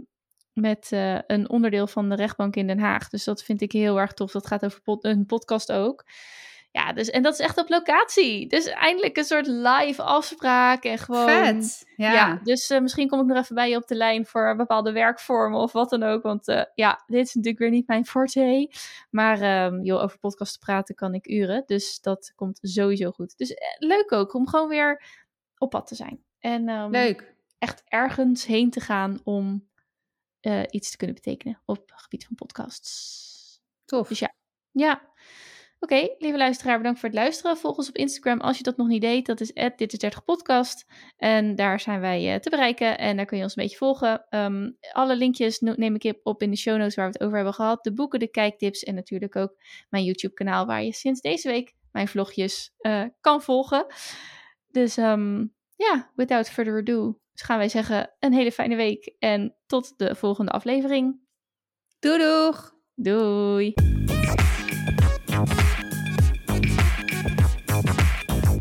[0.53, 3.10] met eh, een onderdeel van de rechtbank in Den Haag.
[3.10, 4.31] Dus dat vind ik heel erg tof.
[4.31, 6.03] Dat gaat over pod- een podcast ook.
[6.72, 8.47] Ja, dus, en dat is echt op locatie.
[8.47, 11.30] Dus eindelijk een soort live afspraak en gewoon...
[11.30, 11.91] Vet.
[11.95, 12.14] Ja.
[12.14, 14.91] Ja, dus eh, misschien kom ik nog even bij je op de lijn voor bepaalde
[14.91, 16.23] werkvormen of wat dan ook.
[16.23, 18.72] Want eh, ja, dit is natuurlijk weer niet mijn forte.
[19.10, 21.64] Maar ehm, joh, over podcasten praten kan ik uren.
[21.65, 23.38] Dus dat komt sowieso goed.
[23.38, 25.03] Dus leuk ook om gewoon weer
[25.57, 26.23] op pad te zijn.
[26.44, 27.36] En ehm, leuk.
[27.57, 29.70] echt ergens heen te gaan om
[30.40, 33.61] eh, iets te kunnen betekenen op het gebied van podcasts.
[33.86, 34.07] Tof.
[34.07, 34.34] Dus ja.
[34.72, 35.11] Ja.
[35.80, 37.57] Oké, lieve luisteraar, bedankt voor het luisteren.
[37.57, 39.26] Volg ons op Instagram als je dat nog niet deed.
[39.26, 40.86] Dat is dit is 30 podcast.
[41.18, 42.98] En daar zijn wij eh, te bereiken.
[42.98, 44.26] En daar kun je ons een beetje volgen.
[44.30, 47.53] Ehm, alle linkjes neem ik op in de show notes waar we het over hebben
[47.53, 47.84] gehad.
[47.84, 49.56] De boeken, de kijktips en natuurlijk ook
[49.90, 53.86] mijn YouTube kanaal waar je sinds deze week mijn vlogjes eh, kan volgen.
[54.68, 55.45] Dus ehm,
[55.91, 59.15] ja, without further ado dus gaan wij zeggen een hele fijne week.
[59.19, 61.19] En tot de volgende aflevering.
[61.99, 62.76] Doei doeg!
[62.95, 63.73] Doei!